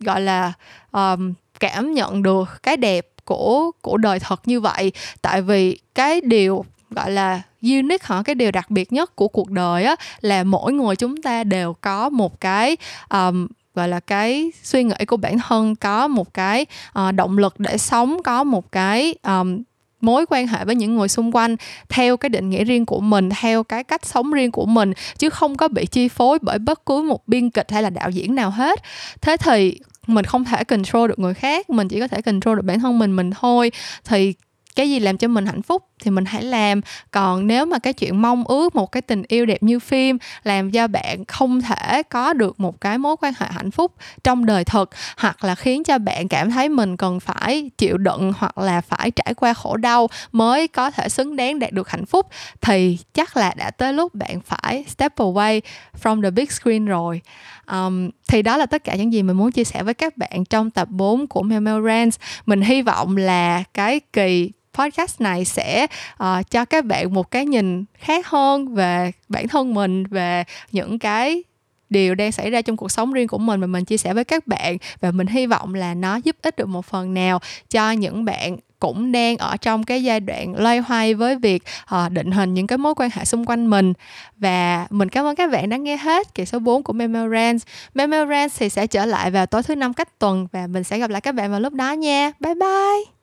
gọi 0.00 0.20
là 0.20 0.52
um, 0.92 1.34
cảm 1.60 1.92
nhận 1.92 2.22
được 2.22 2.62
cái 2.62 2.76
đẹp 2.76 3.06
của 3.24 3.70
của 3.82 3.96
đời 3.96 4.18
thật 4.18 4.48
như 4.48 4.60
vậy. 4.60 4.92
Tại 5.22 5.42
vì 5.42 5.78
cái 5.94 6.20
điều 6.20 6.64
gọi 6.90 7.10
là 7.10 7.42
unique 7.64 8.06
hả? 8.06 8.22
Cái 8.24 8.34
điều 8.34 8.50
đặc 8.50 8.70
biệt 8.70 8.92
nhất 8.92 9.16
của 9.16 9.28
cuộc 9.28 9.50
đời 9.50 9.84
á 9.84 9.96
là 10.20 10.44
mỗi 10.44 10.72
người 10.72 10.96
chúng 10.96 11.22
ta 11.22 11.44
đều 11.44 11.74
có 11.80 12.08
một 12.08 12.40
cái 12.40 12.76
um, 13.10 13.46
gọi 13.74 13.88
là 13.88 14.00
cái 14.00 14.50
suy 14.62 14.84
nghĩ 14.84 15.04
của 15.06 15.16
bản 15.16 15.38
thân 15.38 15.76
có 15.76 16.08
một 16.08 16.34
cái 16.34 16.66
uh, 16.98 17.14
động 17.14 17.38
lực 17.38 17.60
để 17.60 17.78
sống 17.78 18.22
có 18.22 18.44
một 18.44 18.72
cái 18.72 19.14
um, 19.22 19.62
mối 20.00 20.26
quan 20.28 20.46
hệ 20.46 20.64
với 20.64 20.74
những 20.74 20.96
người 20.96 21.08
xung 21.08 21.32
quanh 21.32 21.56
theo 21.88 22.16
cái 22.16 22.28
định 22.28 22.50
nghĩa 22.50 22.64
riêng 22.64 22.86
của 22.86 23.00
mình 23.00 23.30
theo 23.40 23.64
cái 23.64 23.84
cách 23.84 24.06
sống 24.06 24.32
riêng 24.32 24.50
của 24.50 24.66
mình 24.66 24.92
chứ 25.18 25.30
không 25.30 25.56
có 25.56 25.68
bị 25.68 25.86
chi 25.86 26.08
phối 26.08 26.38
bởi 26.42 26.58
bất 26.58 26.86
cứ 26.86 27.02
một 27.02 27.28
biên 27.28 27.50
kịch 27.50 27.70
hay 27.70 27.82
là 27.82 27.90
đạo 27.90 28.10
diễn 28.10 28.34
nào 28.34 28.50
hết. 28.50 28.82
Thế 29.20 29.36
thì 29.36 29.78
mình 30.06 30.24
không 30.24 30.44
thể 30.44 30.64
control 30.64 31.08
được 31.08 31.18
người 31.18 31.34
khác 31.34 31.70
mình 31.70 31.88
chỉ 31.88 32.00
có 32.00 32.08
thể 32.08 32.22
control 32.22 32.56
được 32.56 32.64
bản 32.64 32.80
thân 32.80 32.98
mình 32.98 33.16
mình 33.16 33.30
thôi. 33.30 33.72
Thì 34.04 34.34
cái 34.76 34.90
gì 34.90 35.00
làm 35.00 35.16
cho 35.18 35.28
mình 35.28 35.46
hạnh 35.46 35.62
phúc? 35.62 35.82
Thì 36.04 36.10
mình 36.10 36.24
hãy 36.24 36.42
làm. 36.42 36.80
Còn 37.10 37.46
nếu 37.46 37.66
mà 37.66 37.78
cái 37.78 37.92
chuyện 37.92 38.22
mong 38.22 38.44
ước 38.44 38.74
một 38.74 38.92
cái 38.92 39.02
tình 39.02 39.22
yêu 39.28 39.46
đẹp 39.46 39.62
như 39.62 39.78
phim 39.78 40.18
làm 40.42 40.70
cho 40.70 40.86
bạn 40.86 41.24
không 41.24 41.60
thể 41.60 42.02
có 42.02 42.32
được 42.32 42.60
một 42.60 42.80
cái 42.80 42.98
mối 42.98 43.16
quan 43.20 43.32
hệ 43.38 43.46
hạnh 43.50 43.70
phúc 43.70 43.92
trong 44.24 44.46
đời 44.46 44.64
thực 44.64 44.90
hoặc 45.16 45.44
là 45.44 45.54
khiến 45.54 45.84
cho 45.84 45.98
bạn 45.98 46.28
cảm 46.28 46.50
thấy 46.50 46.68
mình 46.68 46.96
cần 46.96 47.20
phải 47.20 47.70
chịu 47.78 47.96
đựng 47.98 48.32
hoặc 48.38 48.58
là 48.58 48.80
phải 48.80 49.10
trải 49.10 49.34
qua 49.34 49.54
khổ 49.54 49.76
đau 49.76 50.08
mới 50.32 50.68
có 50.68 50.90
thể 50.90 51.08
xứng 51.08 51.36
đáng 51.36 51.58
đạt 51.58 51.72
được 51.72 51.88
hạnh 51.88 52.06
phúc 52.06 52.26
thì 52.60 52.98
chắc 53.14 53.36
là 53.36 53.54
đã 53.56 53.70
tới 53.70 53.92
lúc 53.92 54.14
bạn 54.14 54.40
phải 54.40 54.84
step 54.88 55.16
away 55.16 55.60
from 56.02 56.22
the 56.22 56.30
big 56.30 56.46
screen 56.50 56.86
rồi. 56.86 57.20
Um, 57.66 58.10
thì 58.28 58.42
đó 58.42 58.56
là 58.56 58.66
tất 58.66 58.84
cả 58.84 58.94
những 58.94 59.12
gì 59.12 59.22
mình 59.22 59.36
muốn 59.36 59.52
chia 59.52 59.64
sẻ 59.64 59.82
với 59.82 59.94
các 59.94 60.16
bạn 60.16 60.44
trong 60.44 60.70
tập 60.70 60.88
4 60.90 61.26
của 61.26 61.42
Mel 61.42 61.86
Rants. 61.86 62.18
Mình 62.46 62.60
hy 62.60 62.82
vọng 62.82 63.16
là 63.16 63.64
cái 63.74 64.00
kỳ 64.12 64.50
podcast 64.74 65.20
này 65.20 65.44
sẽ 65.44 65.86
uh, 66.22 66.50
cho 66.50 66.64
các 66.64 66.84
bạn 66.84 67.14
một 67.14 67.30
cái 67.30 67.46
nhìn 67.46 67.84
khác 67.98 68.26
hơn 68.26 68.74
về 68.74 69.12
bản 69.28 69.48
thân 69.48 69.74
mình 69.74 70.04
về 70.06 70.44
những 70.72 70.98
cái 70.98 71.42
điều 71.90 72.14
đang 72.14 72.32
xảy 72.32 72.50
ra 72.50 72.62
trong 72.62 72.76
cuộc 72.76 72.90
sống 72.90 73.12
riêng 73.12 73.28
của 73.28 73.38
mình 73.38 73.60
mà 73.60 73.66
mình 73.66 73.84
chia 73.84 73.96
sẻ 73.96 74.14
với 74.14 74.24
các 74.24 74.46
bạn 74.46 74.76
và 75.00 75.10
mình 75.10 75.26
hy 75.26 75.46
vọng 75.46 75.74
là 75.74 75.94
nó 75.94 76.16
giúp 76.16 76.36
ích 76.42 76.56
được 76.56 76.68
một 76.68 76.86
phần 76.86 77.14
nào 77.14 77.38
cho 77.70 77.90
những 77.90 78.24
bạn 78.24 78.56
cũng 78.78 79.12
đang 79.12 79.36
ở 79.36 79.56
trong 79.56 79.84
cái 79.84 80.02
giai 80.02 80.20
đoạn 80.20 80.54
loay 80.56 80.78
hoay 80.78 81.14
với 81.14 81.36
việc 81.36 81.62
uh, 81.94 82.12
định 82.12 82.30
hình 82.30 82.54
những 82.54 82.66
cái 82.66 82.78
mối 82.78 82.94
quan 82.96 83.10
hệ 83.12 83.24
xung 83.24 83.44
quanh 83.46 83.66
mình 83.66 83.92
và 84.36 84.86
mình 84.90 85.08
cảm 85.08 85.24
ơn 85.24 85.36
các 85.36 85.50
bạn 85.50 85.68
đã 85.68 85.76
nghe 85.76 85.96
hết 85.96 86.34
kỳ 86.34 86.44
số 86.44 86.58
4 86.58 86.82
của 86.82 86.92
Memo 86.92 87.28
Rants. 87.28 87.66
Memo 87.94 88.24
thì 88.58 88.68
sẽ 88.68 88.86
trở 88.86 89.06
lại 89.06 89.30
vào 89.30 89.46
tối 89.46 89.62
thứ 89.62 89.74
năm 89.74 89.92
cách 89.92 90.18
tuần 90.18 90.46
và 90.52 90.66
mình 90.66 90.84
sẽ 90.84 90.98
gặp 90.98 91.10
lại 91.10 91.20
các 91.20 91.34
bạn 91.34 91.50
vào 91.50 91.60
lúc 91.60 91.72
đó 91.72 91.92
nha. 91.92 92.32
Bye 92.40 92.54
bye. 92.54 93.04